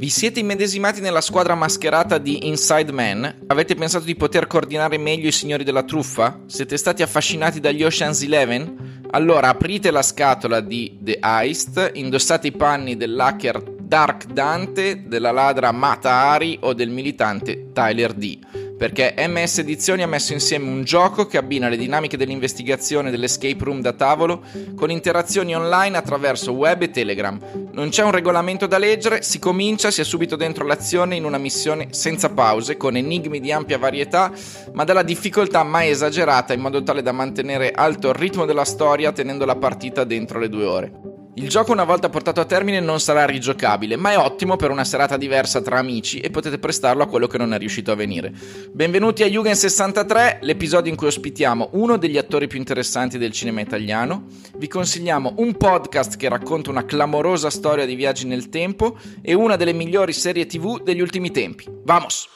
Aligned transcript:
Vi 0.00 0.08
siete 0.08 0.40
immedesimati 0.40 1.02
nella 1.02 1.20
squadra 1.20 1.54
mascherata 1.54 2.16
di 2.16 2.46
Inside 2.48 2.90
Man? 2.90 3.42
Avete 3.48 3.74
pensato 3.74 4.06
di 4.06 4.16
poter 4.16 4.46
coordinare 4.46 4.96
meglio 4.96 5.28
i 5.28 5.30
signori 5.30 5.62
della 5.62 5.82
truffa? 5.82 6.40
Siete 6.46 6.78
stati 6.78 7.02
affascinati 7.02 7.60
dagli 7.60 7.84
Ocean's 7.84 8.22
Eleven? 8.22 9.02
Allora 9.10 9.48
aprite 9.48 9.90
la 9.90 10.00
scatola 10.00 10.60
di 10.60 10.96
The 11.02 11.18
Heist, 11.20 11.90
indossate 11.92 12.46
i 12.46 12.52
panni 12.52 12.96
dell'hacker 12.96 13.60
Dark 13.62 14.24
Dante, 14.24 15.06
della 15.06 15.32
ladra 15.32 15.70
Mata 15.70 16.12
Ari 16.12 16.60
o 16.62 16.72
del 16.72 16.88
militante 16.88 17.70
Tyler 17.74 18.14
D 18.14 18.38
perché 18.80 19.14
MS 19.18 19.58
Edizioni 19.58 20.02
ha 20.02 20.06
messo 20.06 20.32
insieme 20.32 20.66
un 20.66 20.84
gioco 20.84 21.26
che 21.26 21.36
abbina 21.36 21.68
le 21.68 21.76
dinamiche 21.76 22.16
dell'investigazione 22.16 23.10
dell'escape 23.10 23.62
room 23.62 23.82
da 23.82 23.92
tavolo 23.92 24.42
con 24.74 24.90
interazioni 24.90 25.54
online 25.54 25.98
attraverso 25.98 26.52
web 26.52 26.80
e 26.80 26.88
Telegram. 26.88 27.38
Non 27.72 27.90
c'è 27.90 28.02
un 28.02 28.10
regolamento 28.10 28.66
da 28.66 28.78
leggere, 28.78 29.20
si 29.20 29.38
comincia, 29.38 29.90
si 29.90 30.00
è 30.00 30.04
subito 30.04 30.34
dentro 30.34 30.64
l'azione 30.64 31.16
in 31.16 31.26
una 31.26 31.36
missione 31.36 31.88
senza 31.90 32.30
pause, 32.30 32.78
con 32.78 32.96
enigmi 32.96 33.38
di 33.38 33.52
ampia 33.52 33.76
varietà, 33.76 34.32
ma 34.72 34.84
dalla 34.84 35.02
difficoltà 35.02 35.62
mai 35.62 35.90
esagerata 35.90 36.54
in 36.54 36.60
modo 36.60 36.82
tale 36.82 37.02
da 37.02 37.12
mantenere 37.12 37.72
alto 37.72 38.08
il 38.08 38.14
ritmo 38.14 38.46
della 38.46 38.64
storia 38.64 39.12
tenendo 39.12 39.44
la 39.44 39.56
partita 39.56 40.04
dentro 40.04 40.38
le 40.38 40.48
due 40.48 40.64
ore. 40.64 41.19
Il 41.40 41.48
gioco 41.48 41.72
una 41.72 41.84
volta 41.84 42.10
portato 42.10 42.42
a 42.42 42.44
termine 42.44 42.80
non 42.80 43.00
sarà 43.00 43.24
rigiocabile, 43.24 43.96
ma 43.96 44.12
è 44.12 44.18
ottimo 44.18 44.56
per 44.56 44.70
una 44.70 44.84
serata 44.84 45.16
diversa 45.16 45.62
tra 45.62 45.78
amici 45.78 46.20
e 46.20 46.28
potete 46.28 46.58
prestarlo 46.58 47.02
a 47.02 47.06
quello 47.06 47.26
che 47.26 47.38
non 47.38 47.54
è 47.54 47.58
riuscito 47.58 47.90
a 47.90 47.94
venire. 47.94 48.30
Benvenuti 48.70 49.22
a 49.22 49.26
Jugend 49.26 49.56
63, 49.56 50.40
l'episodio 50.42 50.90
in 50.90 50.98
cui 50.98 51.06
ospitiamo 51.06 51.70
uno 51.72 51.96
degli 51.96 52.18
attori 52.18 52.46
più 52.46 52.58
interessanti 52.58 53.16
del 53.16 53.32
cinema 53.32 53.62
italiano. 53.62 54.26
Vi 54.58 54.68
consigliamo 54.68 55.36
un 55.38 55.56
podcast 55.56 56.18
che 56.18 56.28
racconta 56.28 56.68
una 56.68 56.84
clamorosa 56.84 57.48
storia 57.48 57.86
di 57.86 57.94
viaggi 57.94 58.26
nel 58.26 58.50
tempo 58.50 58.98
e 59.22 59.32
una 59.32 59.56
delle 59.56 59.72
migliori 59.72 60.12
serie 60.12 60.44
TV 60.44 60.82
degli 60.82 61.00
ultimi 61.00 61.30
tempi. 61.30 61.64
Vamos! 61.84 62.28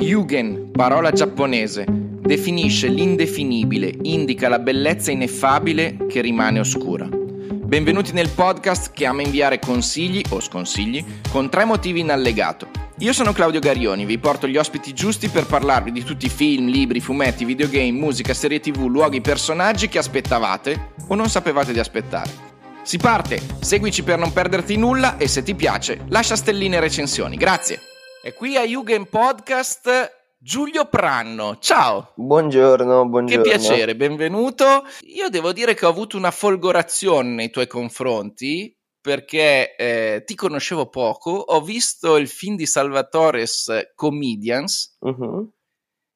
Yugen, 0.00 0.70
parola 0.70 1.12
giapponese, 1.12 1.86
definisce 1.88 2.88
l'indefinibile, 2.88 3.90
indica 4.02 4.50
la 4.50 4.58
bellezza 4.58 5.10
ineffabile 5.10 6.04
che 6.08 6.20
rimane 6.20 6.60
oscura. 6.60 7.08
Benvenuti 7.68 8.12
nel 8.12 8.30
podcast 8.30 8.92
che 8.92 9.04
ama 9.04 9.20
inviare 9.20 9.58
consigli 9.58 10.24
o 10.30 10.40
sconsigli 10.40 11.04
con 11.30 11.50
tre 11.50 11.66
motivi 11.66 12.00
in 12.00 12.10
allegato. 12.10 12.70
Io 13.00 13.12
sono 13.12 13.34
Claudio 13.34 13.60
Garioni, 13.60 14.06
vi 14.06 14.16
porto 14.16 14.48
gli 14.48 14.56
ospiti 14.56 14.94
giusti 14.94 15.28
per 15.28 15.44
parlarvi 15.44 15.92
di 15.92 16.02
tutti 16.02 16.24
i 16.24 16.30
film, 16.30 16.68
libri, 16.68 16.98
fumetti, 17.00 17.44
videogame, 17.44 17.92
musica, 17.92 18.32
serie 18.32 18.60
tv, 18.60 18.86
luoghi, 18.86 19.20
personaggi 19.20 19.90
che 19.90 19.98
aspettavate 19.98 20.94
o 21.08 21.14
non 21.14 21.28
sapevate 21.28 21.74
di 21.74 21.78
aspettare. 21.78 22.30
Si 22.80 22.96
parte, 22.96 23.38
seguici 23.60 24.02
per 24.02 24.18
non 24.18 24.32
perderti 24.32 24.74
nulla 24.78 25.18
e 25.18 25.28
se 25.28 25.42
ti 25.42 25.54
piace 25.54 26.06
lascia 26.08 26.36
stelline 26.36 26.76
e 26.76 26.80
recensioni. 26.80 27.36
Grazie. 27.36 27.82
E 28.22 28.32
qui 28.32 28.56
a 28.56 28.64
Jugend 28.64 29.08
Podcast 29.08 30.17
Giulio 30.40 30.84
Pranno, 30.84 31.58
ciao! 31.58 32.12
Buongiorno, 32.14 33.08
buongiorno. 33.08 33.42
Che 33.42 33.48
piacere, 33.50 33.96
benvenuto. 33.96 34.84
Io 35.00 35.28
devo 35.30 35.52
dire 35.52 35.74
che 35.74 35.84
ho 35.84 35.88
avuto 35.88 36.16
una 36.16 36.30
folgorazione 36.30 37.30
nei 37.30 37.50
tuoi 37.50 37.66
confronti 37.66 38.72
perché 39.00 39.74
eh, 39.74 40.22
ti 40.24 40.36
conoscevo 40.36 40.90
poco, 40.90 41.32
ho 41.32 41.60
visto 41.60 42.16
il 42.16 42.28
film 42.28 42.54
di 42.54 42.66
Salvatores 42.66 43.90
Comedians 43.96 44.96
uh-huh. 45.00 45.50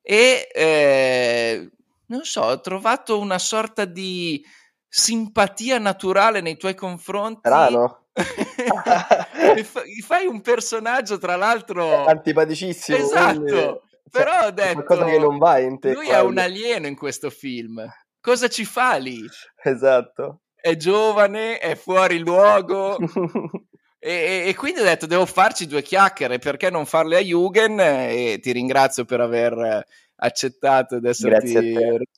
e 0.00 0.48
eh, 0.54 1.70
non 2.06 2.22
so, 2.22 2.42
ho 2.42 2.60
trovato 2.60 3.18
una 3.18 3.40
sorta 3.40 3.84
di 3.84 4.40
simpatia 4.86 5.78
naturale 5.78 6.40
nei 6.40 6.56
tuoi 6.56 6.76
confronti. 6.76 7.40
Strano. 7.40 8.04
fai 10.04 10.26
un 10.26 10.40
personaggio, 10.42 11.18
tra 11.18 11.34
l'altro, 11.34 12.04
antipaticissimo. 12.04 12.98
Esatto. 12.98 13.40
Quindi 13.40 13.90
però 14.12 14.46
ho 14.46 14.50
detto, 14.50 14.84
qualcosa 14.84 15.04
che 15.06 15.18
non 15.18 15.38
va 15.38 15.58
in 15.58 15.78
te. 15.78 15.94
Lui 15.94 16.08
è 16.08 16.20
un 16.20 16.36
alieno 16.36 16.86
in 16.86 16.94
questo 16.94 17.30
film. 17.30 17.82
Cosa 18.20 18.48
ci 18.48 18.64
fa 18.66 18.96
lì? 18.96 19.18
Esatto. 19.62 20.42
È 20.54 20.76
giovane, 20.76 21.58
è 21.58 21.74
fuori 21.74 22.18
luogo. 22.18 22.98
e, 23.98 24.44
e, 24.46 24.54
quindi 24.54 24.80
ho 24.80 24.84
detto, 24.84 25.06
devo 25.06 25.24
farci 25.24 25.66
due 25.66 25.82
chiacchiere, 25.82 26.38
perché 26.38 26.68
non 26.68 26.84
farle 26.84 27.16
a 27.16 27.20
Jugend? 27.20 27.80
E 27.80 28.38
ti 28.40 28.52
ringrazio 28.52 29.06
per 29.06 29.20
aver 29.20 29.84
accettato 30.16 31.00
di 31.00 31.08
essere 31.08 31.40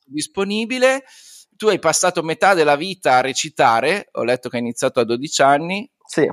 disponibile. 0.05 1.05
Tu 1.55 1.67
hai 1.67 1.79
passato 1.79 2.21
metà 2.21 2.53
della 2.53 2.75
vita 2.75 3.15
a 3.15 3.21
recitare, 3.21 4.09
ho 4.11 4.23
letto 4.23 4.49
che 4.49 4.57
hai 4.57 4.61
iniziato 4.61 4.99
a 4.99 5.05
12 5.05 5.41
anni. 5.41 5.89
Sì 6.05 6.29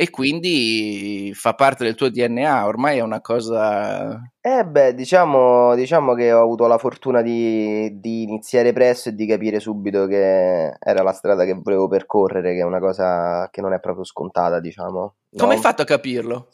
e 0.00 0.08
quindi 0.08 1.30
fa 1.34 1.52
parte 1.52 1.84
del 1.84 1.94
tuo 1.94 2.08
DNA, 2.08 2.64
ormai 2.66 2.96
è 2.96 3.02
una 3.02 3.20
cosa... 3.20 4.18
Eh 4.40 4.64
beh, 4.64 4.94
diciamo, 4.94 5.74
diciamo 5.74 6.14
che 6.14 6.32
ho 6.32 6.40
avuto 6.40 6.66
la 6.66 6.78
fortuna 6.78 7.20
di, 7.20 8.00
di, 8.00 8.22
iniziare 8.22 8.72
presto 8.72 9.10
e 9.10 9.14
di 9.14 9.26
capire 9.26 9.60
subito 9.60 10.06
che 10.06 10.74
era 10.78 11.02
la 11.02 11.12
strada 11.12 11.44
che 11.44 11.52
volevo 11.52 11.86
percorrere, 11.86 12.54
che 12.54 12.60
è 12.60 12.64
una 12.64 12.78
cosa 12.78 13.46
che 13.50 13.60
non 13.60 13.74
è 13.74 13.78
proprio 13.78 14.04
scontata, 14.04 14.58
diciamo. 14.58 15.16
No? 15.32 15.38
Come 15.38 15.52
hai 15.52 15.60
fatto 15.60 15.82
a 15.82 15.84
capirlo? 15.84 16.48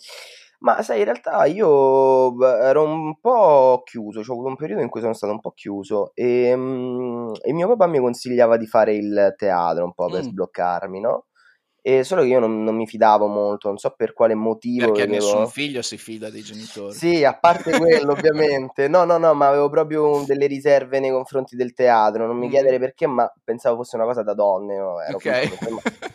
Ma 0.59 0.83
sai, 0.83 0.99
in 0.99 1.05
realtà 1.05 1.45
io 1.45 2.37
ero 2.43 2.83
un 2.83 3.21
po' 3.21 3.83
chiuso, 3.85 4.25
cioè 4.25 4.31
ho 4.31 4.39
avuto 4.39 4.49
un 4.49 4.57
periodo 4.57 4.83
in 4.83 4.89
cui 4.89 5.01
sono 5.01 5.13
stato 5.13 5.33
un 5.33 5.41
po' 5.41 5.53
chiuso 5.53 6.11
e, 6.15 6.53
mm, 6.53 7.35
e 7.45 7.53
mio 7.53 7.69
papà 7.69 7.87
mi 7.87 8.01
consigliava 8.01 8.57
di 8.57 8.67
fare 8.67 8.97
il 8.97 9.35
teatro 9.37 9.85
un 9.85 9.95
po' 9.95 10.07
per 10.07 10.23
mm. 10.23 10.25
sbloccarmi, 10.25 10.99
no? 10.99 11.27
E 11.87 12.03
solo 12.03 12.23
che 12.23 12.27
io 12.27 12.41
non, 12.41 12.65
non, 12.65 12.75
mi 12.75 12.85
fidavo 12.85 13.29
molto, 13.29 13.69
non 13.69 13.79
so 13.79 13.91
per 13.91 14.13
quale 14.13 14.35
motivo. 14.35 14.87
Perché 14.87 15.07
vedevo... 15.07 15.25
nessun 15.25 15.47
figlio 15.47 15.83
si 15.83 15.97
fida 15.97 16.31
dei 16.31 16.43
genitori. 16.43 16.93
Sì, 16.93 17.23
a 17.23 17.39
parte 17.39 17.79
quello, 17.79 18.11
ovviamente. 18.11 18.89
No, 18.89 19.05
no, 19.05 19.19
no, 19.19 19.35
ma 19.35 19.47
avevo 19.47 19.71
proprio 19.71 20.25
delle 20.27 20.49
riserve 20.49 20.99
nei 20.99 21.13
confronti 21.13 21.55
del 21.55 21.75
teatro. 21.75 22.27
Non 22.27 22.39
mi 22.39 22.49
mm. 22.49 22.51
chiedere 22.51 22.81
perché, 22.81 23.07
ma 23.07 23.33
pensavo 23.45 23.77
fosse 23.77 23.95
una 23.95 24.05
cosa 24.05 24.25
da 24.25 24.35
donne. 24.35 24.77
No? 24.77 24.95
Okay. 25.15 25.49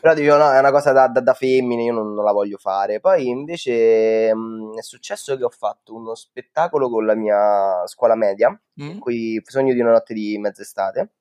Però 0.02 0.14
dicevo, 0.14 0.36
no, 0.36 0.52
è 0.52 0.60
una 0.60 0.72
cosa 0.72 0.92
da, 0.92 1.08
da, 1.08 1.22
da 1.22 1.34
femmine, 1.34 1.84
io 1.84 1.94
non, 1.94 2.16
non, 2.16 2.26
la 2.26 2.34
voglio 2.34 2.58
fare. 2.58 3.00
Poi 3.00 3.30
invece 3.30 4.36
mh, 4.36 4.78
è 4.78 4.82
successo 4.82 5.38
che 5.38 5.46
ho 5.46 5.50
fatto 5.50 5.96
uno 5.96 6.16
spettacolo 6.16 6.90
con 6.90 7.06
la 7.06 7.16
mia 7.16 7.88
scuola 7.88 8.16
media, 8.16 8.50
mm. 8.84 8.98
qui 8.98 9.42
Sogno 9.46 9.74
di 9.74 9.80
una 9.80 9.92
notte 9.92 10.14
di 10.14 10.38
mezz'estate. 10.38 11.12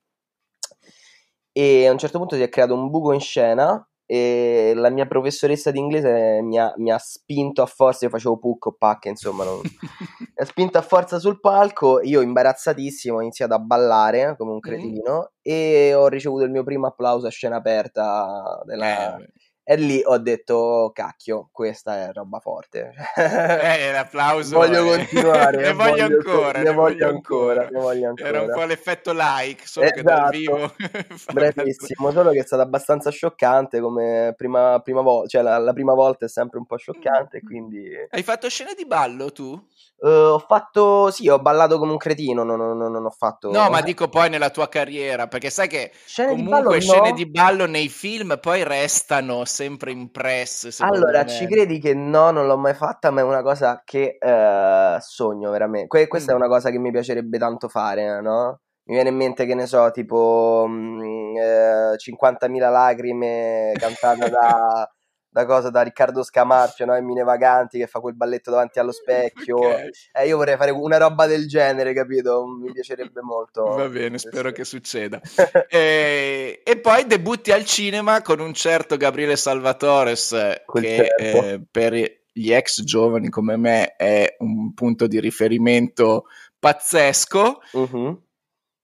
E 1.53 1.87
a 1.87 1.93
un 1.93 1.99
certo 1.99 2.19
punto 2.19 2.35
si 2.35 2.43
è 2.43 2.49
creato 2.49 2.75
un 2.75 2.91
buco 2.91 3.13
in 3.13 3.21
scena 3.21 3.85
e 4.13 4.73
la 4.75 4.91
mia 4.91 5.07
professoressa 5.07 5.71
di 5.71 5.79
inglese 5.79 6.41
mi 6.43 6.59
ha, 6.59 6.75
mi 6.79 6.91
ha, 6.91 6.99
spinto 6.99 7.63
a 7.63 7.67
forza, 7.67 8.07
io 8.07 8.11
facevo 8.11 8.39
puc 8.39 8.67
o 8.67 8.73
pack, 8.73 9.05
insomma, 9.05 9.45
non... 9.45 9.61
mi 9.63 10.35
ha 10.35 10.45
spinto 10.45 10.79
a 10.79 10.83
forza 10.83 11.21
sul 11.21 11.39
palco, 11.39 12.01
io 12.03 12.21
imbarazzatissimo 12.21 13.19
ho 13.19 13.21
iniziato 13.21 13.55
a 13.55 13.61
ballare 13.61 14.35
come 14.37 14.51
un 14.51 14.59
cretino 14.59 15.31
mm. 15.31 15.41
e 15.43 15.95
ho 15.95 16.09
ricevuto 16.09 16.43
il 16.43 16.51
mio 16.51 16.65
primo 16.65 16.89
applauso 16.89 17.29
a 17.29 17.31
scena 17.31 17.59
aperta 17.59 18.61
della... 18.65 19.17
Eh, 19.17 19.29
e 19.71 19.77
lì 19.77 20.03
ho 20.05 20.19
detto, 20.19 20.91
cacchio, 20.93 21.49
questa 21.53 22.09
è 22.09 22.13
roba 22.13 22.41
forte. 22.41 22.93
eh, 23.15 23.93
l'applauso. 23.95 24.57
Voglio 24.57 24.85
continuare. 24.85 25.59
ne, 25.59 25.73
voglio, 25.73 25.91
voglio 25.91 26.05
ancora, 26.07 26.59
ne, 26.59 26.65
ne 26.65 26.73
voglio 26.73 27.07
ancora. 27.07 27.69
Ne 27.71 27.79
voglio 27.79 28.09
ancora. 28.09 28.29
Era 28.29 28.43
un 28.43 28.51
po' 28.53 28.65
l'effetto 28.65 29.13
like, 29.15 29.65
solo 29.69 29.87
esatto. 29.87 30.01
che 30.01 30.05
dal 30.05 30.35
esatto. 30.35 30.37
vivo. 30.37 30.75
Bravissimo, 31.33 32.11
solo 32.11 32.31
che 32.33 32.41
è 32.41 32.45
stato 32.45 32.63
abbastanza 32.63 33.11
scioccante 33.11 33.79
come 33.79 34.35
prima, 34.37 34.81
prima 34.81 35.03
volta, 35.03 35.29
cioè 35.29 35.43
la, 35.43 35.59
la, 35.59 35.73
prima 35.73 35.95
volta 35.95 36.25
è 36.25 36.29
sempre 36.29 36.59
un 36.59 36.67
po' 36.67 36.77
scioccante, 36.77 37.41
quindi... 37.41 37.93
Hai 38.11 38.25
fatto 38.25 38.49
scene 38.49 38.75
di 38.75 38.87
ballo 38.87 39.31
tu? 39.31 39.57
Uh, 40.01 40.33
ho 40.33 40.39
fatto, 40.39 41.11
sì, 41.11 41.29
ho 41.29 41.39
ballato 41.39 41.79
come 41.79 41.93
un 41.93 41.99
cretino, 41.99 42.43
non, 42.43 42.59
non, 42.59 42.77
non, 42.77 43.05
ho 43.05 43.11
fatto... 43.11 43.51
No, 43.51 43.69
ma 43.69 43.83
dico 43.83 44.09
poi 44.09 44.31
nella 44.31 44.49
tua 44.49 44.67
carriera, 44.67 45.29
perché 45.29 45.51
sai 45.51 45.69
che 45.69 45.93
scene 46.07 46.31
comunque 46.31 46.57
di 46.57 46.65
ballo, 46.65 46.81
scene 46.81 47.09
no. 47.11 47.15
di 47.15 47.27
ballo 47.27 47.67
nei 47.67 47.89
film 47.89 48.39
poi 48.41 48.65
restano 48.65 49.45
sempre 49.61 49.91
impresse. 49.91 50.71
Allora, 50.79 51.23
me. 51.23 51.29
ci 51.29 51.47
credi 51.47 51.79
che 51.79 51.93
no, 51.95 52.31
non 52.31 52.47
l'ho 52.47 52.57
mai 52.57 52.73
fatta, 52.73 53.11
ma 53.11 53.21
è 53.21 53.25
una 53.25 53.43
cosa 53.43 53.83
che 53.85 54.17
uh, 54.19 54.99
sogno 55.01 55.51
veramente. 55.51 55.89
Que- 55.89 56.09
questa 56.09 56.33
mm. 56.33 56.35
è 56.37 56.39
una 56.39 56.49
cosa 56.49 56.71
che 56.71 56.79
mi 56.79 56.91
piacerebbe 56.91 57.37
tanto 57.39 57.69
fare, 57.69 58.21
no? 58.23 58.61
Mi 58.85 58.95
viene 58.95 59.11
in 59.11 59.17
mente 59.17 59.45
che 59.45 59.55
ne 59.55 59.67
so, 59.67 59.91
tipo 59.91 60.65
mh, 60.67 60.73
mm, 60.73 61.37
eh, 61.37 61.97
50.000 61.97 62.71
lacrime 62.71 63.73
cantata 63.79 64.29
da 64.29 64.91
da 65.31 65.47
cosa 65.47 65.71
da 65.71 65.83
Riccardo 65.83 66.25
Scamarcio, 66.25 66.85
no? 66.85 67.01
Mine 67.01 67.23
Vaganti 67.23 67.79
che 67.79 67.87
fa 67.87 68.01
quel 68.01 68.17
balletto 68.17 68.51
davanti 68.51 68.81
allo 68.81 68.91
specchio. 68.91 69.59
Okay. 69.59 69.91
Eh, 70.13 70.27
io 70.27 70.37
vorrei 70.37 70.57
fare 70.57 70.73
una 70.73 70.97
roba 70.97 71.27
del 71.27 71.47
genere, 71.47 71.95
capito? 71.95 72.45
Mi 72.47 72.73
piacerebbe 72.73 73.23
molto. 73.23 73.63
Va 73.63 73.89
bene, 73.89 74.19
spero 74.19 74.51
che 74.51 74.65
succeda. 74.65 75.21
e, 75.69 76.63
e, 76.65 76.79
poi 76.79 77.07
debutti 77.07 77.53
al 77.53 77.65
cinema 77.65 78.23
con 78.23 78.41
un 78.41 78.53
certo 78.53 78.97
Gabriele 78.97 79.37
Salvatores, 79.37 80.35
quel 80.67 80.83
che 80.83 81.15
eh, 81.17 81.63
per 81.71 82.19
gli 82.33 82.53
ex 82.53 82.83
giovani 82.83 83.29
come 83.29 83.57
me 83.57 83.95
è 83.97 84.37
un 84.41 84.75
punto 84.75 85.07
di 85.07 85.21
riferimento 85.21 86.25
pazzesco. 86.59 87.61
Uh-huh 87.73 88.23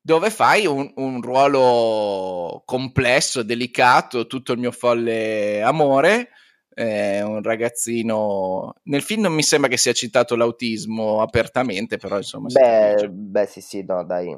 dove 0.07 0.31
fai 0.31 0.67
un, 0.67 0.89
un, 0.95 1.21
ruolo 1.21 2.63
complesso, 2.65 3.43
delicato, 3.43 4.29
tutto 4.29 4.53
il 4.53 4.61
mio 4.61 4.71
folle 4.71 5.61
amore, 5.63 6.29
è 6.73 7.23
un 7.23 7.43
ragazzino. 7.43 8.77
Nel 8.85 9.03
film 9.03 9.23
non 9.23 9.33
mi 9.33 9.43
sembra 9.43 9.69
che 9.69 9.77
sia 9.77 9.93
citato 9.93 10.37
l'autismo 10.37 11.23
apertamente, 11.23 11.97
però 11.97 12.19
insomma. 12.19 12.47
Beh, 12.53 13.09
beh 13.11 13.47
sì, 13.47 13.61
sì, 13.61 13.85
no, 13.85 14.05
dai. 14.05 14.29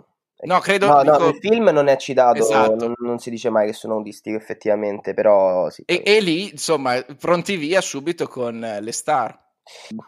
No, 0.41 0.59
credo 0.61 0.87
no, 0.87 1.03
dico... 1.03 1.19
no, 1.19 1.25
nel 1.27 1.39
film 1.39 1.69
non 1.69 1.89
è 1.89 1.99
citato, 1.99 2.39
esatto. 2.39 2.87
non, 2.87 2.95
non, 3.01 3.19
si 3.19 3.29
dice 3.29 3.51
mai 3.51 3.67
che 3.67 3.75
sono 3.75 3.97
autistico 3.97 4.39
effettivamente, 4.39 5.13
però 5.13 5.69
sì. 5.69 5.83
E, 5.85 6.03
e 6.03 6.21
lì, 6.21 6.51
insomma, 6.51 6.99
pronti 7.19 7.57
via 7.57 7.83
subito 7.83 8.27
con 8.27 8.59
le 8.81 8.93
star. 8.93 9.39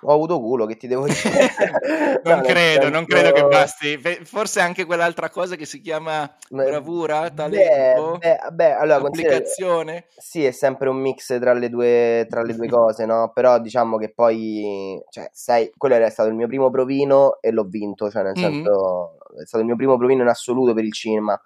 Ho 0.02 0.12
avuto 0.12 0.40
culo, 0.40 0.66
che 0.66 0.76
ti 0.76 0.86
devo 0.86 1.06
dire. 1.06 1.14
non 2.24 2.38
no, 2.38 2.42
credo, 2.42 2.82
senso... 2.82 2.88
non 2.88 3.04
credo 3.04 3.32
che 3.32 3.44
basti. 3.44 4.00
Forse 4.24 4.60
anche 4.60 4.84
quell'altra 4.84 5.30
cosa 5.30 5.56
che 5.56 5.64
si 5.64 5.80
chiama 5.80 6.30
bravura, 6.48 7.30
talento, 7.30 8.18
beh, 8.18 8.38
beh, 8.52 8.72
allora, 8.72 9.06
applicazione. 9.06 10.06
Sì, 10.16 10.44
è 10.44 10.50
sempre 10.50 10.88
un 10.88 10.96
mix 10.96 11.38
tra 11.38 11.52
le 11.52 11.68
due, 11.68 12.26
tra 12.28 12.42
le 12.42 12.54
due 12.54 12.68
cose, 12.68 13.04
no? 13.06 13.30
Però 13.34 13.58
diciamo 13.58 13.96
che 13.96 14.12
poi, 14.12 15.00
cioè, 15.10 15.28
sai, 15.32 15.72
quello 15.76 15.94
era 15.94 16.10
stato 16.10 16.28
il 16.28 16.34
mio 16.34 16.46
primo 16.46 16.70
provino 16.70 17.38
e 17.40 17.50
l'ho 17.50 17.64
vinto, 17.64 18.10
cioè 18.10 18.22
nel 18.22 18.34
mm-hmm. 18.36 18.52
senso, 18.52 19.18
è 19.40 19.46
stato 19.46 19.58
il 19.58 19.66
mio 19.66 19.76
primo 19.76 19.96
provino 19.96 20.22
in 20.22 20.28
assoluto 20.28 20.74
per 20.74 20.84
il 20.84 20.92
cinema. 20.92 21.40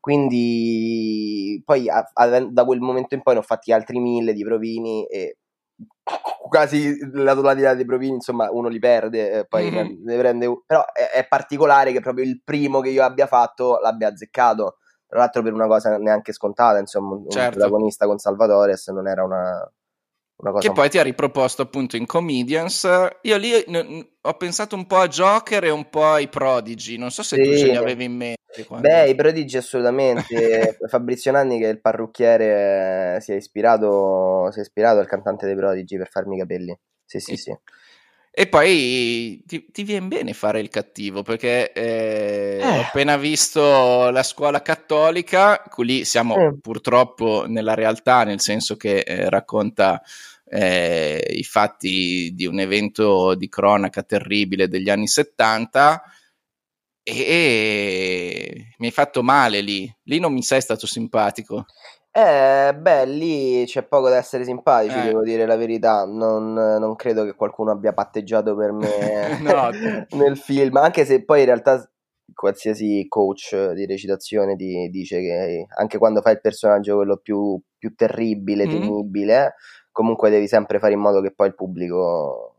Quindi 0.00 1.60
poi 1.64 1.88
a, 1.88 2.08
a, 2.12 2.40
da 2.40 2.64
quel 2.64 2.80
momento 2.80 3.14
in 3.14 3.22
poi 3.22 3.34
ne 3.34 3.40
ho 3.40 3.42
fatti 3.42 3.72
altri 3.72 3.98
mille 3.98 4.32
di 4.32 4.44
provini 4.44 5.04
e 5.06 5.37
quasi 6.48 6.98
la 7.12 7.34
totalità 7.34 7.74
dei 7.74 7.84
provini, 7.84 8.14
insomma, 8.14 8.50
uno 8.50 8.68
li 8.68 8.78
perde, 8.78 9.30
eh, 9.30 9.46
poi 9.46 9.70
mm-hmm. 9.70 10.04
ne 10.04 10.16
prende. 10.18 10.62
Però 10.66 10.84
è, 10.92 11.10
è, 11.18 11.26
particolare 11.28 11.92
che 11.92 12.00
proprio 12.00 12.24
il 12.24 12.42
primo 12.42 12.80
che 12.80 12.88
io 12.88 13.04
abbia 13.04 13.26
fatto 13.26 13.78
l'abbia 13.80 14.08
azzeccato. 14.08 14.78
Tra 15.06 15.20
l'altro, 15.20 15.42
per 15.42 15.52
una 15.54 15.66
cosa 15.66 15.96
neanche 15.96 16.32
scontata, 16.32 16.78
insomma, 16.78 17.14
un 17.14 17.30
certo. 17.30 17.58
protagonista 17.58 18.06
con 18.06 18.18
Salvatore, 18.18 18.76
se 18.76 18.92
non 18.92 19.08
era 19.08 19.24
una, 19.24 19.70
che 20.60 20.70
poi 20.72 20.88
ti 20.88 20.98
ha 20.98 21.02
riproposto 21.02 21.62
appunto 21.62 21.96
in 21.96 22.06
Comedians. 22.06 22.88
Io 23.22 23.36
lì 23.36 23.52
ho 24.20 24.34
pensato 24.34 24.76
un 24.76 24.86
po' 24.86 24.98
a 24.98 25.08
Joker 25.08 25.64
e 25.64 25.70
un 25.70 25.90
po' 25.90 26.04
ai 26.06 26.28
Prodigi. 26.28 26.96
Non 26.96 27.10
so 27.10 27.22
se 27.22 27.36
sì. 27.36 27.42
tu 27.42 27.56
ce 27.56 27.64
li 27.66 27.76
avevi 27.76 28.04
in 28.04 28.14
mente. 28.14 28.64
Quando... 28.64 28.88
Beh, 28.88 29.10
i 29.10 29.14
Prodigi 29.16 29.56
assolutamente. 29.56 30.78
Fabrizio 30.88 31.32
Nanni, 31.32 31.58
che 31.58 31.66
è 31.66 31.72
il 31.72 31.80
parrucchiere, 31.80 33.20
si 33.20 33.32
è 33.32 33.34
ispirato, 33.34 34.48
si 34.52 34.60
è 34.60 34.62
ispirato 34.62 35.00
al 35.00 35.08
cantante 35.08 35.46
dei 35.46 35.56
Prodigi 35.56 35.96
per 35.96 36.08
farmi 36.08 36.36
i 36.36 36.38
capelli. 36.38 36.78
Sì, 37.04 37.18
sì, 37.18 37.36
sì. 37.36 37.56
E 38.30 38.46
poi 38.46 39.42
ti, 39.46 39.66
ti 39.70 39.82
viene 39.82 40.06
bene 40.06 40.32
fare 40.32 40.60
il 40.60 40.68
cattivo 40.68 41.22
perché 41.22 41.72
eh, 41.72 42.58
eh. 42.60 42.66
ho 42.66 42.80
appena 42.82 43.16
visto 43.16 44.10
la 44.10 44.22
scuola 44.22 44.62
cattolica, 44.62 45.62
lì 45.78 46.04
siamo 46.04 46.36
eh. 46.36 46.56
purtroppo 46.60 47.46
nella 47.48 47.74
realtà, 47.74 48.22
nel 48.24 48.40
senso 48.40 48.76
che 48.76 49.00
eh, 49.00 49.28
racconta 49.28 50.00
eh, 50.44 51.26
i 51.30 51.42
fatti 51.42 52.32
di 52.34 52.46
un 52.46 52.60
evento 52.60 53.34
di 53.34 53.48
cronaca 53.48 54.02
terribile 54.02 54.68
degli 54.68 54.88
anni 54.88 55.08
70 55.08 56.02
e, 57.02 57.20
e 57.20 58.74
mi 58.78 58.86
hai 58.86 58.92
fatto 58.92 59.22
male 59.22 59.60
lì, 59.62 59.90
lì 60.04 60.18
non 60.18 60.32
mi 60.32 60.42
sei 60.42 60.60
stato 60.60 60.86
simpatico. 60.86 61.64
Eh, 62.18 62.74
beh, 62.74 63.06
lì 63.06 63.64
c'è 63.64 63.84
poco 63.84 64.08
da 64.08 64.16
essere 64.16 64.42
simpatici, 64.42 64.98
eh. 64.98 65.02
devo 65.02 65.22
dire 65.22 65.46
la 65.46 65.54
verità. 65.54 66.04
Non, 66.04 66.52
non, 66.52 66.96
credo 66.96 67.24
che 67.24 67.34
qualcuno 67.34 67.70
abbia 67.70 67.92
patteggiato 67.92 68.56
per 68.56 68.72
me 68.72 69.38
no. 69.40 69.70
nel 70.18 70.36
film, 70.36 70.76
anche 70.78 71.04
se 71.04 71.24
poi 71.24 71.40
in 71.40 71.46
realtà 71.46 71.88
qualsiasi 72.34 73.06
coach 73.08 73.70
di 73.72 73.86
recitazione 73.86 74.56
ti 74.56 74.88
dice 74.90 75.20
che 75.20 75.66
anche 75.76 75.98
quando 75.98 76.20
fai 76.20 76.32
il 76.32 76.40
personaggio 76.40 76.96
quello 76.96 77.18
più, 77.18 77.60
più 77.78 77.94
terribile, 77.94 78.66
mm. 78.66 78.70
temibile, 78.70 79.54
comunque 79.92 80.28
devi 80.28 80.48
sempre 80.48 80.80
fare 80.80 80.94
in 80.94 81.00
modo 81.00 81.20
che 81.20 81.32
poi 81.32 81.46
il 81.46 81.54
pubblico, 81.54 82.56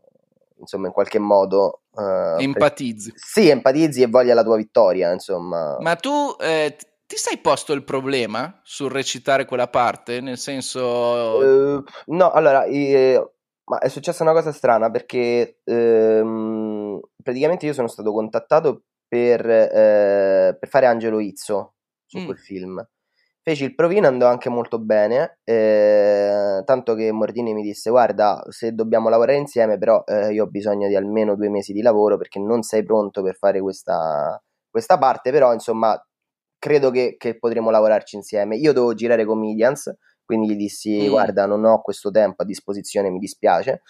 insomma, 0.58 0.86
in 0.86 0.92
qualche 0.94 1.18
modo... 1.18 1.82
Uh, 1.92 2.40
empatizzi. 2.40 3.10
Per... 3.10 3.20
Sì, 3.20 3.48
empatizzi 3.50 4.00
e 4.00 4.06
voglia 4.06 4.32
la 4.32 4.42
tua 4.42 4.56
vittoria, 4.56 5.12
insomma. 5.12 5.76
Ma 5.80 5.96
tu 5.96 6.34
eh, 6.40 6.76
ti 7.10 7.16
sei 7.16 7.38
posto 7.38 7.72
il 7.72 7.82
problema 7.82 8.60
sul 8.62 8.88
recitare 8.88 9.44
quella 9.44 9.66
parte? 9.66 10.20
Nel 10.20 10.38
senso... 10.38 10.80
Uh, 10.80 11.84
no, 12.14 12.30
allora, 12.30 12.66
eh, 12.66 13.20
ma 13.64 13.78
è 13.78 13.88
successa 13.88 14.22
una 14.22 14.30
cosa 14.30 14.52
strana 14.52 14.92
perché 14.92 15.58
ehm, 15.64 17.00
praticamente 17.20 17.66
io 17.66 17.72
sono 17.72 17.88
stato 17.88 18.12
contattato 18.12 18.84
per, 19.08 19.44
eh, 19.44 20.56
per 20.56 20.68
fare 20.68 20.86
Angelo 20.86 21.18
Izzo 21.18 21.74
su 22.06 22.20
mm. 22.20 22.24
quel 22.26 22.38
film. 22.38 22.88
Feci 23.42 23.64
il 23.64 23.74
provino, 23.74 24.06
andò 24.06 24.28
anche 24.28 24.48
molto 24.48 24.78
bene, 24.78 25.40
eh, 25.42 26.62
tanto 26.64 26.94
che 26.94 27.10
Mordini 27.10 27.54
mi 27.54 27.62
disse 27.62 27.90
guarda 27.90 28.40
se 28.50 28.72
dobbiamo 28.72 29.08
lavorare 29.08 29.36
insieme 29.36 29.78
però 29.78 30.04
eh, 30.06 30.32
io 30.32 30.44
ho 30.44 30.48
bisogno 30.48 30.86
di 30.86 30.94
almeno 30.94 31.34
due 31.34 31.48
mesi 31.48 31.72
di 31.72 31.82
lavoro 31.82 32.16
perché 32.16 32.38
non 32.38 32.62
sei 32.62 32.84
pronto 32.84 33.20
per 33.20 33.34
fare 33.34 33.60
questa, 33.60 34.40
questa 34.70 34.96
parte, 34.96 35.32
però 35.32 35.52
insomma 35.52 36.00
credo 36.60 36.92
che, 36.92 37.16
che 37.18 37.36
potremo 37.36 37.70
lavorarci 37.70 38.14
insieme. 38.14 38.54
Io 38.56 38.72
devo 38.72 38.94
girare 38.94 39.24
comedians, 39.24 39.92
quindi 40.24 40.50
gli 40.50 40.56
dissi: 40.56 41.08
mm. 41.08 41.08
Guarda, 41.08 41.46
non 41.46 41.64
ho 41.64 41.80
questo 41.82 42.12
tempo 42.12 42.42
a 42.42 42.44
disposizione, 42.44 43.10
mi 43.10 43.18
dispiace. 43.18 43.82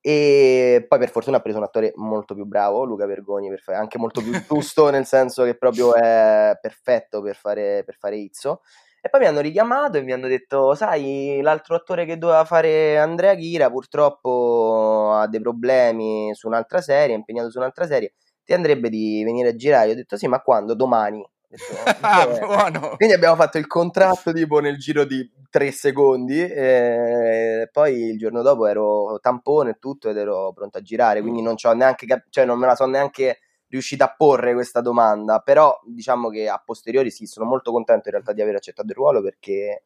E 0.00 0.84
poi 0.86 1.00
per 1.00 1.10
fortuna 1.10 1.38
ha 1.38 1.40
preso 1.40 1.58
un 1.58 1.64
attore 1.64 1.92
molto 1.96 2.34
più 2.36 2.44
bravo, 2.44 2.84
Luca 2.84 3.06
Vergoni, 3.06 3.48
per 3.48 3.58
fare, 3.58 3.78
anche 3.78 3.98
molto 3.98 4.22
più 4.22 4.30
giusto, 4.46 4.90
nel 4.90 5.04
senso 5.04 5.42
che 5.42 5.56
proprio 5.56 5.94
è 5.96 6.56
perfetto 6.60 7.20
per 7.22 7.34
fare, 7.34 7.82
per 7.84 7.96
fare 7.98 8.16
Izzo. 8.16 8.60
E 9.00 9.08
poi 9.08 9.20
mi 9.20 9.26
hanno 9.26 9.40
richiamato 9.40 9.96
e 9.96 10.02
mi 10.02 10.12
hanno 10.12 10.28
detto: 10.28 10.74
Sai, 10.74 11.40
l'altro 11.42 11.74
attore 11.74 12.04
che 12.04 12.18
doveva 12.18 12.44
fare 12.44 12.98
Andrea 12.98 13.34
Ghira 13.34 13.70
purtroppo 13.70 15.10
ha 15.14 15.26
dei 15.26 15.40
problemi 15.40 16.30
su 16.34 16.46
un'altra 16.46 16.80
serie, 16.80 17.14
è 17.14 17.18
impegnato 17.18 17.50
su 17.50 17.58
un'altra 17.58 17.86
serie. 17.86 18.14
Ti 18.44 18.52
andrebbe 18.52 18.88
di 18.88 19.22
venire 19.24 19.48
a 19.48 19.56
girare? 19.56 19.86
Io 19.88 19.92
ho 19.94 19.96
detto: 19.96 20.16
Sì, 20.16 20.28
ma 20.28 20.40
quando? 20.40 20.74
Domani. 20.74 21.24
ah, 22.00 22.96
Quindi 22.96 23.14
abbiamo 23.14 23.36
fatto 23.36 23.58
il 23.58 23.66
contratto 23.66 24.32
tipo 24.32 24.58
nel 24.58 24.76
giro 24.78 25.04
di 25.04 25.28
tre 25.50 25.70
secondi 25.70 26.40
e 26.40 27.68
poi 27.72 28.10
il 28.10 28.18
giorno 28.18 28.42
dopo 28.42 28.66
ero 28.66 29.18
tampone 29.20 29.70
e 29.70 29.76
tutto 29.78 30.10
ed 30.10 30.16
ero 30.16 30.52
pronto 30.52 30.78
a 30.78 30.82
girare, 30.82 31.20
quindi 31.20 31.40
mm. 31.40 31.44
non, 31.44 31.56
neanche, 31.76 32.24
cioè 32.30 32.44
non 32.44 32.58
me 32.58 32.66
la 32.66 32.74
sono 32.74 32.92
neanche 32.92 33.38
riuscita 33.68 34.04
a 34.04 34.14
porre 34.16 34.54
questa 34.54 34.80
domanda, 34.80 35.40
però 35.40 35.78
diciamo 35.84 36.28
che 36.28 36.48
a 36.48 36.62
posteriori 36.64 37.10
sì, 37.10 37.26
sono 37.26 37.46
molto 37.46 37.72
contento 37.72 38.08
in 38.08 38.14
realtà 38.14 38.32
di 38.32 38.42
aver 38.42 38.56
accettato 38.56 38.88
il 38.88 38.94
ruolo 38.94 39.22
perché 39.22 39.84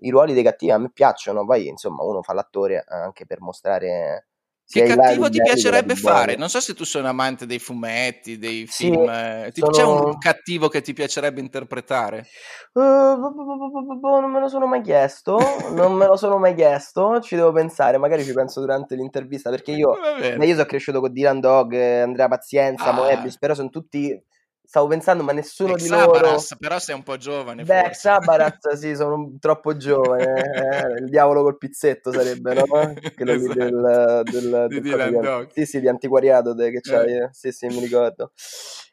i 0.00 0.10
ruoli 0.10 0.32
dei 0.32 0.42
cattivi 0.42 0.72
a 0.72 0.78
me 0.78 0.90
piacciono, 0.92 1.44
poi 1.44 1.66
insomma 1.66 2.04
uno 2.04 2.22
fa 2.22 2.32
l'attore 2.32 2.84
anche 2.86 3.26
per 3.26 3.40
mostrare 3.40 4.27
che 4.70 4.84
cattivo 4.84 5.30
ti 5.30 5.40
piacerebbe 5.40 5.94
fare? 5.94 6.36
Non 6.36 6.50
so 6.50 6.60
se 6.60 6.74
tu 6.74 6.84
sei 6.84 7.00
un 7.00 7.06
amante 7.06 7.46
dei 7.46 7.58
fumetti, 7.58 8.36
dei 8.36 8.66
sì, 8.68 8.90
film. 8.90 9.08
Eh, 9.08 9.50
sono... 9.54 9.70
C'è 9.70 9.82
un 9.82 10.18
cattivo 10.18 10.68
che 10.68 10.82
ti 10.82 10.92
piacerebbe 10.92 11.40
interpretare? 11.40 12.26
Uh, 12.74 12.82
non 12.82 14.30
me 14.30 14.40
lo 14.40 14.48
sono 14.48 14.66
mai 14.66 14.82
chiesto. 14.82 15.38
non 15.72 15.94
me 15.94 16.06
lo 16.06 16.16
sono 16.16 16.36
mai 16.36 16.54
chiesto. 16.54 17.18
Ci 17.20 17.34
devo 17.34 17.50
pensare. 17.50 17.96
Magari 17.96 18.24
ci 18.24 18.34
penso 18.34 18.60
durante 18.60 18.94
l'intervista. 18.94 19.48
Perché 19.48 19.72
io, 19.72 19.94
io 20.38 20.52
sono 20.52 20.66
cresciuto 20.66 21.00
con 21.00 21.12
Dylan 21.12 21.40
Dog, 21.40 21.74
Andrea 21.74 22.28
Pazienza, 22.28 22.90
ah. 22.90 22.92
Moebius. 22.92 23.38
Però 23.38 23.54
sono 23.54 23.70
tutti 23.70 24.22
stavo 24.68 24.86
pensando, 24.86 25.22
ma 25.22 25.32
nessuno 25.32 25.72
Ex 25.72 25.82
di 25.82 25.88
loro. 25.88 26.36
però 26.58 26.78
sei 26.78 26.94
un 26.94 27.02
po' 27.02 27.16
giovane. 27.16 27.64
Beh, 27.64 27.94
Sabaras, 27.94 28.74
sì, 28.74 28.94
sono 28.94 29.36
troppo 29.40 29.76
giovane. 29.76 30.26
Eh, 30.68 31.00
il 31.00 31.08
diavolo 31.08 31.42
col 31.42 31.56
pizzetto 31.56 32.12
sarebbe, 32.12 32.52
no? 32.52 32.64
Quello 32.66 33.32
esatto. 33.32 33.54
del, 33.54 34.22
del, 34.24 34.66
del, 34.68 34.80
del 34.80 35.48
Sì, 35.52 35.64
sì, 35.64 35.80
di 35.80 35.88
antiquariato 35.88 36.54
che 36.54 36.80
c'hai. 36.80 37.16
Eh. 37.16 37.28
Sì, 37.32 37.52
sì, 37.52 37.66
mi 37.68 37.80
ricordo. 37.80 38.32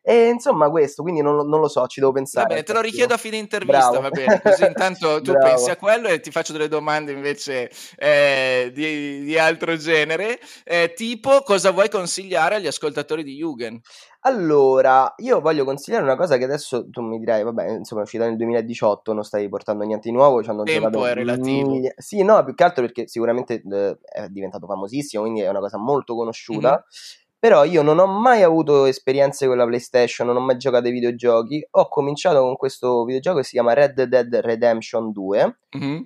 E 0.08 0.28
insomma, 0.28 0.70
questo, 0.70 1.02
quindi 1.02 1.22
non, 1.22 1.48
non, 1.48 1.60
lo 1.60 1.68
so, 1.68 1.88
ci 1.88 2.00
devo 2.00 2.12
pensare. 2.12 2.46
Va 2.46 2.54
bene, 2.54 2.64
te 2.64 2.74
lo 2.74 2.82
richiedo 2.82 3.16
a 3.16 3.18
fine 3.18 3.38
intervista, 3.38 3.90
Bravo. 3.90 4.02
va 4.02 4.10
bene. 4.10 4.40
Così 4.40 4.64
intanto 4.64 5.20
tu 5.22 5.32
Bravo. 5.34 5.48
pensi 5.48 5.72
a 5.72 5.76
quello 5.78 6.08
e 6.08 6.20
ti 6.20 6.30
faccio 6.30 6.52
delle 6.52 6.68
domande 6.68 7.12
invece 7.12 7.72
eh, 7.98 8.70
di, 8.72 9.24
di, 9.24 9.38
altro 9.38 9.76
genere. 9.78 10.40
Eh, 10.64 10.94
tipo, 10.96 11.42
cosa 11.42 11.72
vuoi 11.72 11.90
consigliare 11.90 12.56
agli 12.56 12.68
ascoltatori 12.68 13.24
di 13.24 13.36
Jugend? 13.36 13.82
Allora, 14.26 15.14
io 15.18 15.40
voglio 15.40 15.64
consigliare 15.64 16.04
una 16.04 16.16
cosa 16.16 16.38
che 16.38 16.46
adesso 16.46 16.90
tu 16.90 17.02
mi 17.02 17.20
dirai, 17.20 17.44
vabbè, 17.44 17.70
insomma, 17.78 18.02
è 18.02 18.04
uscita 18.06 18.26
nel 18.26 18.38
2018, 18.38 19.14
non 19.14 19.24
stai 19.24 19.48
portando 19.50 19.84
niente 19.84 20.10
di 20.10 20.16
nuovo, 20.16 20.42
ci 20.42 20.50
hanno 20.50 20.64
Tempo 20.64 20.90
giocato 20.90 21.06
è 21.06 21.14
relativo. 21.14 21.70
Miglia... 21.70 21.94
Sì, 21.98 22.24
no, 22.24 22.44
più 22.44 22.56
che 22.56 22.64
altro 22.64 22.84
perché 22.84 23.08
sicuramente 23.08 23.62
eh, 23.62 23.98
è 24.02 24.28
diventato 24.30 24.66
famosissimo, 24.66 25.22
quindi 25.22 25.42
è 25.42 25.50
una 25.50 25.60
cosa 25.60 25.78
molto 25.78 26.16
conosciuta. 26.16 26.70
Mm-hmm 26.70 27.24
però 27.46 27.64
io 27.64 27.84
non 27.84 28.00
ho 28.00 28.08
mai 28.08 28.42
avuto 28.42 28.86
esperienze 28.86 29.46
con 29.46 29.58
la 29.58 29.68
PlayStation, 29.68 30.26
non 30.26 30.38
ho 30.38 30.40
mai 30.40 30.58
giocato 30.58 30.88
ai 30.88 30.92
videogiochi. 30.92 31.64
Ho 31.72 31.88
cominciato 31.90 32.42
con 32.42 32.56
questo 32.56 33.04
videogioco 33.04 33.38
che 33.38 33.44
si 33.44 33.52
chiama 33.52 33.74
Red 33.74 34.02
Dead 34.02 34.36
Redemption 34.38 35.12
2 35.12 35.58
mm-hmm. 35.78 36.02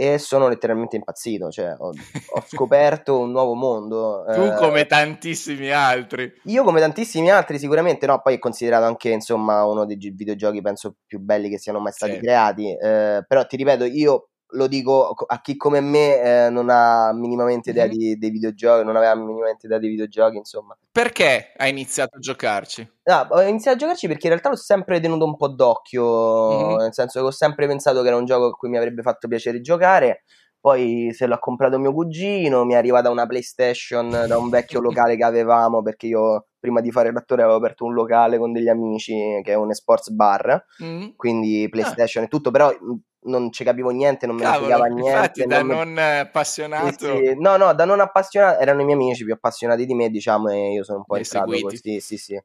E 0.00 0.18
sono 0.18 0.46
letteralmente 0.46 0.94
impazzito. 0.94 1.50
Cioè, 1.50 1.74
ho, 1.76 1.88
ho 1.88 2.44
scoperto 2.46 3.18
un 3.18 3.32
nuovo 3.32 3.54
mondo. 3.54 4.24
Tu 4.32 4.42
eh, 4.42 4.54
come 4.54 4.86
tantissimi 4.86 5.72
altri. 5.72 6.32
Io 6.44 6.62
come 6.62 6.78
tantissimi 6.78 7.32
altri 7.32 7.58
sicuramente, 7.58 8.06
no, 8.06 8.20
poi 8.22 8.34
è 8.34 8.38
considerato 8.38 8.84
anche 8.84 9.08
insomma 9.08 9.64
uno 9.64 9.84
dei 9.84 9.96
videogiochi 9.96 10.60
penso 10.60 10.98
più 11.04 11.18
belli 11.18 11.48
che 11.48 11.58
siano 11.58 11.80
mai 11.80 11.90
stati 11.90 12.12
sì. 12.12 12.18
creati. 12.20 12.70
Eh, 12.70 13.24
però 13.26 13.44
ti 13.44 13.56
ripeto, 13.56 13.84
io 13.86 14.28
lo 14.52 14.66
dico 14.66 15.10
a 15.10 15.40
chi 15.40 15.56
come 15.56 15.80
me 15.80 16.20
eh, 16.46 16.50
non 16.50 16.70
ha 16.70 17.12
minimamente 17.12 17.70
idea 17.70 17.86
mm-hmm. 17.86 17.96
di, 17.96 18.18
dei 18.18 18.30
videogiochi, 18.30 18.84
non 18.84 18.96
aveva 18.96 19.14
minimamente 19.14 19.66
idea 19.66 19.78
dei 19.78 19.90
videogiochi, 19.90 20.36
insomma. 20.36 20.76
Perché 20.90 21.52
hai 21.56 21.70
iniziato 21.70 22.16
a 22.16 22.20
giocarci? 22.20 22.90
No, 23.04 23.26
ho 23.30 23.42
iniziato 23.42 23.76
a 23.76 23.80
giocarci 23.80 24.06
perché 24.06 24.26
in 24.26 24.32
realtà 24.32 24.48
l'ho 24.48 24.56
sempre 24.56 25.00
tenuto 25.00 25.24
un 25.24 25.36
po' 25.36 25.48
d'occhio, 25.48 26.50
mm-hmm. 26.50 26.76
nel 26.78 26.94
senso 26.94 27.20
che 27.20 27.26
ho 27.26 27.30
sempre 27.30 27.66
pensato 27.66 28.00
che 28.02 28.08
era 28.08 28.16
un 28.16 28.24
gioco 28.24 28.46
a 28.46 28.52
cui 28.52 28.68
mi 28.68 28.78
avrebbe 28.78 29.02
fatto 29.02 29.28
piacere 29.28 29.60
giocare. 29.60 30.22
Poi 30.60 31.12
se 31.12 31.26
l'ha 31.26 31.38
comprato 31.38 31.78
mio 31.78 31.92
cugino, 31.92 32.64
mi 32.64 32.74
è 32.74 32.76
arrivata 32.76 33.10
una 33.10 33.26
PlayStation 33.26 34.10
da 34.10 34.38
un 34.38 34.48
vecchio 34.48 34.80
locale 34.82 35.16
che 35.16 35.24
avevamo 35.24 35.82
perché 35.82 36.08
io 36.08 36.46
prima 36.58 36.80
di 36.80 36.90
fare 36.90 37.12
l'attore 37.12 37.42
avevo 37.42 37.58
aperto 37.58 37.84
un 37.84 37.94
locale 37.94 38.38
con 38.38 38.52
degli 38.52 38.68
amici 38.68 39.14
che 39.42 39.52
è 39.52 39.54
un 39.54 39.72
sports 39.72 40.10
bar, 40.10 40.64
mm. 40.82 41.10
quindi 41.16 41.64
ah. 41.64 41.68
PlayStation 41.68 42.24
ah. 42.24 42.26
e 42.26 42.28
tutto, 42.28 42.50
però 42.50 42.72
non 43.22 43.50
ci 43.52 43.64
capivo 43.64 43.90
niente, 43.90 44.26
non 44.26 44.36
Cavolo, 44.36 44.54
me 44.54 44.58
ne 44.58 44.66
spiegava 44.66 44.86
niente. 44.94 45.18
Infatti, 45.18 45.46
da 45.46 45.62
non, 45.62 45.94
non 45.94 45.98
appassionato. 45.98 46.86
Sì, 46.90 47.26
sì. 47.26 47.34
No, 47.38 47.56
no, 47.56 47.74
da 47.74 47.84
non 47.84 48.00
appassionato 48.00 48.60
erano 48.60 48.82
i 48.82 48.84
miei 48.84 48.96
amici 48.96 49.24
più 49.24 49.34
appassionati 49.34 49.86
di 49.86 49.94
me, 49.94 50.08
diciamo, 50.10 50.48
e 50.50 50.72
io 50.72 50.84
sono 50.84 50.98
un 50.98 51.04
po' 51.04 51.16
entrato 51.16 51.58
così. 51.60 52.00
Sì, 52.00 52.16
sì. 52.16 52.40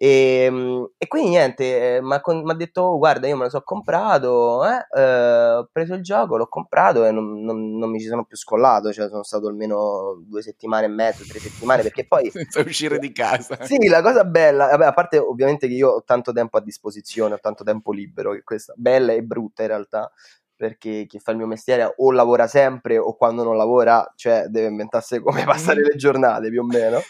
E, 0.00 0.44
ehm, 0.44 0.90
e, 0.96 1.08
quindi 1.08 1.30
niente, 1.30 1.96
eh, 1.96 2.00
mi 2.00 2.14
ha 2.14 2.54
detto: 2.54 2.82
oh, 2.82 2.98
Guarda, 2.98 3.26
io 3.26 3.36
me 3.36 3.44
lo 3.44 3.50
so 3.50 3.62
comprato. 3.62 4.64
Eh, 4.64 4.86
eh, 4.96 5.54
ho 5.56 5.68
preso 5.72 5.94
il 5.94 6.02
gioco, 6.02 6.36
l'ho 6.36 6.46
comprato 6.46 7.04
e 7.04 7.10
non, 7.10 7.42
non, 7.42 7.76
non, 7.76 7.90
mi 7.90 7.98
ci 7.98 8.06
sono 8.06 8.24
più 8.24 8.36
scollato. 8.36 8.92
Cioè, 8.92 9.08
sono 9.08 9.24
stato 9.24 9.48
almeno 9.48 10.22
due 10.24 10.40
settimane 10.40 10.86
e 10.86 10.88
mezzo, 10.88 11.24
tre 11.24 11.40
settimane. 11.40 11.82
Perché 11.82 12.06
poi 12.06 12.30
senza 12.30 12.60
uscire 12.60 13.00
di 13.00 13.10
casa. 13.10 13.64
Sì, 13.64 13.88
la 13.88 14.00
cosa 14.00 14.24
bella, 14.24 14.68
vabbè, 14.68 14.84
a 14.86 14.92
parte 14.92 15.18
ovviamente 15.18 15.66
che 15.66 15.74
io 15.74 15.88
ho 15.88 16.04
tanto 16.04 16.32
tempo 16.32 16.58
a 16.58 16.62
disposizione, 16.62 17.34
ho 17.34 17.40
tanto 17.40 17.64
tempo 17.64 17.90
libero, 17.90 18.32
che 18.32 18.44
questa 18.44 18.74
bella 18.76 19.12
e 19.12 19.22
brutta 19.22 19.62
in 19.62 19.68
realtà 19.68 20.12
perché 20.54 21.06
chi 21.06 21.20
fa 21.20 21.30
il 21.30 21.36
mio 21.36 21.46
mestiere 21.46 21.94
o 21.98 22.10
lavora 22.10 22.48
sempre 22.48 22.98
o 22.98 23.14
quando 23.14 23.44
non 23.44 23.56
lavora, 23.56 24.12
cioè 24.16 24.46
deve 24.48 24.66
inventarsi 24.66 25.20
come 25.20 25.44
passare 25.46 25.82
le 25.82 25.94
giornate 25.94 26.50
più 26.50 26.62
o 26.62 26.64
meno. 26.64 27.00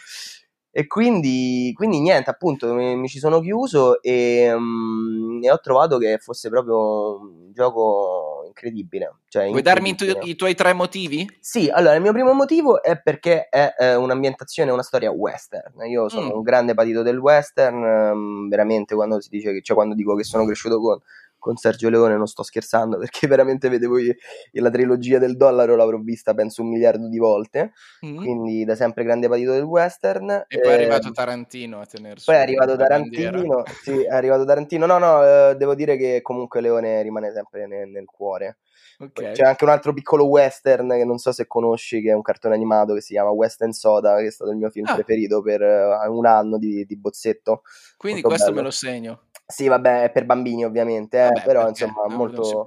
E 0.71 0.87
quindi, 0.87 1.73
quindi 1.75 1.99
niente, 2.01 2.31
appunto, 2.31 2.75
mi, 2.75 2.95
mi, 2.95 3.09
ci 3.09 3.19
sono 3.19 3.41
chiuso 3.41 4.03
e, 4.03 4.53
um, 4.53 5.41
e, 5.43 5.51
ho 5.51 5.59
trovato 5.61 5.99
che 5.99 6.19
fosse 6.19 6.51
proprio 6.51 7.21
un 7.21 7.53
gioco 7.53 8.45
incredibile. 8.47 9.17
Cioè, 9.29 9.49
Vuoi 9.49 9.63
darmi 9.63 9.95
tu, 9.95 10.05
i 10.23 10.37
tuoi 10.37 10.55
tre 10.55 10.75
motivi? 10.75 11.27
Sì, 11.41 11.69
allora 11.71 11.95
il 11.95 12.03
mio 12.03 12.13
primo 12.13 12.33
motivo 12.33 12.83
è 12.83 13.01
perché 13.01 13.49
è 13.49 13.75
eh, 13.79 13.95
un'ambientazione, 13.95 14.71
una 14.71 14.83
storia 14.83 15.11
western. 15.11 15.87
Io 15.89 16.09
sono 16.09 16.27
mm. 16.27 16.37
un 16.37 16.43
grande 16.43 16.75
patito 16.75 17.03
del 17.03 17.19
western, 17.19 17.83
um, 17.83 18.49
veramente 18.49 18.95
quando 18.95 19.21
si 19.21 19.31
dice 19.31 19.53
che, 19.53 19.63
cioè 19.63 19.75
quando 19.75 19.95
dico 19.95 20.15
che 20.15 20.25
sono 20.25 20.45
cresciuto 20.45 20.79
con 20.81 21.01
con 21.39 21.57
Sergio 21.57 21.89
Leone, 21.89 22.17
non 22.17 22.27
sto 22.27 22.43
scherzando 22.43 22.99
perché 22.99 23.27
veramente 23.27 23.69
vedevo 23.69 23.99
io, 23.99 24.15
la 24.53 24.71
trilogia 24.71 25.19
del 25.19 25.37
dollaro 25.37 25.77
l'avrò 25.77 25.99
vista 25.99 26.35
penso 26.35 26.63
un 26.63 26.69
miliardo 26.69 27.09
di 27.09 27.19
volte, 27.19 27.73
mm-hmm. 28.05 28.17
quindi 28.17 28.65
da 28.65 28.75
sempre 28.75 29.05
grande 29.05 29.29
patito 29.29 29.53
del 29.53 29.63
western. 29.63 30.45
E 30.47 30.61
poi 30.61 30.71
è 30.71 30.75
arrivato 30.75 31.11
Tarantino 31.11 31.81
a 31.81 31.87
tenersi. 31.87 32.25
Poi 32.25 32.35
è 32.35 32.39
arrivato 32.39 32.77
Tarantino, 32.77 33.63
sì, 33.83 34.03
è 34.03 34.13
arrivato 34.13 34.45
Tarantino, 34.45 34.87
no 34.87 34.99
no, 34.99 35.25
eh, 35.25 35.57
devo 35.57 35.75
dire 35.75 35.97
che 35.97 36.21
comunque 36.23 36.61
Leone 36.61 37.03
rimane 37.03 37.33
sempre 37.33 37.67
nel, 37.67 37.89
nel 37.89 38.05
cuore. 38.05 38.59
Okay. 39.01 39.33
C'è 39.33 39.45
anche 39.45 39.63
un 39.63 39.71
altro 39.71 39.93
piccolo 39.93 40.27
western 40.27 40.89
che 40.89 41.05
non 41.05 41.19
so 41.19 41.31
se 41.31 41.47
conosci, 41.47 42.01
che 42.03 42.11
è 42.11 42.15
un 42.15 42.23
cartone 42.23 42.57
animato 42.57 42.95
che 42.95 43.01
si 43.01 43.13
chiama 43.13 43.31
Western 43.31 43.71
Soda, 43.71 44.17
che 44.17 44.27
è 44.27 44.31
stato 44.33 44.51
il 44.51 44.57
mio 44.57 44.71
film 44.71 44.87
ah. 44.89 44.95
preferito 44.95 45.41
per 45.41 45.61
uh, 45.63 46.13
un 46.13 46.27
anno 46.27 46.59
di, 46.59 46.85
di 46.85 46.97
bozzetto. 46.97 47.63
Quindi 47.97 48.23
Molto 48.23 48.37
questo 48.37 48.51
bello. 48.51 48.57
me 48.57 48.63
lo 48.65 48.73
segno. 48.73 49.23
Sì, 49.51 49.67
vabbè, 49.67 50.03
è 50.03 50.11
per 50.11 50.27
bambini 50.27 50.63
ovviamente, 50.63 51.17
eh, 51.19 51.29
vabbè, 51.29 51.43
però 51.43 51.67
insomma 51.67 52.05
no, 52.07 52.15
molto... 52.15 52.65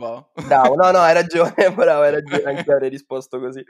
Bravo, 0.47 0.73
no, 0.73 0.89
no, 0.89 0.97
hai 0.97 1.13
ragione, 1.13 1.53
bravo, 1.75 2.01
hai 2.01 2.09
ragione, 2.09 2.41
anche 2.41 2.71
avrei 2.71 2.89
risposto 2.89 3.39
così. 3.39 3.63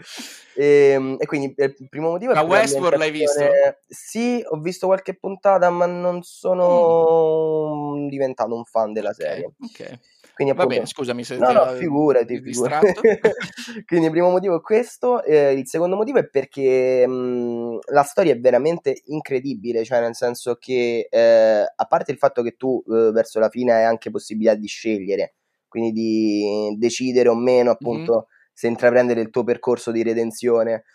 E, 0.55 0.91
ehm, 0.93 1.17
e, 1.19 1.25
quindi 1.25 1.53
eh, 1.57 1.75
il 1.77 1.89
primo 1.89 2.11
motivo 2.11 2.31
è... 2.31 2.35
Ma 2.35 2.43
Westworld 2.43 2.97
l'hai 2.97 3.11
visto? 3.11 3.41
Sì, 3.85 4.41
ho 4.47 4.57
visto 4.61 4.87
qualche 4.87 5.13
puntata, 5.13 5.69
ma 5.69 5.87
non 5.87 6.23
sono 6.23 7.95
mm. 7.97 8.07
diventato 8.07 8.55
un 8.55 8.63
fan 8.63 8.93
della 8.93 9.09
okay, 9.09 9.27
serie. 9.27 9.45
Ok. 9.59 9.99
Quindi, 10.41 10.51
appunto, 10.51 10.69
Va 10.69 10.75
bene, 10.75 10.85
scusami 10.85 11.23
se 11.23 11.37
no, 11.37 11.51
no, 11.51 11.65
figurati, 11.75 12.41
figurati. 12.41 12.93
Quindi 13.85 14.05
il 14.07 14.11
primo 14.11 14.29
motivo 14.29 14.57
è 14.57 14.61
questo, 14.61 15.23
eh, 15.23 15.53
il 15.53 15.67
secondo 15.67 15.95
motivo 15.95 16.17
è 16.17 16.27
perché 16.27 17.05
mh, 17.07 17.79
la 17.91 18.03
storia 18.03 18.33
è 18.33 18.39
veramente 18.39 19.01
incredibile, 19.05 19.83
cioè 19.83 19.99
nel 20.01 20.15
senso 20.15 20.55
che 20.55 21.07
eh, 21.09 21.73
a 21.75 21.85
parte 21.85 22.11
il 22.11 22.17
fatto 22.17 22.41
che 22.41 22.55
tu 22.57 22.83
eh, 22.87 23.11
verso 23.11 23.39
la 23.39 23.49
fine 23.49 23.73
hai 23.73 23.83
anche 23.83 24.09
possibilità 24.09 24.55
di 24.55 24.67
scegliere, 24.67 25.35
quindi 25.67 25.91
di 25.91 26.75
decidere 26.77 27.29
o 27.29 27.35
meno 27.35 27.69
appunto 27.69 28.11
mm-hmm. 28.11 28.23
se 28.51 28.67
intraprendere 28.67 29.21
il 29.21 29.29
tuo 29.29 29.43
percorso 29.43 29.91
di 29.91 30.01
redenzione. 30.01 30.85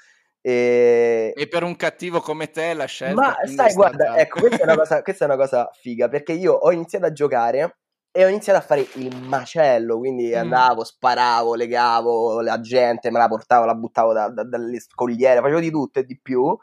E... 0.40 1.32
e... 1.36 1.48
per 1.48 1.62
un 1.62 1.74
cattivo 1.74 2.20
come 2.20 2.50
te 2.50 2.72
la 2.72 2.84
scelta 2.84 3.20
ma 3.20 3.36
sai 3.52 3.74
guarda 3.74 4.16
ecco 4.16 4.38
questa 4.38 4.62
è, 4.62 4.76
cosa, 4.76 5.02
questa 5.02 5.24
è, 5.24 5.26
una 5.26 5.36
cosa, 5.36 5.68
figa 5.72 6.08
perché 6.08 6.34
io 6.34 6.52
ho 6.52 6.70
iniziato 6.70 7.04
a 7.04 7.10
giocare 7.10 7.78
e 8.16 8.25
ho 8.25 8.28
iniziato 8.28 8.58
a 8.58 8.62
fare 8.62 8.87
il 8.94 9.14
macello, 9.14 9.99
quindi 9.99 10.30
mm. 10.30 10.38
andavo, 10.38 10.85
sparavo, 10.85 11.54
legavo 11.54 12.40
la 12.40 12.58
gente, 12.62 13.11
me 13.11 13.18
la 13.18 13.28
portavo, 13.28 13.66
la 13.66 13.75
buttavo 13.75 14.14
da, 14.14 14.30
da, 14.30 14.42
dalle 14.42 14.80
scogliere, 14.80 15.42
facevo 15.42 15.61
di 15.61 15.70
tutto 15.70 15.99
e 15.99 16.04
di 16.04 16.18
più. 16.18 16.56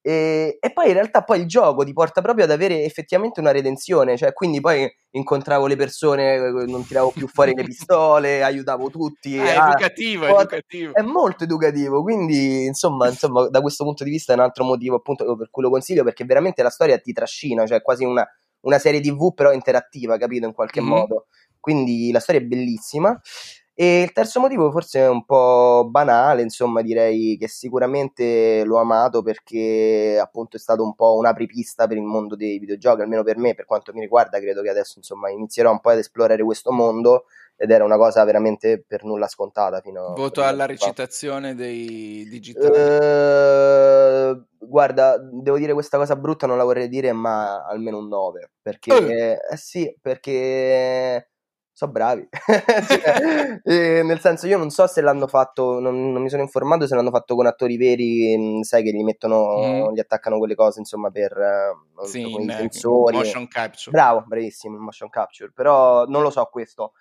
E, 0.00 0.58
e, 0.60 0.72
poi 0.72 0.88
in 0.88 0.92
realtà 0.92 1.24
poi 1.24 1.40
il 1.40 1.46
gioco 1.48 1.82
ti 1.82 1.92
porta 1.92 2.20
proprio 2.20 2.44
ad 2.44 2.52
avere 2.52 2.84
effettivamente 2.84 3.40
una 3.40 3.50
redenzione, 3.50 4.16
cioè 4.16 4.32
quindi 4.32 4.60
poi 4.60 4.88
incontravo 5.10 5.66
le 5.66 5.74
persone, 5.74 6.38
non 6.66 6.86
tiravo 6.86 7.10
più 7.10 7.26
fuori 7.26 7.54
le 7.54 7.64
pistole, 7.64 8.44
aiutavo 8.44 8.88
tutti. 8.88 9.36
Ah, 9.36 9.44
è 9.44 9.56
ah, 9.56 9.68
educativo, 9.70 10.26
è 10.26 10.30
educativo. 10.30 10.94
È 10.94 11.02
molto 11.02 11.42
educativo, 11.42 12.02
quindi 12.02 12.66
insomma, 12.66 13.08
insomma 13.08 13.48
da 13.48 13.60
questo 13.60 13.82
punto 13.82 14.04
di 14.04 14.10
vista 14.10 14.32
è 14.32 14.36
un 14.36 14.42
altro 14.42 14.62
motivo 14.62 14.94
appunto 14.94 15.34
per 15.34 15.50
cui 15.50 15.64
lo 15.64 15.70
consiglio, 15.70 16.04
perché 16.04 16.24
veramente 16.24 16.62
la 16.62 16.70
storia 16.70 16.98
ti 16.98 17.12
trascina, 17.12 17.66
cioè 17.66 17.82
quasi 17.82 18.04
una 18.04 18.24
una 18.64 18.78
serie 18.78 19.00
TV 19.00 19.32
però 19.32 19.52
interattiva, 19.52 20.18
capito, 20.18 20.46
in 20.46 20.52
qualche 20.52 20.80
mm-hmm. 20.80 20.90
modo. 20.90 21.26
Quindi 21.60 22.10
la 22.12 22.20
storia 22.20 22.40
è 22.40 22.44
bellissima. 22.44 23.18
E 23.76 24.02
il 24.02 24.12
terzo 24.12 24.38
motivo 24.38 24.70
forse 24.70 25.00
è 25.00 25.08
un 25.08 25.24
po' 25.24 25.88
banale, 25.90 26.42
insomma 26.42 26.80
direi 26.80 27.36
che 27.36 27.48
sicuramente 27.48 28.62
l'ho 28.64 28.78
amato 28.78 29.20
perché 29.20 30.16
appunto 30.20 30.56
è 30.56 30.60
stato 30.60 30.84
un 30.84 30.94
po' 30.94 31.16
un'apripista 31.16 31.88
per 31.88 31.96
il 31.96 32.04
mondo 32.04 32.36
dei 32.36 32.60
videogiochi, 32.60 33.00
almeno 33.00 33.24
per 33.24 33.36
me, 33.36 33.54
per 33.54 33.64
quanto 33.64 33.92
mi 33.92 33.98
riguarda, 33.98 34.38
credo 34.38 34.62
che 34.62 34.68
adesso 34.68 34.98
insomma 34.98 35.28
inizierò 35.28 35.72
un 35.72 35.80
po' 35.80 35.88
ad 35.90 35.98
esplorare 35.98 36.44
questo 36.44 36.70
mondo 36.70 37.24
ed 37.56 37.70
era 37.70 37.84
una 37.84 37.96
cosa 37.96 38.24
veramente 38.24 38.84
per 38.86 39.04
nulla 39.04 39.28
scontata 39.28 39.80
fino 39.80 40.06
a... 40.06 40.14
Voto 40.14 40.42
alla 40.42 40.66
recitazione 40.66 41.54
dei 41.54 42.26
digitali. 42.28 42.66
Uh, 42.66 44.44
guarda, 44.58 45.16
devo 45.18 45.58
dire 45.58 45.72
questa 45.72 45.96
cosa 45.96 46.16
brutta, 46.16 46.46
non 46.46 46.56
la 46.56 46.64
vorrei 46.64 46.88
dire, 46.88 47.12
ma 47.12 47.64
almeno 47.64 47.98
un 47.98 48.08
9, 48.08 48.50
perché... 48.60 48.92
Uh. 48.92 49.08
Eh, 49.08 49.56
sì, 49.56 49.96
perché 50.00 51.28
sono 51.74 51.90
bravi. 51.90 52.28
cioè, 52.86 53.60
eh, 53.64 54.02
nel 54.04 54.20
senso, 54.20 54.46
io 54.46 54.58
non 54.58 54.70
so 54.70 54.86
se 54.86 55.00
l'hanno 55.00 55.26
fatto, 55.26 55.80
non, 55.80 56.12
non, 56.12 56.22
mi 56.22 56.30
sono 56.30 56.42
informato 56.42 56.86
se 56.86 56.94
l'hanno 56.94 57.10
fatto 57.10 57.34
con 57.34 57.46
attori 57.46 57.76
veri, 57.76 58.36
mm, 58.38 58.60
sai 58.60 58.84
che 58.84 58.92
gli 58.92 59.02
mettono, 59.02 59.88
mm. 59.88 59.92
gli 59.92 59.98
attaccano 59.98 60.38
quelle 60.38 60.54
cose, 60.54 60.78
insomma, 60.78 61.10
per 61.10 61.36
uh, 61.96 62.04
sì, 62.06 62.20
in, 62.20 62.48
i 62.48 62.52
sensori. 62.52 63.16
Motion 63.16 63.48
capture. 63.48 63.90
Bravo, 63.90 64.22
bravissimo, 64.24 64.78
motion 64.78 65.10
capture, 65.10 65.50
però 65.52 66.04
non 66.06 66.22
lo 66.22 66.30
so 66.30 66.48
questo. 66.50 66.92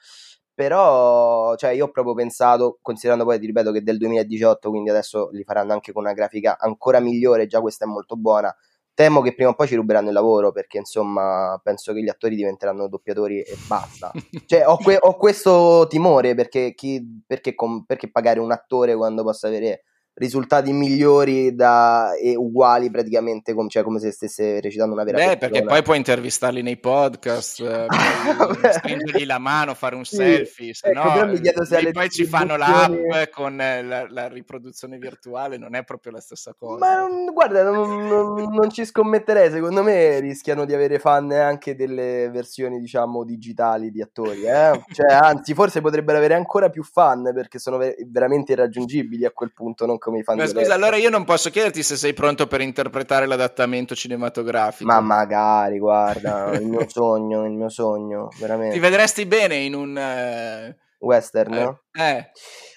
Però, 0.56 1.56
cioè, 1.56 1.72
io 1.72 1.86
ho 1.86 1.92
proprio 1.92 2.14
pensato, 2.14 2.78
considerando 2.82 3.26
poi, 3.26 3.40
ti 3.40 3.48
ripeto, 3.48 3.72
che 3.72 3.82
del 3.82 3.98
2018, 3.98 4.70
quindi 4.70 4.90
adesso 4.90 5.30
li 5.32 5.44
faranno 5.44 5.74
anche 5.74 5.92
con 5.92 6.04
una 6.04 6.14
grafica 6.14 6.58
ancora 6.60 7.00
migliore, 7.00 7.48
già 7.48 7.60
questa 7.60 7.86
è 7.86 7.88
molto 7.88 8.16
buona. 8.16 8.56
Temo 8.94 9.22
che 9.22 9.34
prima 9.34 9.50
o 9.50 9.56
poi 9.56 9.68
ci 9.68 9.76
ruberanno 9.76 10.10
il 10.10 10.14
lavoro 10.14 10.52
perché, 10.52 10.78
insomma, 10.78 11.60
penso 11.64 11.94
che 11.94 12.04
gli 12.04 12.10
attori 12.10 12.36
diventeranno 12.36 12.88
doppiatori 12.88 13.42
e 13.42 13.58
basta. 13.68 14.12
cioè, 14.46 14.68
ho, 14.68 14.78
que- 14.78 15.00
ho 15.00 15.18
questo 15.18 15.88
timore 15.90 16.36
perché, 16.36 16.74
chi, 16.76 17.24
perché, 17.26 17.56
com- 17.56 17.84
perché 17.86 18.12
pagare 18.12 18.40
un 18.40 18.52
attore 18.52 18.96
quando 18.96 19.24
possa 19.24 19.48
avere 19.48 19.84
risultati 20.15 20.72
migliori 20.72 21.55
da, 21.55 22.13
e 22.15 22.36
uguali 22.36 22.91
praticamente 22.91 23.53
com, 23.53 23.67
cioè 23.67 23.82
come 23.82 24.00
se 24.00 24.12
stesse 24.12 24.62
recitando 24.62 24.93
una 24.93 25.03
vera 25.03 25.17
Beh, 25.17 25.24
persona. 25.24 25.39
perché 25.39 25.63
poi 25.63 25.82
puoi 25.82 25.98
intervistarli 25.98 26.62
nei 26.62 26.77
podcast, 26.77 27.60
eh, 27.62 27.88
stringergli 28.77 29.25
la 29.25 29.39
mano, 29.39 29.74
fare 29.74 29.96
un 29.96 30.05
sì, 30.05 30.17
selfie, 30.17 30.74
se 30.75 30.89
ecco, 30.89 31.25
no, 31.25 31.34
chiedo 31.34 31.65
se 31.65 31.91
poi 31.91 32.10
ci 32.12 32.25
fanno 32.25 32.55
l'app 32.58 32.93
con 33.32 33.58
la, 33.58 34.08
la, 34.08 34.27
riproduzione 34.27 34.98
virtuale, 34.98 35.58
non 35.58 35.74
è 35.74 35.84
proprio 35.84 36.12
la 36.12 36.22
stessa 36.22 36.53
cosa. 36.55 36.77
Ma 36.77 37.00
non, 37.00 37.34
guarda, 37.34 37.63
non, 37.63 38.08
non, 38.08 38.53
non, 38.53 38.70
ci 38.70 38.86
scommetterei, 38.86 39.50
secondo 39.50 39.82
me 39.82 40.20
rischiano 40.20 40.65
di 40.65 40.75
avere 40.75 41.00
fan 41.00 41.32
anche 41.32 41.75
delle 41.75 42.29
versioni, 42.29 42.79
diciamo, 42.79 43.24
digitali 43.24 43.89
di 43.89 44.01
attori, 44.01 44.43
eh? 44.43 44.79
cioè, 44.91 45.12
anzi, 45.12 45.55
forse 45.55 45.82
potrebbero 45.82 46.20
avere 46.20 46.36
ancora 46.36 46.70
più 46.70 46.84
fan 46.84 47.32
perché 47.34 47.58
sono 47.58 47.77
ver- 47.77 47.96
veramente 48.08 48.51
irraggiungibili 48.51 49.25
a 49.25 49.32
quel 49.32 49.51
punto, 49.53 49.88
non 49.88 49.98
come 50.04 50.20
i 50.20 50.24
fan. 50.24 50.38
Ma 50.38 50.46
scusa, 50.46 50.74
allora 50.74 50.98
io 50.98 51.10
non 51.10 51.24
posso 51.24 51.50
chiederti 51.50 51.82
se 51.82 51.96
sei 51.96 52.14
pronto 52.14 52.48
per 52.48 52.62
interpretare 52.62 53.26
l'adattamento 53.26 53.96
cinematografico. 53.96 54.92
Ma 54.92 55.00
magari, 55.00 55.80
guarda, 55.80 56.52
il 56.54 56.68
mio 56.68 56.86
sogno, 56.90 57.46
il 57.46 57.54
mio 57.54 57.70
sogno, 57.70 58.30
veramente. 58.40 58.76
Ti 58.76 58.80
vedresti 58.80 59.26
bene 59.26 59.56
in 59.56 59.74
un... 59.74 60.76
Uh 60.76 60.82
western. 61.04 61.54
Eh. 61.54 62.02
eh. 62.02 62.32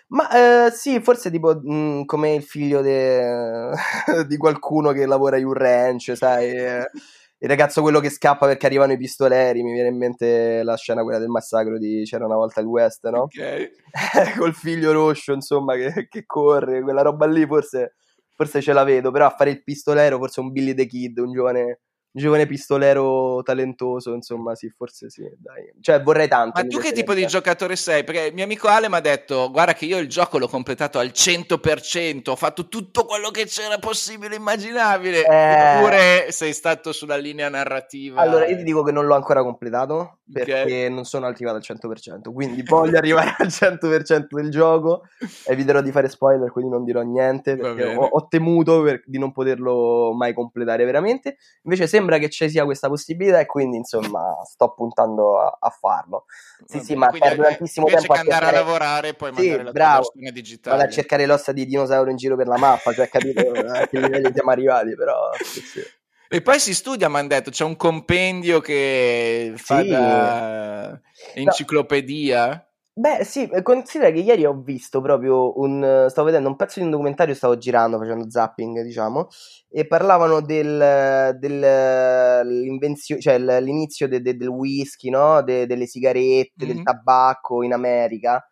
Ma 0.08 0.66
eh, 0.66 0.70
sì, 0.70 1.00
forse 1.00 1.30
tipo 1.30 1.58
mh, 1.60 1.74
mm, 1.74 2.04
come 2.04 2.34
il 2.34 2.42
figlio 2.42 2.80
de... 2.80 3.70
di 4.26 4.36
qualcuno 4.36 4.92
che 4.92 5.06
lavora 5.06 5.38
in 5.38 5.46
un 5.46 5.54
ranch, 5.54 6.16
sai? 6.16 6.54
Il 7.38 7.48
ragazzo 7.48 7.82
quello 7.82 8.00
che 8.00 8.08
scappa 8.08 8.46
perché 8.46 8.64
arrivano 8.66 8.92
i 8.92 8.96
pistoleri, 8.96 9.62
mi 9.62 9.72
viene 9.72 9.88
in 9.88 9.98
mente 9.98 10.62
la 10.62 10.76
scena 10.76 11.02
quella 11.02 11.18
del 11.18 11.28
massacro 11.28 11.78
di 11.78 12.02
C'era 12.04 12.24
una 12.24 12.36
volta 12.36 12.60
il 12.60 12.66
West, 12.66 13.06
no? 13.08 13.22
Ok. 13.22 13.70
Col 14.38 14.54
figlio 14.54 14.92
roscio, 14.92 15.34
insomma, 15.34 15.74
che, 15.74 16.08
che 16.08 16.24
corre, 16.24 16.82
quella 16.82 17.02
roba 17.02 17.26
lì 17.26 17.46
forse, 17.46 17.96
forse 18.34 18.62
ce 18.62 18.72
la 18.72 18.84
vedo, 18.84 19.10
però 19.10 19.26
a 19.26 19.34
fare 19.36 19.50
il 19.50 19.62
pistolero 19.62 20.16
forse 20.16 20.40
un 20.40 20.50
Billy 20.50 20.74
the 20.74 20.86
Kid, 20.86 21.18
un 21.18 21.32
giovane 21.32 21.80
giovane 22.16 22.46
pistolero 22.46 23.42
talentoso, 23.42 24.14
insomma, 24.14 24.54
sì, 24.54 24.70
forse 24.74 25.10
sì, 25.10 25.22
dai. 25.36 25.70
Cioè, 25.80 26.02
vorrei 26.02 26.28
tanto. 26.28 26.60
Ma 26.60 26.66
tu 26.66 26.78
che 26.78 26.92
tipo 26.92 27.12
di 27.12 27.26
giocatore 27.26 27.76
sei? 27.76 28.04
Perché 28.04 28.30
mio 28.32 28.44
amico 28.44 28.68
Ale 28.68 28.88
mi 28.88 28.96
ha 28.96 29.00
detto, 29.00 29.50
guarda 29.50 29.74
che 29.74 29.84
io 29.84 29.98
il 29.98 30.08
gioco 30.08 30.38
l'ho 30.38 30.48
completato 30.48 30.98
al 30.98 31.08
100%, 31.08 32.30
ho 32.30 32.36
fatto 32.36 32.68
tutto 32.68 33.04
quello 33.04 33.30
che 33.30 33.44
c'era 33.44 33.78
possibile 33.78 34.36
immaginabile, 34.36 35.26
eh... 35.26 35.76
eppure 35.76 36.26
sei 36.30 36.54
stato 36.54 36.92
sulla 36.92 37.16
linea 37.16 37.50
narrativa. 37.50 38.22
Allora, 38.22 38.46
io 38.46 38.56
ti 38.56 38.62
dico 38.62 38.82
che 38.82 38.92
non 38.92 39.04
l'ho 39.04 39.14
ancora 39.14 39.42
completato, 39.42 40.20
perché 40.32 40.62
okay. 40.62 40.90
non 40.90 41.04
sono 41.04 41.26
arrivato 41.26 41.56
al 41.56 41.62
100%, 41.62 42.32
quindi 42.32 42.62
voglio 42.62 42.96
arrivare 42.98 43.34
al 43.38 43.48
100% 43.48 44.26
del 44.30 44.50
gioco, 44.50 45.02
eviterò 45.44 45.82
di 45.82 45.90
fare 45.90 46.08
spoiler, 46.08 46.50
quindi 46.50 46.70
non 46.70 46.82
dirò 46.82 47.02
niente, 47.02 47.56
perché 47.56 47.94
ho, 47.94 48.04
ho, 48.04 48.26
temuto 48.26 48.80
per, 48.80 49.02
di 49.04 49.18
non 49.18 49.32
poterlo 49.32 50.14
mai 50.14 50.32
completare 50.32 50.84
veramente. 50.86 51.36
Invece 51.64 51.86
sembra 51.86 52.05
sembra 52.06 52.18
che 52.18 52.30
ci 52.30 52.48
sia 52.48 52.64
questa 52.64 52.88
possibilità 52.88 53.40
e 53.40 53.46
quindi 53.46 53.76
insomma 53.76 54.36
sto 54.44 54.72
puntando 54.74 55.40
a, 55.40 55.58
a 55.60 55.70
farlo. 55.70 56.24
Sì, 56.64 56.80
sì, 56.80 56.94
ma 56.94 57.08
perdo 57.08 57.42
tantissimo 57.42 57.86
tempo 57.86 58.12
a 58.12 58.20
andare 58.20 58.44
cercare... 58.44 58.56
a 58.56 58.60
lavorare 58.60 59.08
e 59.08 59.14
poi 59.14 59.32
sì, 59.34 59.48
mandare 59.48 59.62
la 59.64 59.72
bravo, 59.72 60.12
tua 60.12 60.30
digitale. 60.30 60.76
Vado 60.76 60.88
a 60.88 60.92
cercare 60.92 61.26
l'ossa 61.26 61.52
di 61.52 61.66
dinosauro 61.66 62.10
in 62.10 62.16
giro 62.16 62.36
per 62.36 62.46
la 62.46 62.56
mappa, 62.56 62.92
cioè 62.92 63.08
capito 63.08 63.40
a 63.50 63.86
che 63.86 63.98
livelli 63.98 64.30
siamo 64.32 64.50
arrivati, 64.50 64.94
però 64.94 65.30
sì, 65.42 65.60
sì. 65.60 65.82
E 66.28 66.42
poi 66.42 66.58
si 66.58 66.74
studia, 66.74 67.08
mi 67.08 67.18
hanno 67.18 67.28
detto, 67.28 67.50
c'è 67.50 67.64
un 67.64 67.76
compendio 67.76 68.60
che 68.60 69.52
fa 69.56 69.80
sì. 69.80 69.88
da 69.88 71.00
enciclopedia. 71.34 72.46
No. 72.48 72.65
Beh, 72.98 73.24
sì, 73.24 73.46
considera 73.62 74.10
che 74.10 74.20
ieri 74.20 74.46
ho 74.46 74.54
visto 74.58 75.02
proprio 75.02 75.58
un. 75.60 76.06
Stavo 76.08 76.28
vedendo 76.28 76.48
un 76.48 76.56
pezzo 76.56 76.78
di 76.78 76.86
un 76.86 76.90
documentario, 76.92 77.34
stavo 77.34 77.58
girando, 77.58 77.98
facendo 77.98 78.30
zapping, 78.30 78.80
diciamo, 78.80 79.28
e 79.68 79.86
parlavano 79.86 80.40
del, 80.40 81.36
dell'invenzione, 81.38 83.20
cioè 83.20 83.38
l'inizio 83.38 84.08
de, 84.08 84.22
de, 84.22 84.34
del 84.34 84.48
whisky, 84.48 85.10
no? 85.10 85.42
De, 85.42 85.66
delle 85.66 85.84
sigarette, 85.84 86.64
mm-hmm. 86.64 86.74
del 86.74 86.82
tabacco 86.82 87.62
in 87.62 87.74
America. 87.74 88.42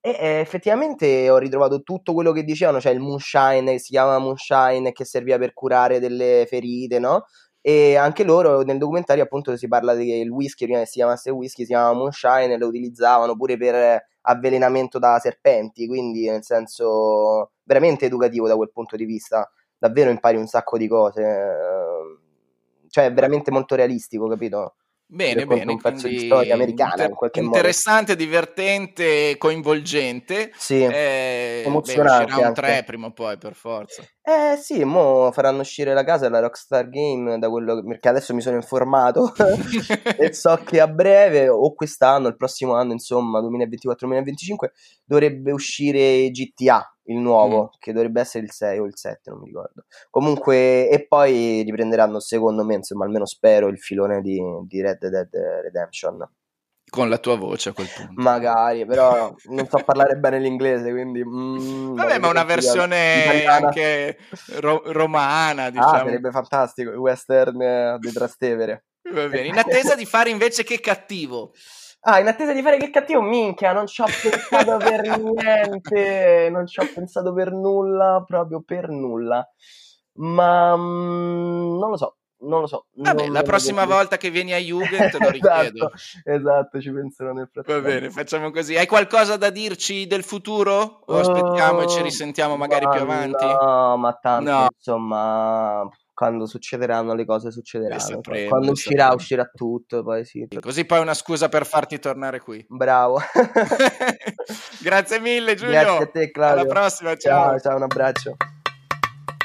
E 0.00 0.10
eh, 0.18 0.40
effettivamente 0.40 1.30
ho 1.30 1.38
ritrovato 1.38 1.82
tutto 1.82 2.12
quello 2.12 2.32
che 2.32 2.42
dicevano, 2.42 2.80
cioè 2.80 2.92
il 2.92 2.98
moonshine, 3.00 3.78
si 3.78 3.90
chiama 3.92 4.18
moonshine, 4.18 4.90
che 4.90 5.04
serviva 5.04 5.38
per 5.38 5.52
curare 5.52 6.00
delle 6.00 6.44
ferite, 6.48 6.98
no? 6.98 7.26
E 7.64 7.94
anche 7.94 8.24
loro 8.24 8.62
nel 8.62 8.76
documentario 8.76 9.22
appunto 9.22 9.56
si 9.56 9.68
parla 9.68 9.94
del 9.94 10.28
whisky, 10.30 10.64
prima 10.64 10.80
che 10.80 10.86
si 10.86 10.94
chiamasse 10.94 11.30
whisky, 11.30 11.62
si 11.62 11.68
chiamava 11.68 11.92
moonshine 11.94 12.54
e 12.54 12.58
lo 12.58 12.66
utilizzavano 12.66 13.36
pure 13.36 13.56
per 13.56 14.04
avvelenamento 14.22 14.98
da 14.98 15.18
serpenti, 15.20 15.86
quindi 15.86 16.28
nel 16.28 16.42
senso 16.42 17.52
veramente 17.62 18.06
educativo 18.06 18.48
da 18.48 18.56
quel 18.56 18.72
punto 18.72 18.96
di 18.96 19.04
vista, 19.04 19.48
davvero 19.78 20.10
impari 20.10 20.36
un 20.38 20.46
sacco 20.48 20.76
di 20.76 20.88
cose, 20.88 21.22
ehm, 21.22 22.18
cioè 22.88 23.06
è 23.06 23.12
veramente 23.12 23.52
molto 23.52 23.76
realistico, 23.76 24.26
capito? 24.28 24.74
Bene, 25.14 25.44
bene. 25.44 25.72
Un 25.72 25.78
pezzo 25.78 26.08
di 26.08 26.20
storia 26.20 26.54
americana 26.54 26.92
inter- 26.92 27.08
in 27.10 27.14
qualche 27.14 27.40
interessante, 27.40 28.12
modo. 28.12 28.24
divertente, 28.24 29.36
coinvolgente. 29.36 30.50
Sì, 30.56 30.82
eh, 30.82 31.64
emozionante. 31.66 32.34
Beh, 32.34 32.46
un 32.46 32.54
3 32.54 32.82
prima 32.86 33.06
o 33.08 33.12
poi, 33.12 33.36
per 33.36 33.54
forza. 33.54 34.02
Eh 34.22 34.56
sì, 34.56 34.82
mo 34.84 35.30
faranno 35.30 35.60
uscire 35.60 35.92
la 35.92 36.02
casa 36.02 36.30
la 36.30 36.40
Rockstar 36.40 36.88
Game, 36.88 37.38
da 37.38 37.50
quello 37.50 37.74
che, 37.74 37.86
perché 37.86 38.08
adesso 38.08 38.32
mi 38.32 38.40
sono 38.40 38.56
informato 38.56 39.34
e 40.16 40.32
so 40.32 40.58
che 40.64 40.80
a 40.80 40.88
breve, 40.88 41.50
o 41.50 41.74
quest'anno, 41.74 42.28
il 42.28 42.36
prossimo 42.36 42.72
anno, 42.74 42.92
insomma, 42.92 43.40
2024-2025, 43.40 44.70
dovrebbe 45.04 45.52
uscire 45.52 46.30
GTA 46.30 46.91
il 47.04 47.18
nuovo, 47.18 47.64
mm. 47.64 47.78
che 47.78 47.92
dovrebbe 47.92 48.20
essere 48.20 48.44
il 48.44 48.52
6 48.52 48.78
o 48.78 48.84
il 48.84 48.96
7, 48.96 49.30
non 49.30 49.40
mi 49.40 49.46
ricordo. 49.46 49.84
Comunque, 50.10 50.88
e 50.88 51.06
poi 51.06 51.62
riprenderanno, 51.62 52.20
secondo 52.20 52.64
me, 52.64 52.74
insomma, 52.74 53.04
almeno 53.04 53.26
spero, 53.26 53.68
il 53.68 53.78
filone 53.78 54.20
di, 54.20 54.40
di 54.66 54.80
Red 54.80 55.06
Dead 55.06 55.34
Redemption. 55.62 56.28
Con 56.88 57.08
la 57.08 57.16
tua 57.16 57.36
voce 57.36 57.70
a 57.70 57.72
quel 57.72 57.88
punto. 57.94 58.12
Magari, 58.16 58.84
però 58.84 59.34
non 59.44 59.66
so 59.66 59.78
parlare 59.82 60.16
bene 60.16 60.38
l'inglese, 60.38 60.90
quindi... 60.90 61.24
Mm, 61.24 61.94
Vabbè, 61.94 62.18
ma 62.18 62.28
una 62.28 62.44
versione 62.44 63.22
italiana. 63.22 63.66
anche 63.66 64.18
ro- 64.56 64.82
romana, 64.86 65.64
ah, 65.64 65.70
diciamo. 65.70 65.90
Ah, 65.90 65.98
sarebbe 65.98 66.30
fantastico, 66.30 66.90
il 66.90 66.98
western 66.98 67.60
eh, 67.62 67.96
di 67.98 68.12
Trastevere. 68.12 68.84
Va 69.10 69.26
bene, 69.26 69.46
in 69.46 69.58
attesa 69.58 69.94
di 69.96 70.04
fare 70.04 70.30
invece 70.30 70.64
che 70.64 70.80
cattivo. 70.80 71.52
Ah, 72.04 72.18
in 72.18 72.26
attesa 72.26 72.52
di 72.52 72.62
fare 72.62 72.78
che 72.78 72.90
cattivo, 72.90 73.20
minchia, 73.20 73.72
non 73.72 73.86
ci 73.86 74.00
ho 74.00 74.06
pensato 74.06 74.76
per 74.78 75.02
niente, 75.18 76.48
non 76.50 76.66
ci 76.66 76.80
ho 76.80 76.88
pensato 76.92 77.32
per 77.32 77.52
nulla, 77.52 78.24
proprio 78.26 78.60
per 78.60 78.88
nulla. 78.88 79.48
Ma 80.14 80.76
mm, 80.76 81.78
non 81.78 81.90
lo 81.90 81.96
so, 81.96 82.16
non 82.40 82.60
lo 82.60 82.66
so. 82.66 82.86
Vabbè, 82.94 83.28
la 83.28 83.42
prossima 83.42 83.84
volta 83.84 84.16
che 84.16 84.30
vieni 84.30 84.52
a 84.52 84.58
Jugend 84.58 85.10
te 85.10 85.18
lo 85.18 85.30
richiedo. 85.30 85.92
esatto, 85.92 85.92
esatto, 86.24 86.80
ci 86.80 86.90
penserò 86.90 87.32
nel 87.32 87.48
frattempo. 87.52 87.80
Va 87.80 87.88
bene, 87.88 88.10
facciamo 88.10 88.50
così. 88.50 88.76
Hai 88.76 88.86
qualcosa 88.86 89.36
da 89.36 89.50
dirci 89.50 90.08
del 90.08 90.24
futuro? 90.24 91.02
O 91.06 91.18
aspettiamo 91.20 91.78
oh, 91.78 91.82
e 91.82 91.88
ci 91.88 92.00
oh, 92.00 92.02
risentiamo 92.02 92.56
magari 92.56 92.88
più 92.88 93.00
avanti? 93.00 93.44
No, 93.44 93.96
ma 93.96 94.12
tanto, 94.20 94.50
no. 94.50 94.66
insomma, 94.74 95.88
quando 96.22 96.46
succederanno 96.46 97.14
le 97.14 97.24
cose 97.24 97.50
succederanno. 97.50 97.98
Sapremo, 97.98 98.48
quando 98.48 98.70
uscirà 98.70 98.96
sapremo. 98.98 99.14
uscirà 99.16 99.50
tutto, 99.52 100.04
poi 100.04 100.24
sì. 100.24 100.46
Così 100.60 100.84
poi 100.84 100.98
è 100.98 101.00
una 101.00 101.14
scusa 101.14 101.48
per 101.48 101.66
farti 101.66 101.98
tornare 101.98 102.38
qui. 102.38 102.64
Bravo. 102.68 103.18
Grazie 104.78 105.18
mille 105.18 105.56
Giulio. 105.56 105.72
Grazie 105.72 106.04
a 106.04 106.06
te 106.06 106.30
Claudio. 106.30 106.60
Alla 106.60 106.72
prossima, 106.72 107.16
ciao. 107.16 107.48
Ciao, 107.48 107.58
ciao 107.58 107.76
un 107.76 107.82
abbraccio. 107.82 108.36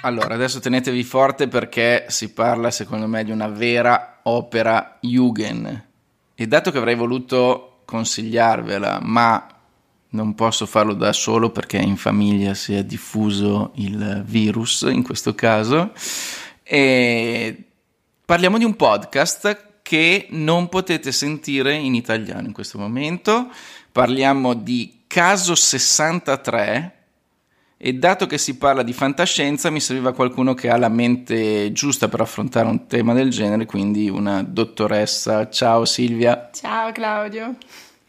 Allora, 0.04 0.36
adesso 0.36 0.60
tenetevi 0.60 1.04
forte 1.04 1.48
perché 1.48 2.06
si 2.10 2.32
parla 2.32 2.70
secondo 2.70 3.08
me 3.08 3.24
di 3.24 3.32
una 3.32 3.48
vera 3.48 4.20
opera 4.24 5.00
Jugend. 5.02 5.86
E 6.36 6.46
dato 6.46 6.70
che 6.70 6.78
avrei 6.78 6.94
voluto 6.94 7.80
consigliarvela, 7.86 9.00
ma 9.02 9.48
non 10.10 10.36
posso 10.36 10.68
farlo 10.68 10.94
da 10.94 11.12
solo 11.12 11.50
perché 11.50 11.78
in 11.78 11.98
famiglia 11.98 12.54
si 12.54 12.76
è 12.76 12.84
diffuso 12.84 13.72
il 13.76 14.24
virus 14.26 14.84
in 14.84 15.02
questo 15.04 15.34
caso, 15.34 15.92
e 16.68 17.64
parliamo 18.26 18.58
di 18.58 18.66
un 18.66 18.76
podcast 18.76 19.80
che 19.82 20.28
non 20.32 20.68
potete 20.68 21.14
sentire 21.14 21.74
in 21.74 21.96
italiano 21.96 22.48
in 22.48 22.52
questo 22.52 22.78
momento. 22.78 23.50
Parliamo 23.92 24.54
di 24.54 25.04
Caso 25.08 25.56
63 25.56 26.96
e 27.78 27.94
dato 27.94 28.26
che 28.26 28.38
si 28.38 28.58
parla 28.58 28.84
di 28.84 28.92
fantascienza 28.92 29.70
mi 29.70 29.80
serviva 29.80 30.12
qualcuno 30.12 30.54
che 30.54 30.70
ha 30.70 30.78
la 30.78 30.90
mente 30.90 31.72
giusta 31.72 32.10
per 32.10 32.20
affrontare 32.20 32.68
un 32.68 32.86
tema 32.88 33.14
del 33.14 33.30
genere, 33.30 33.66
quindi 33.66 34.10
una 34.10 34.44
dottoressa. 34.44 35.50
Ciao 35.50 35.86
Silvia. 35.86 36.50
Ciao 36.52 36.92
Claudio. 36.92 37.56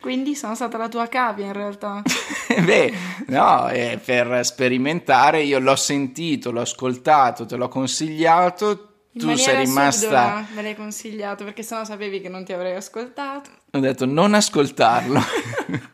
Quindi 0.09 0.35
sono 0.35 0.55
stata 0.55 0.79
la 0.79 0.89
tua 0.89 1.07
cavia 1.07 1.45
in 1.45 1.53
realtà. 1.53 2.01
Beh, 2.65 2.95
no, 3.27 3.67
è 3.67 4.01
per 4.03 4.43
sperimentare, 4.43 5.43
io 5.43 5.59
l'ho 5.59 5.77
sentito, 5.77 6.51
l'ho 6.51 6.63
ascoltato, 6.63 7.45
te 7.45 7.57
l'ho 7.57 7.69
consigliato, 7.69 8.93
in 9.13 9.21
tu 9.21 9.37
sei 9.37 9.67
rimasta... 9.67 10.47
me 10.55 10.63
l'hai 10.63 10.75
consigliato 10.75 11.45
perché 11.45 11.63
sennò 11.63 11.85
sapevi 11.85 12.23
che 12.23 12.31
non 12.31 12.43
ti 12.43 12.55
avrei 12.55 12.75
ascoltato. 12.75 13.51
Ho 13.73 13.81
detto 13.81 14.07
non 14.07 14.33
ascoltarlo. 14.33 15.21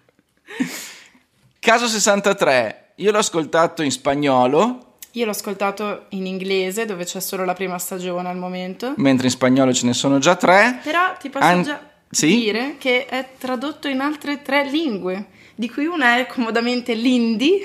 Caso 1.58 1.88
63, 1.88 2.92
io 2.94 3.10
l'ho 3.10 3.18
ascoltato 3.18 3.82
in 3.82 3.90
spagnolo. 3.90 4.98
Io 5.10 5.24
l'ho 5.24 5.32
ascoltato 5.32 6.04
in 6.10 6.26
inglese 6.26 6.84
dove 6.84 7.04
c'è 7.04 7.18
solo 7.18 7.44
la 7.44 7.54
prima 7.54 7.80
stagione 7.80 8.28
al 8.28 8.36
momento. 8.36 8.94
Mentre 8.98 9.26
in 9.26 9.32
spagnolo 9.32 9.72
ce 9.72 9.86
ne 9.86 9.92
sono 9.92 10.20
già 10.20 10.36
tre. 10.36 10.78
Però 10.84 11.16
ti 11.18 11.30
posso 11.30 11.44
An- 11.44 11.62
già 11.64 11.92
sì? 12.14 12.36
dire 12.36 12.76
che 12.78 13.06
è 13.06 13.30
tradotto 13.38 13.88
in 13.88 14.00
altre 14.00 14.42
tre 14.42 14.68
lingue, 14.68 15.26
di 15.54 15.70
cui 15.70 15.86
una 15.86 16.18
è 16.18 16.26
comodamente 16.26 16.94
l'indi, 16.94 17.60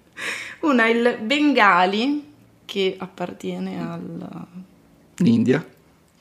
una 0.60 0.84
è 0.84 0.88
il 0.88 1.18
bengali, 1.20 2.34
che 2.66 2.96
appartiene 2.98 3.80
all'India. 5.18 5.64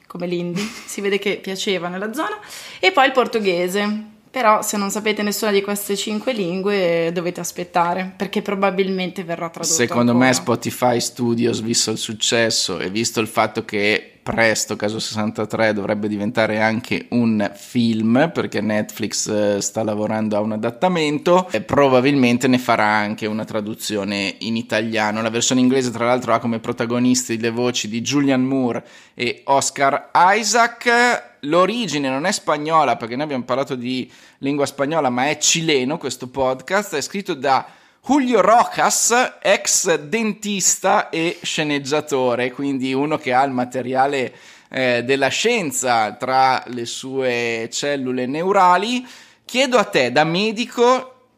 Come 0.08 0.28
l'indi, 0.28 0.62
si 0.86 1.02
vede 1.02 1.20
che 1.20 1.38
piaceva 1.42 1.90
nella 1.90 2.14
zona, 2.14 2.40
e 2.80 2.92
poi 2.92 3.08
il 3.08 3.12
portoghese. 3.12 4.14
Però 4.36 4.62
se 4.62 4.76
non 4.76 4.92
sapete 4.92 5.24
nessuna 5.24 5.52
di 5.52 5.62
queste 5.62 5.96
cinque 5.96 6.34
lingue 6.34 7.10
dovete 7.14 7.40
aspettare 7.40 8.14
perché 8.18 8.42
probabilmente 8.42 9.24
verrà 9.24 9.50
tradotto. 9.50 9.74
Secondo 9.74 10.12
ancora. 10.12 10.28
me 10.28 10.34
Spotify 10.34 11.00
Studios, 11.00 11.62
visto 11.62 11.92
il 11.92 11.98
successo 11.98 12.80
e 12.80 12.90
visto 12.90 13.22
il 13.22 13.28
fatto 13.28 13.64
che 13.64 14.15
presto 14.26 14.76
Caso 14.76 14.98
63 14.98 15.72
dovrebbe 15.72 16.08
diventare 16.08 16.60
anche 16.60 17.06
un 17.10 17.52
film 17.54 18.32
perché 18.34 18.60
Netflix 18.60 19.28
eh, 19.28 19.62
sta 19.62 19.84
lavorando 19.84 20.36
a 20.36 20.40
un 20.40 20.54
adattamento 20.54 21.48
e 21.52 21.62
probabilmente 21.62 22.48
ne 22.48 22.58
farà 22.58 22.88
anche 22.88 23.28
una 23.28 23.46
traduzione 23.46 24.34
in 24.40 24.56
italiano. 24.56 25.22
La 25.22 25.30
versione 25.30 25.62
inglese 25.62 25.92
tra 25.92 26.06
l'altro 26.06 26.34
ha 26.34 26.40
come 26.40 26.58
protagonisti 26.58 27.40
le 27.40 27.52
voci 27.52 27.88
di 27.88 28.02
Julian 28.02 28.42
Moore 28.42 28.84
e 29.14 29.44
Oscar 29.46 30.10
Isaac. 30.16 31.36
L'origine 31.42 32.10
non 32.10 32.26
è 32.26 32.32
spagnola 32.32 32.96
perché 32.96 33.14
noi 33.14 33.26
abbiamo 33.26 33.44
parlato 33.44 33.76
di 33.76 34.12
lingua 34.40 34.66
spagnola 34.66 35.12
ma 35.12 35.30
è 35.30 35.38
cileno 35.38 36.00
questo 36.00 36.30
podcast, 36.30 36.96
è 36.96 37.02
scritto 37.02 37.36
da 37.36 37.64
Julio 38.08 38.40
Rojas, 38.40 39.38
ex 39.42 39.96
dentista 39.96 41.10
e 41.10 41.40
sceneggiatore, 41.42 42.52
quindi 42.52 42.94
uno 42.94 43.18
che 43.18 43.34
ha 43.34 43.44
il 43.44 43.52
materiale 43.52 44.32
eh, 44.70 45.04
della 45.04 45.30
scienza 45.30 46.12
tra 46.14 46.64
le 46.68 46.86
sue 46.86 47.68
cellule 47.72 48.28
neurali. 48.28 49.04
Chiedo 49.44 49.80
a 49.80 49.86
te, 49.86 50.12
da 50.12 50.24
medico, 50.24 51.30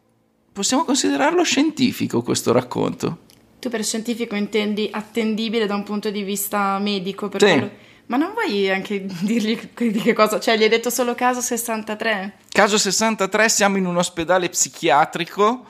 possiamo 0.52 0.84
considerarlo 0.84 1.42
scientifico 1.42 2.20
questo 2.20 2.52
racconto? 2.52 3.20
Tu 3.58 3.70
per 3.70 3.82
scientifico 3.82 4.34
intendi 4.34 4.90
attendibile 4.92 5.64
da 5.64 5.74
un 5.74 5.84
punto 5.84 6.10
di 6.10 6.22
vista 6.22 6.78
medico? 6.78 7.30
Per 7.30 7.40
sì. 7.40 7.46
quello... 7.46 7.70
Ma 8.08 8.18
non 8.18 8.34
vuoi 8.34 8.70
anche 8.70 9.06
dirgli 9.22 9.58
di 9.74 10.00
che 10.02 10.12
cosa? 10.12 10.38
Cioè, 10.38 10.58
gli 10.58 10.64
hai 10.64 10.68
detto 10.68 10.90
solo 10.90 11.14
caso 11.14 11.40
63? 11.40 12.34
Caso 12.50 12.76
63, 12.76 13.48
siamo 13.48 13.78
in 13.78 13.86
un 13.86 13.96
ospedale 13.96 14.50
psichiatrico 14.50 15.64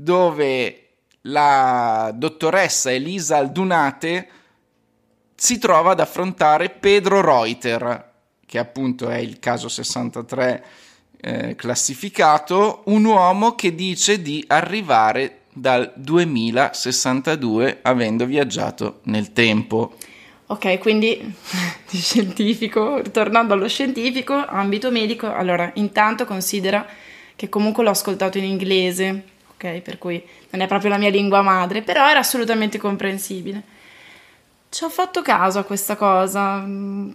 dove 0.00 0.90
la 1.22 2.12
dottoressa 2.14 2.92
Elisa 2.92 3.38
Aldunate 3.38 4.28
si 5.34 5.58
trova 5.58 5.90
ad 5.90 6.00
affrontare 6.00 6.70
Pedro 6.70 7.20
Reuter, 7.20 8.12
che 8.46 8.58
appunto 8.58 9.08
è 9.08 9.18
il 9.18 9.40
caso 9.40 9.68
63 9.68 10.64
eh, 11.20 11.56
classificato, 11.56 12.82
un 12.86 13.04
uomo 13.06 13.56
che 13.56 13.74
dice 13.74 14.22
di 14.22 14.44
arrivare 14.46 15.40
dal 15.52 15.92
2062 15.96 17.80
avendo 17.82 18.24
viaggiato 18.24 19.00
nel 19.04 19.32
tempo. 19.32 19.96
Ok, 20.46 20.78
quindi 20.78 21.18
di 21.90 21.98
scientifico, 21.98 23.02
tornando 23.10 23.54
allo 23.54 23.68
scientifico, 23.68 24.34
ambito 24.34 24.92
medico, 24.92 25.26
allora 25.26 25.72
intanto 25.74 26.24
considera 26.24 26.86
che 27.34 27.48
comunque 27.48 27.82
l'ho 27.82 27.90
ascoltato 27.90 28.38
in 28.38 28.44
inglese, 28.44 29.36
ok? 29.58 29.80
Per 29.80 29.98
cui 29.98 30.22
non 30.50 30.62
è 30.62 30.66
proprio 30.68 30.90
la 30.90 30.98
mia 30.98 31.10
lingua 31.10 31.42
madre, 31.42 31.82
però 31.82 32.08
era 32.08 32.20
assolutamente 32.20 32.78
comprensibile. 32.78 33.62
Ci 34.70 34.84
ho 34.84 34.88
fatto 34.88 35.22
caso 35.22 35.58
a 35.58 35.64
questa 35.64 35.96
cosa, 35.96 36.58
mm, 36.58 37.10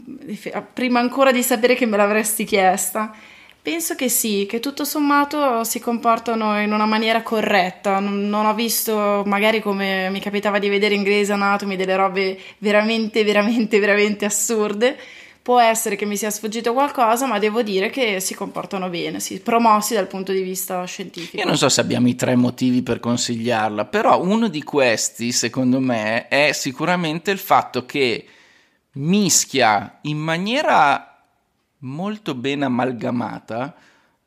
prima 0.73 0.99
ancora 0.99 1.31
di 1.31 1.43
sapere 1.43 1.75
che 1.75 1.85
me 1.85 1.97
l'avresti 1.97 2.43
chiesta. 2.43 3.13
Penso 3.61 3.95
che 3.95 4.09
sì, 4.09 4.45
che 4.49 4.59
tutto 4.59 4.83
sommato 4.83 5.63
si 5.63 5.79
comportano 5.79 6.59
in 6.59 6.73
una 6.73 6.85
maniera 6.85 7.21
corretta. 7.21 7.99
Non, 7.99 8.45
ho 8.45 8.53
visto, 8.53 9.23
magari 9.25 9.61
come 9.61 10.09
mi 10.09 10.19
capitava 10.19 10.59
di 10.59 10.67
vedere 10.67 10.95
in 10.95 11.03
Grey's 11.03 11.29
Anatomy, 11.29 11.77
delle 11.77 11.95
robe 11.95 12.37
veramente, 12.57 13.23
veramente, 13.23 13.79
veramente 13.79 14.25
assurde 14.25 14.97
può 15.43 15.59
essere 15.59 15.97
che 15.97 16.05
mi 16.05 16.15
sia 16.15 16.31
sfuggito 16.31 16.71
qualcosa, 16.71 17.27
ma 17.27 17.37
devo 17.37 17.61
dire 17.61 17.89
che 17.89 18.21
si 18.21 18.33
comportano 18.33 18.89
bene, 18.89 19.19
si 19.19 19.41
promossi 19.41 19.93
dal 19.93 20.07
punto 20.07 20.31
di 20.31 20.41
vista 20.41 20.85
scientifico. 20.85 21.37
Io 21.37 21.45
non 21.45 21.57
so 21.57 21.67
se 21.67 21.81
abbiamo 21.81 22.07
i 22.07 22.15
tre 22.15 22.35
motivi 22.37 22.81
per 22.81 23.01
consigliarla, 23.01 23.85
però 23.85 24.21
uno 24.23 24.47
di 24.47 24.63
questi, 24.63 25.33
secondo 25.33 25.81
me, 25.81 26.29
è 26.29 26.53
sicuramente 26.53 27.29
il 27.29 27.39
fatto 27.39 27.85
che 27.85 28.25
mischia 28.93 29.99
in 30.03 30.17
maniera 30.17 31.21
molto 31.79 32.35
ben 32.35 32.63
amalgamata 32.63 33.75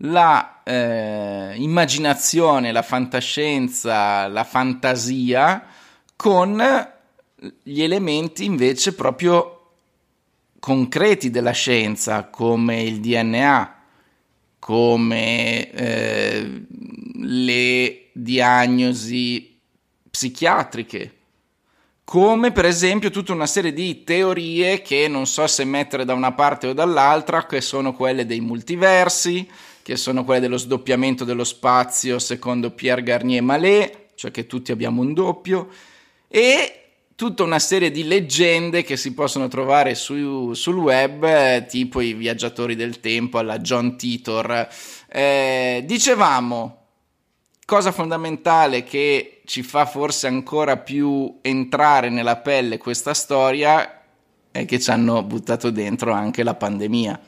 la 0.01 0.63
eh, 0.65 1.55
immaginazione, 1.57 2.73
la 2.73 2.83
fantascienza, 2.83 4.29
la 4.29 4.45
fantasia 4.45 5.65
con 6.15 6.63
gli 7.63 7.81
elementi 7.81 8.45
invece 8.45 8.95
proprio 8.95 9.56
concreti 10.67 11.31
della 11.31 11.53
scienza 11.53 12.25
come 12.25 12.83
il 12.83 12.99
DNA, 12.99 13.75
come 14.59 15.71
eh, 15.71 16.63
le 17.21 18.07
diagnosi 18.13 19.61
psichiatriche, 20.11 21.15
come 22.03 22.51
per 22.51 22.65
esempio 22.65 23.11
tutta 23.11 23.33
una 23.33 23.47
serie 23.47 23.73
di 23.73 24.03
teorie 24.03 24.83
che 24.83 25.07
non 25.07 25.29
so 25.29 25.47
se 25.47 25.63
mettere 25.63 26.05
da 26.05 26.15
una 26.15 26.33
parte 26.33 26.67
o 26.67 26.73
dall'altra, 26.73 27.47
che 27.47 27.61
sono 27.61 27.95
quelle 27.95 28.27
dei 28.27 28.41
multiversi, 28.41 29.49
che 29.83 29.95
sono 29.95 30.25
quelle 30.25 30.41
dello 30.41 30.59
sdoppiamento 30.59 31.23
dello 31.23 31.45
spazio 31.45 32.19
secondo 32.19 32.73
Pierre 32.73 33.05
Garnier 33.05 33.41
Mallet, 33.41 34.07
cioè 34.17 34.33
che 34.33 34.49
tutti 34.49 34.73
abbiamo 34.73 35.01
un 35.01 35.15
doppio, 35.15 35.69
e 36.27 36.86
tutta 37.17 37.43
una 37.43 37.59
serie 37.59 37.91
di 37.91 38.05
leggende 38.05 38.83
che 38.83 38.99
si 38.99 39.15
possono 39.15 39.49
trovare 39.49 39.95
su, 39.95 40.53
sul 40.53 40.77
web, 40.77 41.65
tipo 41.67 42.03
i 42.03 42.13
viaggiatori 42.13 42.77
del 42.77 43.01
tempo 43.01 43.39
alla 43.39 43.59
John 43.59 43.97
Titor. 43.97 44.69
Eh, 45.09 45.83
dicevamo, 45.87 46.85
cosa 47.65 47.91
fondamentale 47.91 48.85
che 48.85 49.41
ci 49.47 49.63
fa 49.63 49.87
forse 49.87 50.27
ancora 50.27 50.77
più 50.77 51.39
entrare 51.41 52.11
nella 52.11 52.37
pelle 52.37 52.77
questa 52.77 53.15
storia 53.15 54.03
è 54.51 54.67
che 54.67 54.79
ci 54.79 54.91
hanno 54.91 55.23
buttato 55.23 55.71
dentro 55.71 56.13
anche 56.13 56.43
la 56.43 56.55
pandemia. 56.55 57.19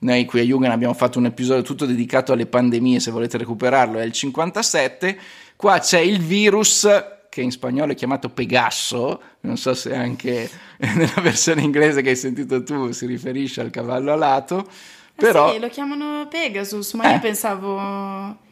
Noi 0.00 0.24
qui 0.26 0.40
a 0.40 0.44
Jugend 0.44 0.72
abbiamo 0.72 0.94
fatto 0.94 1.18
un 1.18 1.26
episodio 1.26 1.62
tutto 1.62 1.86
dedicato 1.86 2.32
alle 2.32 2.46
pandemie, 2.46 3.00
se 3.00 3.10
volete 3.10 3.38
recuperarlo 3.38 3.98
è 3.98 4.04
il 4.04 4.12
57. 4.12 5.18
Qua 5.56 5.78
c'è 5.78 6.00
il 6.00 6.20
virus 6.20 6.86
che 7.32 7.40
in 7.40 7.50
spagnolo 7.50 7.92
è 7.92 7.94
chiamato 7.94 8.28
Pegasso, 8.28 9.22
non 9.40 9.56
so 9.56 9.72
se 9.72 9.94
anche 9.94 10.50
nella 10.76 11.22
versione 11.22 11.62
inglese 11.62 12.02
che 12.02 12.10
hai 12.10 12.16
sentito 12.16 12.62
tu 12.62 12.92
si 12.92 13.06
riferisce 13.06 13.62
al 13.62 13.70
cavallo 13.70 14.12
alato. 14.12 14.68
Però... 15.14 15.48
Eh 15.48 15.52
sì, 15.54 15.58
lo 15.58 15.70
chiamano 15.70 16.28
Pegasus, 16.28 16.92
ma 16.92 17.04
eh. 17.04 17.12
io 17.14 17.20
pensavo... 17.20 17.78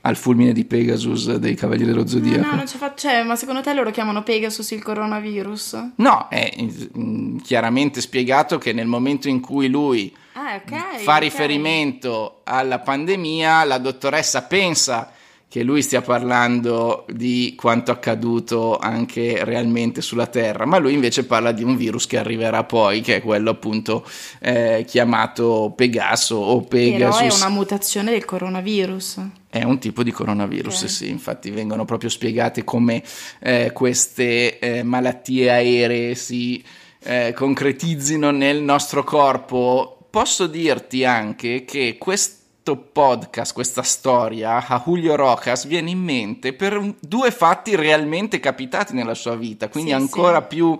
Al 0.00 0.16
fulmine 0.16 0.54
di 0.54 0.64
Pegasus 0.64 1.34
dei 1.34 1.54
Cavalieri 1.54 1.90
dello 1.92 2.06
Zodiaco. 2.06 2.40
No, 2.40 2.46
no, 2.46 2.54
non 2.54 2.66
ci 2.66 2.78
fa... 2.78 2.94
Cioè, 2.94 3.22
ma 3.22 3.36
secondo 3.36 3.60
te 3.60 3.74
loro 3.74 3.90
chiamano 3.90 4.22
Pegasus 4.22 4.70
il 4.70 4.82
coronavirus? 4.82 5.90
No, 5.96 6.28
è 6.30 6.50
mm, 6.98 7.40
chiaramente 7.40 8.00
spiegato 8.00 8.56
che 8.56 8.72
nel 8.72 8.86
momento 8.86 9.28
in 9.28 9.40
cui 9.40 9.68
lui 9.68 10.10
ah, 10.32 10.54
okay, 10.54 11.00
fa 11.00 11.16
okay. 11.16 11.20
riferimento 11.20 12.40
alla 12.44 12.78
pandemia, 12.78 13.62
la 13.64 13.76
dottoressa 13.76 14.44
pensa 14.44 15.12
che 15.50 15.64
lui 15.64 15.82
stia 15.82 16.00
parlando 16.00 17.04
di 17.12 17.54
quanto 17.56 17.90
accaduto 17.90 18.78
anche 18.78 19.44
realmente 19.44 20.00
sulla 20.00 20.28
Terra, 20.28 20.64
ma 20.64 20.78
lui 20.78 20.92
invece 20.92 21.24
parla 21.24 21.50
di 21.50 21.64
un 21.64 21.76
virus 21.76 22.06
che 22.06 22.18
arriverà 22.18 22.62
poi, 22.62 23.00
che 23.00 23.16
è 23.16 23.20
quello 23.20 23.50
appunto 23.50 24.06
eh, 24.38 24.84
chiamato 24.86 25.72
Pegaso 25.74 26.36
o 26.36 26.60
Pegasus. 26.60 27.20
Però 27.20 27.34
è 27.34 27.34
una 27.34 27.48
mutazione 27.48 28.12
del 28.12 28.24
coronavirus. 28.24 29.18
È 29.50 29.64
un 29.64 29.80
tipo 29.80 30.04
di 30.04 30.12
coronavirus, 30.12 30.76
okay. 30.76 30.88
sì, 30.88 31.08
infatti 31.08 31.50
vengono 31.50 31.84
proprio 31.84 32.10
spiegate 32.10 32.62
come 32.62 33.02
eh, 33.40 33.72
queste 33.72 34.60
eh, 34.60 34.84
malattie 34.84 35.50
aeree 35.50 36.14
si 36.14 36.62
eh, 37.02 37.32
concretizzino 37.34 38.30
nel 38.30 38.62
nostro 38.62 39.02
corpo. 39.02 40.06
Posso 40.10 40.46
dirti 40.46 41.04
anche 41.04 41.64
che 41.64 41.96
questo 41.98 42.39
questo 42.70 42.76
podcast, 42.76 43.52
questa 43.52 43.82
storia 43.82 44.66
a 44.66 44.82
Julio 44.84 45.16
Rojas 45.16 45.66
viene 45.66 45.90
in 45.90 45.98
mente 45.98 46.52
per 46.52 46.94
due 47.00 47.30
fatti 47.30 47.74
realmente 47.74 48.38
capitati 48.38 48.94
nella 48.94 49.14
sua 49.14 49.34
vita, 49.34 49.68
quindi 49.68 49.90
sì, 49.90 49.96
ancora 49.96 50.40
sì. 50.40 50.54
più 50.54 50.78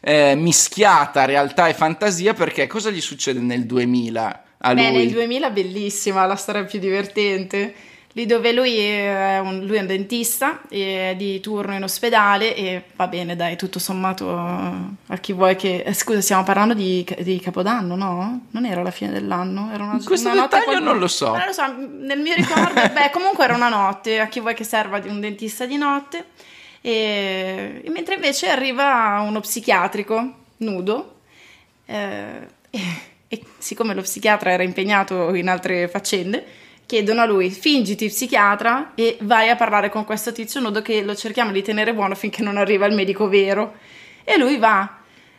eh, 0.00 0.34
mischiata 0.34 1.24
realtà 1.24 1.68
e 1.68 1.74
fantasia 1.74 2.34
perché 2.34 2.66
cosa 2.66 2.90
gli 2.90 3.00
succede 3.00 3.40
nel 3.40 3.66
2000 3.66 4.44
a 4.58 4.74
Beh, 4.74 4.88
lui? 4.90 4.96
nel 4.98 5.10
2000 5.10 5.50
bellissima, 5.50 6.26
la 6.26 6.36
storia 6.36 6.64
più 6.64 6.78
divertente 6.78 7.74
lì 8.12 8.26
dove 8.26 8.52
lui 8.52 8.78
è 8.78 9.38
un, 9.38 9.64
lui 9.64 9.76
è 9.76 9.80
un 9.80 9.86
dentista, 9.86 10.60
è 10.68 11.14
di 11.16 11.40
turno 11.40 11.74
in 11.74 11.82
ospedale 11.82 12.54
e 12.54 12.84
va 12.96 13.06
bene, 13.06 13.36
dai, 13.36 13.56
tutto 13.56 13.78
sommato 13.78 14.30
a 14.30 15.16
chi 15.20 15.32
vuoi 15.32 15.56
che... 15.56 15.82
Eh, 15.84 15.94
scusa, 15.94 16.20
stiamo 16.20 16.42
parlando 16.42 16.74
di, 16.74 17.06
di, 17.20 17.40
Capodanno, 17.40 17.96
no? 17.96 18.46
Non 18.50 18.66
era 18.66 18.82
la 18.82 18.90
fine 18.90 19.12
dell'anno? 19.12 19.70
Era 19.72 19.84
una, 19.84 19.98
Questo 20.04 20.28
una 20.28 20.42
notte 20.42 20.62
qual... 20.62 20.82
non 20.82 20.98
lo 20.98 21.08
so. 21.08 21.34
Non 21.34 21.46
lo 21.46 21.52
so, 21.52 21.62
nel 21.74 22.20
mio 22.20 22.34
ricordo, 22.34 22.80
beh, 22.92 23.10
comunque 23.12 23.44
era 23.44 23.54
una 23.54 23.68
notte, 23.68 24.20
a 24.20 24.28
chi 24.28 24.40
vuoi 24.40 24.54
che 24.54 24.64
serva 24.64 24.98
di 24.98 25.08
un 25.08 25.20
dentista 25.20 25.64
di 25.64 25.76
notte. 25.76 26.26
E, 26.82 27.80
e 27.82 27.90
mentre 27.90 28.16
invece 28.16 28.48
arriva 28.48 29.24
uno 29.26 29.40
psichiatrico 29.40 30.34
nudo 30.58 31.20
eh, 31.86 32.48
e, 32.70 32.80
e 33.28 33.42
siccome 33.58 33.94
lo 33.94 34.02
psichiatra 34.02 34.50
era 34.50 34.64
impegnato 34.64 35.34
in 35.34 35.48
altre 35.48 35.88
faccende 35.88 36.44
chiedono 36.92 37.22
a 37.22 37.24
lui 37.24 37.48
fingiti 37.48 38.08
psichiatra 38.08 38.92
e 38.94 39.16
vai 39.22 39.48
a 39.48 39.56
parlare 39.56 39.88
con 39.88 40.04
questo 40.04 40.30
tizio 40.30 40.60
nudo 40.60 40.82
che 40.82 41.00
lo 41.00 41.14
cerchiamo 41.14 41.50
di 41.50 41.62
tenere 41.62 41.94
buono 41.94 42.14
finché 42.14 42.42
non 42.42 42.58
arriva 42.58 42.84
il 42.84 42.94
medico 42.94 43.30
vero. 43.30 43.76
E 44.24 44.36
lui 44.36 44.58
va. 44.58 44.98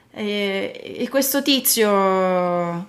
E, 0.09 0.95
e 0.97 1.09
questo 1.09 1.43
tizio 1.43 2.87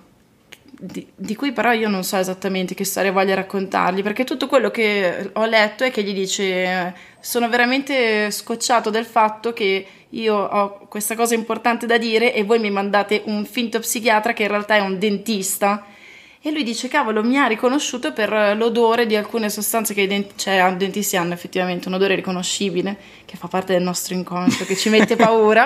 di, 0.79 1.05
di, 1.15 1.35
cui 1.35 1.51
però 1.51 1.73
io 1.73 1.89
non 1.89 2.03
so 2.03 2.17
esattamente 2.17 2.73
che 2.73 2.85
storia 2.85 3.11
voglia 3.11 3.35
raccontargli, 3.35 4.01
perché 4.01 4.23
tutto 4.23 4.47
quello 4.47 4.71
che 4.71 5.29
ho 5.31 5.45
letto 5.45 5.83
è 5.83 5.91
che 5.91 6.01
gli 6.01 6.13
dice 6.15 6.91
sono 7.19 7.47
veramente 7.49 8.31
scocciato 8.31 8.89
del 8.89 9.05
fatto 9.05 9.53
che 9.53 9.85
io 10.09 10.35
ho 10.35 10.87
questa 10.87 11.13
cosa 11.13 11.35
importante 11.35 11.85
da 11.85 11.99
dire 11.99 12.33
e 12.33 12.43
voi 12.43 12.57
mi 12.57 12.71
mandate 12.71 13.21
un 13.25 13.45
finto 13.45 13.77
psichiatra 13.77 14.33
che 14.33 14.41
in 14.41 14.49
realtà 14.49 14.75
è 14.77 14.79
un 14.79 14.97
dentista. 14.97 15.85
E 16.45 16.51
lui 16.51 16.61
dice, 16.61 16.87
cavolo, 16.87 17.23
mi 17.23 17.39
ha 17.39 17.47
riconosciuto 17.47 18.13
per 18.13 18.55
l'odore 18.55 19.07
di 19.07 19.15
alcune 19.15 19.49
sostanze 19.49 19.95
che 19.95 20.01
i 20.01 20.07
denti- 20.07 20.33
cioè, 20.37 20.63
i 20.71 20.77
dentisti 20.77 21.17
hanno 21.17 21.33
effettivamente 21.33 21.87
un 21.87 21.95
odore 21.95 22.13
riconoscibile, 22.13 22.95
che 23.25 23.35
fa 23.35 23.47
parte 23.47 23.73
del 23.73 23.81
nostro 23.81 24.13
inconscio, 24.13 24.63
che 24.63 24.75
ci 24.75 24.89
mette 24.89 25.15
paura. 25.15 25.65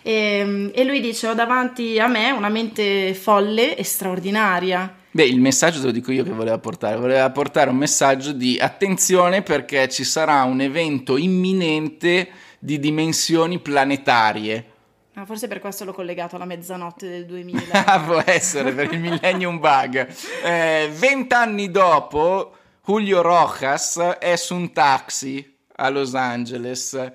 E, 0.00 0.12
ehm, 0.38 0.70
e 0.72 0.84
lui 0.84 1.00
dice: 1.00 1.26
Ho 1.26 1.34
davanti 1.34 1.98
a 1.98 2.06
me 2.06 2.30
una 2.30 2.50
mente 2.50 3.14
folle 3.14 3.76
e 3.76 3.82
straordinaria. 3.82 4.94
Beh, 5.10 5.24
il 5.24 5.40
messaggio 5.40 5.80
te 5.80 5.86
lo 5.86 5.90
dico 5.90 6.12
io 6.12 6.22
che 6.22 6.30
voleva 6.30 6.58
portare. 6.58 6.96
Voleva 6.98 7.28
portare 7.30 7.70
un 7.70 7.76
messaggio 7.76 8.30
di 8.30 8.60
attenzione 8.60 9.42
perché 9.42 9.88
ci 9.88 10.04
sarà 10.04 10.44
un 10.44 10.60
evento 10.60 11.16
imminente 11.16 12.28
di 12.60 12.78
dimensioni 12.78 13.58
planetarie. 13.58 14.71
Ah, 15.14 15.26
forse 15.26 15.46
per 15.46 15.58
questo 15.60 15.84
l'ho 15.84 15.92
collegato 15.92 16.36
alla 16.36 16.46
mezzanotte 16.46 17.08
del 17.08 17.26
2000. 17.26 17.84
Ah, 17.84 18.00
può 18.00 18.22
essere 18.24 18.72
per 18.72 18.92
il 18.92 19.00
Millennium 19.00 19.58
Bug. 19.58 20.08
Eh, 20.42 20.90
vent'anni 20.92 21.70
dopo, 21.70 22.56
Julio 22.84 23.20
Rojas 23.20 23.98
è 24.18 24.36
su 24.36 24.54
un 24.54 24.72
taxi 24.72 25.58
a 25.76 25.88
Los 25.90 26.14
Angeles 26.14 27.12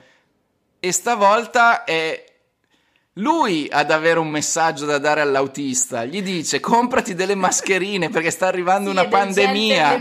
e 0.80 0.92
stavolta 0.92 1.84
è 1.84 2.24
lui 3.18 3.68
ad 3.72 3.90
avere 3.90 4.20
un 4.20 4.30
messaggio 4.30 4.86
da 4.86 5.00
dare 5.00 5.22
all'autista, 5.22 6.06
gli 6.06 6.22
dice 6.22 6.60
comprati 6.60 7.16
delle 7.16 7.36
mascherine 7.36 8.10
perché 8.10 8.30
sta 8.30 8.48
arrivando 8.48 8.92
sì, 8.92 8.96
una 8.96 9.08
pandemia. 9.08 9.94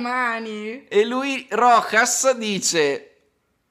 E 0.89 1.05
lui, 1.05 1.47
Rojas, 1.51 2.35
dice 2.37 3.06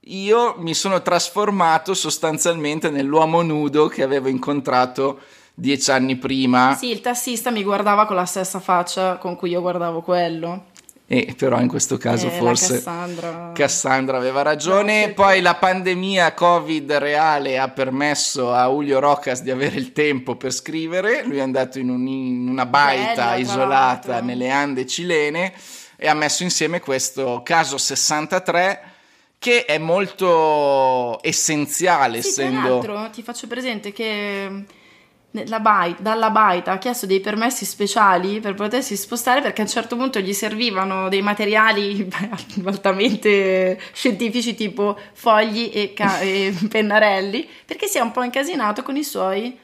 io 0.07 0.55
mi 0.57 0.73
sono 0.73 1.01
trasformato 1.01 1.93
sostanzialmente 1.93 2.89
nell'uomo 2.89 3.41
nudo 3.41 3.87
che 3.87 4.03
avevo 4.03 4.27
incontrato 4.27 5.19
dieci 5.53 5.89
anni 5.89 6.17
prima. 6.17 6.75
Sì, 6.75 6.91
il 6.91 7.01
tassista 7.01 7.49
mi 7.49 7.63
guardava 7.63 8.05
con 8.05 8.15
la 8.15 8.25
stessa 8.25 8.59
faccia 8.59 9.15
con 9.15 9.35
cui 9.35 9.51
io 9.51 9.61
guardavo 9.61 10.01
quello. 10.01 10.65
E 11.07 11.35
però 11.37 11.59
in 11.59 11.67
questo 11.67 11.97
caso 11.97 12.27
eh, 12.27 12.31
forse 12.31 12.73
Cassandra... 12.75 13.51
Cassandra... 13.53 14.17
aveva 14.17 14.41
ragione. 14.41 15.11
Poi 15.13 15.41
la 15.41 15.55
pandemia 15.55 16.33
Covid 16.33 16.93
reale 16.93 17.57
ha 17.59 17.69
permesso 17.69 18.51
a 18.53 18.65
Julio 18.67 18.99
Rocas 18.99 19.41
di 19.41 19.51
avere 19.51 19.75
il 19.75 19.91
tempo 19.91 20.35
per 20.35 20.51
scrivere. 20.51 21.23
Lui 21.23 21.37
è 21.37 21.41
andato 21.41 21.79
in, 21.79 21.89
un, 21.89 22.07
in 22.07 22.47
una 22.47 22.65
baita 22.65 23.29
Bella, 23.29 23.35
isolata 23.35 24.21
nelle 24.21 24.49
Ande 24.49 24.85
cilene 24.87 25.53
e 25.95 26.07
ha 26.07 26.13
messo 26.15 26.43
insieme 26.43 26.79
questo 26.79 27.41
caso 27.43 27.77
63 27.77 28.93
che 29.45 29.65
è 29.65 29.77
molto 29.77 31.19
essenziale. 31.21 32.23
Sì, 32.23 32.29
essendo... 32.29 32.79
Tra 32.79 32.93
l'altro 32.93 33.11
ti 33.11 33.21
faccio 33.21 33.45
presente 33.45 33.93
che 33.93 34.65
baita, 35.61 36.01
dalla 36.01 36.31
baita 36.31 36.71
ha 36.71 36.77
chiesto 36.79 37.05
dei 37.05 37.19
permessi 37.19 37.63
speciali 37.63 38.39
per 38.39 38.55
potersi 38.55 38.95
spostare 38.95 39.41
perché 39.41 39.61
a 39.61 39.65
un 39.65 39.69
certo 39.69 39.97
punto 39.97 40.19
gli 40.19 40.33
servivano 40.33 41.09
dei 41.09 41.21
materiali 41.21 42.09
altamente 42.65 43.79
scientifici 43.93 44.55
tipo 44.55 44.97
fogli 45.13 45.69
e, 45.71 45.93
ca- 45.93 46.21
e 46.21 46.51
pennarelli 46.67 47.47
perché 47.65 47.85
si 47.85 47.99
è 47.99 48.01
un 48.01 48.11
po' 48.11 48.23
incasinato 48.23 48.81
con 48.81 48.97
i 48.97 49.03
suoi 49.03 49.55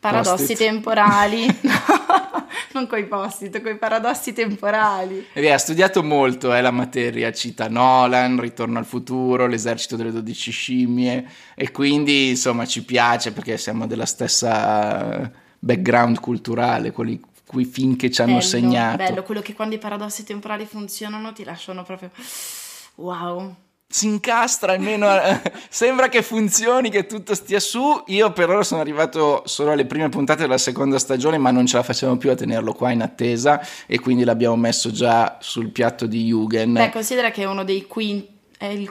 paradossi 0.00 0.46
Post-it. 0.46 0.58
temporali. 0.58 1.46
non 2.72 2.86
coi 2.86 3.06
post-it, 3.06 3.60
coi 3.60 3.76
paradossi 3.76 4.32
temporali. 4.32 5.26
E 5.32 5.40
beh, 5.40 5.52
ha 5.52 5.58
studiato 5.58 6.02
molto 6.02 6.54
eh, 6.54 6.60
la 6.60 6.70
materia, 6.70 7.30
cita 7.32 7.68
Nolan, 7.68 8.40
Ritorno 8.40 8.78
al 8.78 8.86
futuro, 8.86 9.46
l'esercito 9.46 9.96
delle 9.96 10.10
dodici 10.10 10.50
scimmie 10.50 11.28
e 11.54 11.70
quindi 11.70 12.30
insomma 12.30 12.66
ci 12.66 12.84
piace 12.84 13.32
perché 13.32 13.56
siamo 13.58 13.86
della 13.86 14.06
stessa 14.06 15.30
background 15.58 16.20
culturale, 16.20 16.90
quelli 16.90 17.20
quei 17.46 17.64
film 17.64 17.96
che 17.96 18.10
ci 18.10 18.22
hanno 18.22 18.34
bello, 18.34 18.44
segnato. 18.44 18.96
Bello, 18.96 19.22
quello 19.24 19.42
che 19.42 19.54
quando 19.54 19.74
i 19.74 19.78
paradossi 19.78 20.24
temporali 20.24 20.64
funzionano 20.66 21.32
ti 21.32 21.44
lasciano 21.44 21.82
proprio 21.82 22.10
wow 22.96 23.54
si 23.92 24.06
incastra 24.06 24.72
almeno 24.72 25.08
sembra 25.68 26.08
che 26.08 26.22
funzioni 26.22 26.90
che 26.90 27.06
tutto 27.06 27.34
stia 27.34 27.58
su. 27.58 28.02
Io 28.06 28.32
per 28.32 28.48
ora 28.48 28.62
sono 28.62 28.80
arrivato 28.80 29.42
solo 29.46 29.72
alle 29.72 29.84
prime 29.84 30.08
puntate 30.08 30.42
della 30.42 30.58
seconda 30.58 30.98
stagione 30.98 31.38
ma 31.38 31.50
non 31.50 31.66
ce 31.66 31.76
la 31.76 31.82
facciamo 31.82 32.16
più 32.16 32.30
a 32.30 32.36
tenerlo 32.36 32.72
qua 32.72 32.92
in 32.92 33.02
attesa 33.02 33.60
e 33.86 33.98
quindi 33.98 34.22
l'abbiamo 34.22 34.56
messo 34.56 34.92
già 34.92 35.38
sul 35.40 35.70
piatto 35.70 36.06
di 36.06 36.26
Jugend. 36.26 36.78
Beh 36.78 36.90
considera 36.90 37.30
che 37.30 37.42
è 37.42 37.46
uno 37.46 37.64
dei 37.64 37.86
quinti 37.86 38.38
è 38.56 38.88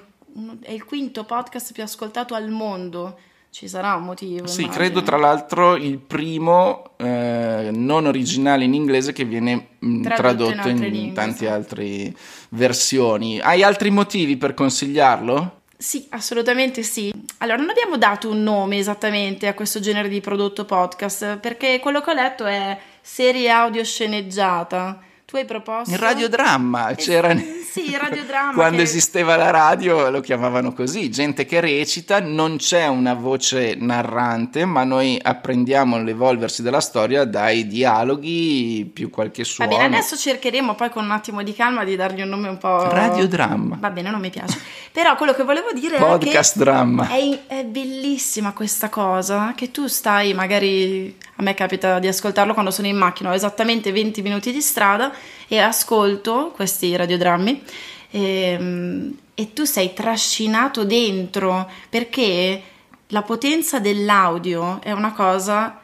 è 0.62 0.72
il 0.72 0.86
quinto 0.86 1.24
podcast 1.26 1.74
più 1.74 1.84
ascoltato 1.84 2.34
al 2.34 2.50
mondo 2.50 3.18
ci 3.52 3.68
sarà 3.68 3.96
un 3.96 4.04
motivo. 4.04 4.48
Sì, 4.48 4.62
immagino. 4.62 4.84
credo 4.84 5.04
tra 5.04 5.18
l'altro 5.18 5.76
il 5.76 5.98
primo 5.98 6.92
eh, 6.98 7.70
non 7.74 8.06
originale 8.06 8.64
in 8.64 8.74
inglese 8.74 9.12
che 9.12 9.26
viene 9.26 9.68
mh, 9.80 9.88
mm, 9.88 10.02
tradotto, 10.04 10.52
tradotto 10.52 10.68
in, 10.70 10.96
in 10.96 11.14
tante 11.14 11.50
altre 11.50 12.14
versioni. 12.50 13.40
Hai 13.40 13.64
altri 13.64 13.90
motivi 13.90 14.38
per 14.38 14.54
consigliarlo? 14.54 15.62
Sì, 15.78 16.06
assolutamente 16.10 16.84
sì. 16.84 17.12
Allora, 17.38 17.58
non 17.58 17.70
abbiamo 17.70 17.98
dato 17.98 18.30
un 18.30 18.44
nome 18.44 18.78
esattamente 18.78 19.48
a 19.48 19.54
questo 19.54 19.80
genere 19.80 20.10
di 20.10 20.20
prodotto 20.20 20.66
podcast, 20.66 21.38
perché 21.38 21.80
quello 21.80 22.02
che 22.02 22.12
ho 22.12 22.14
letto 22.14 22.46
è 22.46 22.78
serie 23.02 23.50
audio 23.50 23.84
sceneggiata 23.84 25.00
tu 25.30 25.36
hai 25.36 25.46
proposto? 25.46 25.92
Il 25.92 26.00
radiodramma, 26.00 26.96
c'era... 26.96 27.34
Sì, 27.70 27.96
radiodramma. 27.96 28.54
Quando 28.54 28.78
che... 28.78 28.84
esisteva 28.84 29.36
la 29.36 29.52
radio 29.52 30.10
lo 30.10 30.22
chiamavano 30.22 30.74
così, 30.74 31.12
gente 31.12 31.46
che 31.46 31.60
recita, 31.60 32.20
non 32.20 32.58
c'è 32.58 32.88
una 32.88 33.14
voce 33.14 33.76
narrante, 33.76 34.66
ma 34.66 34.84
noi 34.84 35.20
apprendiamo 35.22 36.02
l'evolversi 36.02 36.64
della 36.64 36.82
storia 36.82 37.26
dai 37.26 37.68
dialoghi 37.68 38.90
più 38.92 39.12
qualche 39.12 39.44
suono. 39.44 39.70
Va 39.70 39.78
bene, 39.78 39.98
adesso 39.98 40.18
cercheremo 40.18 40.74
poi 40.74 40.90
con 40.90 41.04
un 41.04 41.12
attimo 41.12 41.44
di 41.44 41.54
calma 41.54 41.84
di 41.84 41.96
dargli 41.96 42.22
un 42.22 42.30
nome 42.30 42.48
un 42.48 42.58
po'... 42.58 42.90
Radiodramma. 42.90 43.78
Va 43.80 43.90
bene, 43.92 44.10
non 44.10 44.20
mi 44.20 44.32
piace. 44.32 44.60
Però 44.92 45.16
quello 45.16 45.34
che 45.34 45.44
volevo 45.44 45.72
dire 45.72 45.98
Podcast 45.98 46.56
è 46.56 46.60
dramma. 46.60 47.08
È, 47.08 47.40
è 47.46 47.64
bellissima 47.66 48.52
questa 48.54 48.90
cosa, 48.90 49.54
che 49.56 49.70
tu 49.70 49.86
stai 49.86 50.34
magari... 50.34 51.16
A 51.36 51.42
me 51.42 51.54
capita 51.54 52.00
di 52.00 52.08
ascoltarlo 52.08 52.54
quando 52.54 52.72
sono 52.72 52.88
in 52.88 52.98
macchina, 52.98 53.30
ho 53.30 53.34
esattamente 53.34 53.94
20 53.94 54.22
minuti 54.22 54.52
di 54.52 54.60
strada 54.60 55.14
e 55.50 55.58
ascolto 55.58 56.54
questi 56.56 56.96
radiodrammi 56.96 57.64
e, 58.12 58.22
ehm, 58.22 59.18
e 59.34 59.54
tu 59.54 59.66
sei 59.66 59.94
trascinato 59.94 60.86
dentro 60.86 61.70
perché 61.90 62.62
la 63.08 63.24
potenza 63.24 63.80
dell'audio 63.80 64.80
è 64.82 64.92
una 64.92 65.14
cosa 65.14 65.82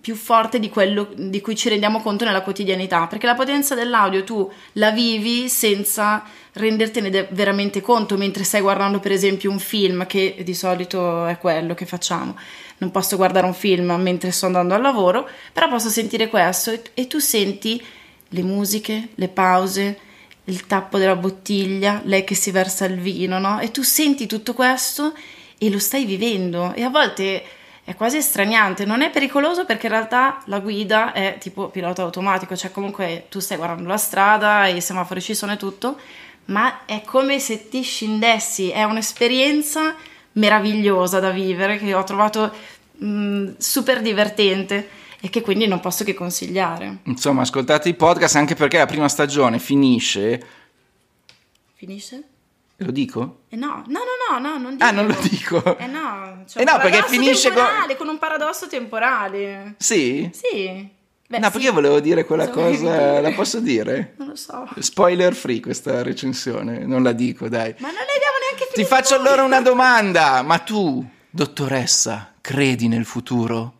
più 0.00 0.14
forte 0.14 0.58
di 0.58 0.70
quello 0.70 1.08
di 1.14 1.40
cui 1.42 1.54
ci 1.54 1.68
rendiamo 1.68 2.00
conto 2.00 2.24
nella 2.24 2.40
quotidianità, 2.40 3.06
perché 3.06 3.26
la 3.26 3.34
potenza 3.34 3.74
dell'audio 3.74 4.24
tu 4.24 4.50
la 4.72 4.90
vivi 4.90 5.50
senza 5.50 6.24
rendertene 6.52 7.28
veramente 7.30 7.82
conto 7.82 8.16
mentre 8.16 8.42
stai 8.42 8.62
guardando 8.62 9.00
per 9.00 9.12
esempio 9.12 9.50
un 9.50 9.58
film, 9.58 10.06
che 10.06 10.36
di 10.42 10.54
solito 10.54 11.26
è 11.26 11.36
quello 11.36 11.74
che 11.74 11.84
facciamo. 11.84 12.34
Non 12.78 12.90
posso 12.90 13.16
guardare 13.16 13.44
un 13.44 13.54
film 13.54 13.92
mentre 14.00 14.30
sto 14.30 14.46
andando 14.46 14.72
al 14.72 14.80
lavoro, 14.80 15.28
però 15.52 15.68
posso 15.68 15.90
sentire 15.90 16.28
questo 16.28 16.70
e, 16.70 16.82
e 16.94 17.06
tu 17.06 17.18
senti 17.18 17.82
le 18.28 18.42
musiche, 18.42 19.08
le 19.14 19.28
pause, 19.28 19.98
il 20.44 20.66
tappo 20.66 20.98
della 20.98 21.16
bottiglia, 21.16 22.00
lei 22.04 22.24
che 22.24 22.34
si 22.34 22.50
versa 22.50 22.84
il 22.84 22.98
vino, 22.98 23.38
no? 23.38 23.60
E 23.60 23.70
tu 23.70 23.82
senti 23.82 24.26
tutto 24.26 24.54
questo 24.54 25.14
e 25.58 25.70
lo 25.70 25.78
stai 25.78 26.04
vivendo. 26.04 26.72
E 26.74 26.82
a 26.82 26.88
volte 26.88 27.42
è 27.84 27.94
quasi 27.94 28.16
estraniante, 28.16 28.84
non 28.84 29.02
è 29.02 29.10
pericoloso 29.10 29.64
perché 29.64 29.86
in 29.86 29.92
realtà 29.92 30.42
la 30.46 30.58
guida 30.58 31.12
è 31.12 31.36
tipo 31.38 31.68
pilota 31.68 32.02
automatico, 32.02 32.56
cioè 32.56 32.72
comunque 32.72 33.26
tu 33.28 33.38
stai 33.38 33.56
guardando 33.56 33.88
la 33.88 33.96
strada, 33.96 34.66
i 34.66 34.80
semafori 34.80 35.20
ci 35.20 35.34
sono 35.34 35.52
e 35.52 35.56
tutto, 35.56 35.96
ma 36.46 36.84
è 36.84 37.02
come 37.02 37.38
se 37.38 37.68
ti 37.68 37.82
scindessi, 37.82 38.70
è 38.70 38.82
un'esperienza 38.82 39.94
meravigliosa 40.32 41.20
da 41.20 41.30
vivere 41.30 41.78
che 41.78 41.94
ho 41.94 42.04
trovato 42.04 42.52
mh, 42.98 43.52
super 43.58 44.02
divertente 44.02 44.88
e 45.26 45.28
che 45.28 45.40
quindi 45.40 45.66
non 45.66 45.80
posso 45.80 46.04
che 46.04 46.14
consigliare. 46.14 46.98
Insomma, 47.04 47.42
ascoltate 47.42 47.88
i 47.88 47.94
podcast 47.94 48.36
anche 48.36 48.54
perché 48.54 48.78
la 48.78 48.86
prima 48.86 49.08
stagione 49.08 49.58
finisce. 49.58 50.40
Finisce? 51.74 52.22
Lo 52.76 52.92
dico? 52.92 53.40
Eh 53.48 53.56
no, 53.56 53.82
no, 53.88 54.00
no, 54.30 54.38
no, 54.38 54.38
no 54.38 54.58
non 54.58 54.72
dico. 54.74 54.84
Ah, 54.84 54.90
non 54.92 55.06
lo 55.08 55.16
dico. 55.20 55.78
Eh 55.78 55.86
no, 55.88 56.44
cioè 56.46 56.62
eh 56.62 56.64
no 56.64 56.78
perché 56.78 57.02
finisce 57.08 57.52
con... 57.52 57.64
con 57.98 58.08
un 58.08 58.18
paradosso 58.18 58.68
temporale. 58.68 59.74
Sì? 59.78 60.30
Sì. 60.32 60.88
Beh, 61.28 61.38
no, 61.38 61.46
sì. 61.46 61.50
perché 61.50 61.66
io 61.66 61.72
volevo 61.72 61.98
dire 61.98 62.24
quella 62.24 62.48
cosa, 62.48 63.20
la 63.20 63.32
posso 63.32 63.58
dire? 63.58 64.14
Non 64.18 64.28
lo 64.28 64.36
so. 64.36 64.68
Spoiler 64.78 65.34
free 65.34 65.58
questa 65.58 66.04
recensione, 66.04 66.86
non 66.86 67.02
la 67.02 67.12
dico, 67.12 67.48
dai. 67.48 67.74
Ma 67.78 67.88
non 67.88 67.96
ne 67.96 68.14
abbiamo 68.14 68.36
neanche 68.44 68.68
finito. 68.70 68.74
Ti 68.74 68.84
faccio 68.84 69.16
allora 69.16 69.42
una 69.42 69.58
domanda, 69.62 70.42
ma 70.42 70.58
tu, 70.58 71.04
dottoressa, 71.28 72.34
credi 72.40 72.86
nel 72.86 73.04
futuro? 73.04 73.72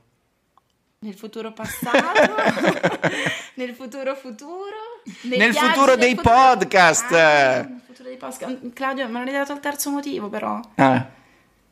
Nel 0.99 1.15
futuro 1.15 1.53
passato, 1.53 2.35
nel 3.55 3.75
futuro 3.75 4.15
futuro, 4.15 5.03
nel 5.23 5.55
futuro 5.55 5.97
dei 5.97 6.15
futuro... 6.15 6.35
podcast. 6.35 7.13
Ah, 7.13 7.63
nel 7.63 7.83
futuro 7.85 8.09
dei 8.09 8.17
podcast. 8.17 8.73
Claudio, 8.73 9.07
me 9.07 9.19
non 9.19 9.27
hai 9.27 9.33
dato 9.33 9.53
il 9.53 9.61
terzo 9.61 9.91
motivo 9.91 10.29
però. 10.29 10.61
Ah, 10.77 11.07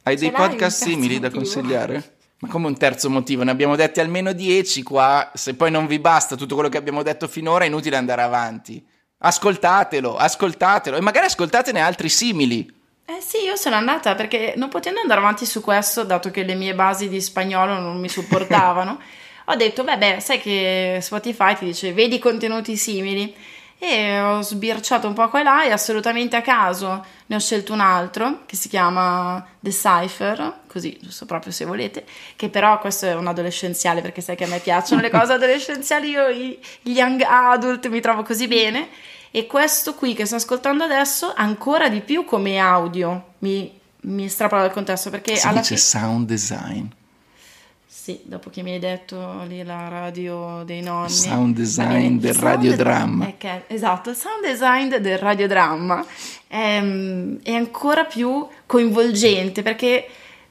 hai 0.03 0.17
dei 0.17 0.31
podcast 0.31 0.83
simili 0.83 1.15
motivo. 1.15 1.21
da 1.21 1.31
consigliare? 1.31 2.17
Ma 2.41 2.49
come 2.49 2.67
un 2.67 2.77
terzo 2.77 3.09
motivo? 3.09 3.43
Ne 3.43 3.51
abbiamo 3.51 3.77
detti 3.77 4.01
almeno 4.01 4.33
dieci 4.33 4.83
qua. 4.83 5.31
Se 5.33 5.55
poi 5.55 5.71
non 5.71 5.87
vi 5.87 5.99
basta 5.99 6.37
tutto 6.37 6.55
quello 6.55 6.69
che 6.69 6.77
abbiamo 6.77 7.03
detto 7.03 7.27
finora, 7.27 7.65
è 7.65 7.69
inutile 7.69 7.97
andare 7.97 8.21
avanti. 8.21 8.85
Ascoltatelo, 9.19 10.17
ascoltatelo 10.17 10.99
e 10.99 11.01
magari 11.01 11.27
ascoltatene 11.27 11.81
altri 11.81 12.11
simili. 12.11 12.83
Eh 13.07 13.21
sì, 13.21 13.45
io 13.45 13.55
sono 13.57 13.77
andata 13.77 14.15
perché 14.15 14.55
non 14.57 14.71
potendo 14.71 14.99
andare 15.01 15.21
avanti 15.21 15.45
su 15.45 15.61
questo, 15.61 16.05
dato 16.05 16.31
che 16.31 16.43
le 16.43 16.55
mie 16.55 16.75
basi 16.75 17.09
di 17.09 17.21
spagnolo 17.21 17.79
non 17.79 18.01
mi 18.01 18.09
supportavano, 18.09 18.99
ho 19.45 19.55
detto, 19.57 19.85
beh, 19.85 20.21
sai 20.21 20.41
che 20.41 20.99
Spotify 21.03 21.55
ti 21.55 21.67
dice 21.67 21.93
vedi 21.93 22.19
contenuti 22.19 22.77
simili. 22.77 23.35
E 23.77 24.19
ho 24.19 24.41
sbirciato 24.41 25.07
un 25.07 25.13
po' 25.13 25.29
qua 25.29 25.41
e 25.41 25.43
là 25.43 25.65
e 25.65 25.71
assolutamente 25.71 26.37
a 26.37 26.41
caso 26.41 27.05
ne 27.27 27.37
ho 27.37 27.39
scelto 27.39 27.75
un 27.75 27.81
altro 27.81 28.45
che 28.47 28.57
si 28.57 28.69
chiama 28.71 29.45
The 29.61 29.73
Cipher, 29.73 30.61
così 30.69 30.97
giusto 31.03 31.27
proprio 31.27 31.53
se 31.53 31.67
volete, 31.67 32.07
che 32.37 32.49
però 32.49 32.79
questo 32.79 33.07
è 33.07 33.15
un 33.15 33.27
adolescenziale 33.27 34.01
perché 34.01 34.23
sai 34.23 34.37
che 34.37 34.45
a 34.45 34.47
me 34.47 34.61
piacciono 34.61 35.03
le 35.03 35.11
cose 35.11 35.33
adolescenziali, 35.35 36.09
io 36.09 36.31
gli 36.31 36.59
young 36.83 37.21
adult 37.23 37.89
mi 37.89 38.01
trovo 38.01 38.23
così 38.23 38.47
bene 38.47 38.89
e 39.37 39.49
questo 39.49 39.95
qui 39.95 40.15
che 40.15 40.27
sto 40.27 40.37
ascoltando 40.37 40.85
adesso 40.85 41.33
ancora 41.35 41.89
di 41.89 42.03
più 42.03 42.25
come 42.25 42.59
audio 42.59 43.33
mi, 43.39 43.69
mi 44.03 44.29
strapola 44.29 44.61
dal 44.61 44.71
contesto 44.71 45.11
perché 45.11 45.35
si 45.35 45.45
alla 45.45 45.59
dice 45.59 45.75
fi- 45.75 45.81
sound 45.81 46.25
design 46.29 46.87
sì, 47.87 48.21
dopo 48.23 48.49
che 48.49 48.63
mi 48.63 48.75
hai 48.75 48.79
detto 48.79 49.43
lì 49.49 49.65
la 49.65 49.89
radio 49.89 50.63
dei 50.67 50.83
nonni. 50.83 51.09
Sound 51.09 51.57
design 51.57 52.19
del 52.19 52.35
sound 52.35 52.47
radiodramma. 52.47 53.25
Design, 53.25 53.63
eh, 53.67 53.75
esatto, 53.75 54.11
il 54.11 54.17
sound 54.17 54.45
design 54.45 54.95
del 54.97 55.17
radiodramma 55.17 56.05
è, 56.47 56.85
è 57.43 57.53
ancora 57.55 58.05
più 58.05 58.47
coinvolgente 58.67 59.63
perché 59.63 60.07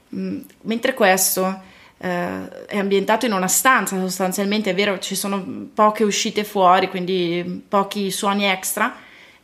mh, 0.09 0.37
mentre 0.61 0.95
questo 0.95 1.61
eh, 2.03 2.65
è 2.65 2.77
ambientato 2.77 3.25
in 3.25 3.31
una 3.31 3.47
stanza 3.47 3.97
sostanzialmente, 3.97 4.71
è 4.71 4.75
vero, 4.75 4.99
ci 4.99 5.15
sono 5.15 5.69
poche 5.73 6.03
uscite 6.03 6.43
fuori, 6.43 6.89
quindi 6.89 7.63
pochi 7.65 8.11
suoni 8.11 8.43
extra. 8.45 8.93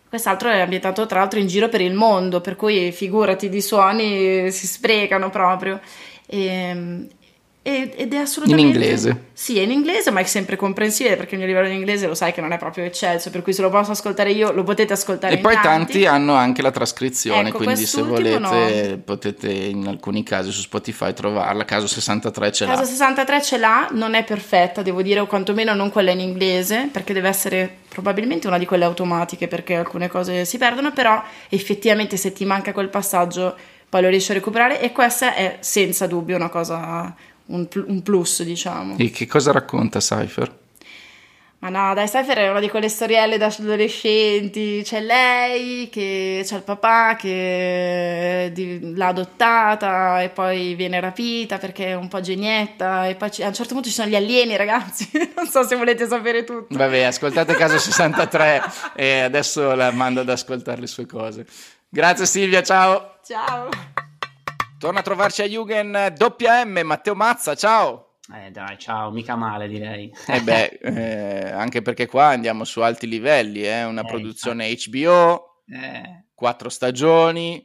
Quest'altro 0.10 0.50
è 0.50 0.60
ambientato 0.60 1.06
tra 1.06 1.20
l'altro 1.20 1.40
in 1.40 1.48
giro 1.48 1.70
per 1.70 1.80
il 1.80 1.94
mondo, 1.94 2.42
per 2.42 2.58
cui 2.58 2.92
figurati 2.92 3.48
di 3.48 3.62
suoni 3.62 4.52
si 4.52 4.68
sprecano 4.68 5.30
proprio. 5.30 5.80
E, 6.26 7.08
ed 7.62 8.14
è 8.14 8.18
assolutamente... 8.18 8.62
In 8.62 8.74
inglese? 8.74 9.24
Sì, 9.34 9.60
è 9.60 9.62
in 9.62 9.72
inglese, 9.72 10.12
ma 10.12 10.22
è 10.22 10.24
sempre 10.24 10.56
comprensibile 10.56 11.18
perché 11.18 11.36
il 11.36 11.40
mio 11.40 11.48
livello 11.48 11.68
di 11.68 11.76
inglese 11.76 12.08
lo 12.08 12.16
sai 12.16 12.32
che 12.32 12.40
non 12.40 12.54
è 12.54 12.58
proprio 12.58 12.86
eccelso, 12.86 13.30
per 13.30 13.42
cui 13.42 13.54
se 13.54 13.62
lo 13.62 13.70
posso 13.70 13.92
ascoltare 13.92 14.32
io 14.32 14.52
lo 14.52 14.64
potete 14.64 14.94
ascoltare. 14.94 15.36
E 15.36 15.38
poi 15.40 15.56
tanti. 15.56 15.70
tanti. 15.70 16.06
hanno 16.06 16.36
anche 16.36 16.62
la 16.62 16.72
trascrizione, 16.72 17.50
ecco, 17.50 17.58
quindi 17.58 17.86
se 17.86 18.02
volete 18.02 18.40
no. 18.40 19.02
potete 19.04 19.52
in 19.52 19.88
alcuni 19.88 20.24
casi 20.24 20.52
su 20.52 20.62
Spotify 20.62 21.14
trovarla. 21.14 21.66
Caso 21.66 21.88
63 21.88 22.52
ce 22.52 22.66
l'ha. 22.66 22.72
Caso 22.72 22.86
63 22.86 23.42
ce 23.42 23.58
l'ha, 23.58 23.90
non 23.92 24.14
è 24.14 24.24
perfetta, 24.24 24.82
devo 24.82 25.02
dire, 25.02 25.20
o 25.20 25.28
quantomeno 25.28 25.74
non 25.74 25.92
quella 25.92 26.12
in 26.12 26.22
inglese, 26.22 26.90
perché 26.92 27.14
deve 27.14 27.28
essere 27.28 27.78
probabilmente 27.90 28.48
una 28.48 28.58
di 28.58 28.66
quelle 28.66 28.86
automatiche 28.86 29.48
perché 29.48 29.76
alcune 29.76 30.08
cose 30.08 30.46
si 30.46 30.58
perdono, 30.58 30.94
però 30.94 31.22
effettivamente 31.50 32.16
se 32.16 32.32
ti 32.32 32.46
manca 32.46 32.72
quel 32.72 32.88
passaggio 32.88 33.56
poi 33.90 34.04
lo 34.04 34.10
riesci 34.10 34.32
a 34.32 34.36
recuperare 34.36 34.80
e 34.80 34.92
questa 34.92 35.34
è 35.34 35.58
senza 35.62 36.06
dubbio 36.06 36.36
una 36.36 36.50
cosa 36.50 37.14
un, 37.50 37.68
un 37.88 38.02
plus, 38.02 38.44
diciamo. 38.44 38.98
E 38.98 39.10
che 39.12 39.28
cosa 39.28 39.52
racconta 39.52 40.00
Cypher? 40.00 40.58
Ma 41.62 41.68
no, 41.68 41.94
dai, 41.94 42.08
Cypher 42.08 42.38
è 42.38 42.50
una 42.50 42.62
di 42.62 42.70
quelle 42.70 42.88
storielle 42.88 43.38
da 43.38 43.48
adolescenti. 43.48 44.82
C'è 44.82 45.02
lei, 45.02 45.90
che 45.90 46.42
c'è 46.46 46.56
il 46.56 46.62
papà 46.62 47.18
che 47.18 48.80
l'ha 48.96 49.08
adottata 49.08 50.22
e 50.22 50.30
poi 50.30 50.74
viene 50.76 51.02
rapita 51.02 51.58
perché 51.58 51.88
è 51.88 51.96
un 51.96 52.08
po' 52.08 52.22
genietta. 52.22 53.08
E 53.08 53.16
poi 53.16 53.30
a 53.42 53.48
un 53.48 53.54
certo 53.54 53.74
punto 53.74 53.90
ci 53.90 53.94
sono 53.94 54.08
gli 54.08 54.16
alieni, 54.16 54.56
ragazzi. 54.56 55.10
non 55.36 55.48
so 55.48 55.64
se 55.64 55.76
volete 55.76 56.08
sapere 56.08 56.46
tutto. 56.46 56.78
Vabbè, 56.78 57.02
ascoltate 57.02 57.56
caso 57.56 57.78
63 57.78 58.62
e 58.96 59.20
adesso 59.20 59.76
la 59.76 59.92
mando 59.92 60.22
ad 60.22 60.30
ascoltare 60.30 60.80
le 60.80 60.88
sue 60.88 61.06
cose. 61.06 61.46
Grazie 61.90 62.26
Silvia, 62.26 62.64
ciao. 62.64 63.16
Ciao. 63.26 64.08
Torna 64.80 65.00
a 65.00 65.04
trovarci 65.04 65.42
a 65.42 65.46
Jugend 65.46 66.16
WM, 66.18 66.80
Matteo 66.86 67.14
Mazza, 67.14 67.54
ciao. 67.54 68.20
Eh 68.34 68.50
dai, 68.50 68.78
ciao, 68.78 69.12
mica 69.12 69.36
male 69.36 69.68
direi. 69.68 70.10
Eh 70.26 70.42
beh, 70.42 70.80
eh, 70.82 71.52
anche 71.52 71.82
perché 71.82 72.06
qua 72.06 72.28
andiamo 72.28 72.64
su 72.64 72.80
alti 72.80 73.06
livelli, 73.06 73.68
eh? 73.68 73.84
una 73.84 74.04
eh, 74.04 74.08
produzione. 74.08 74.74
HBO, 74.74 75.64
eh. 75.68 76.28
quattro 76.34 76.70
stagioni. 76.70 77.62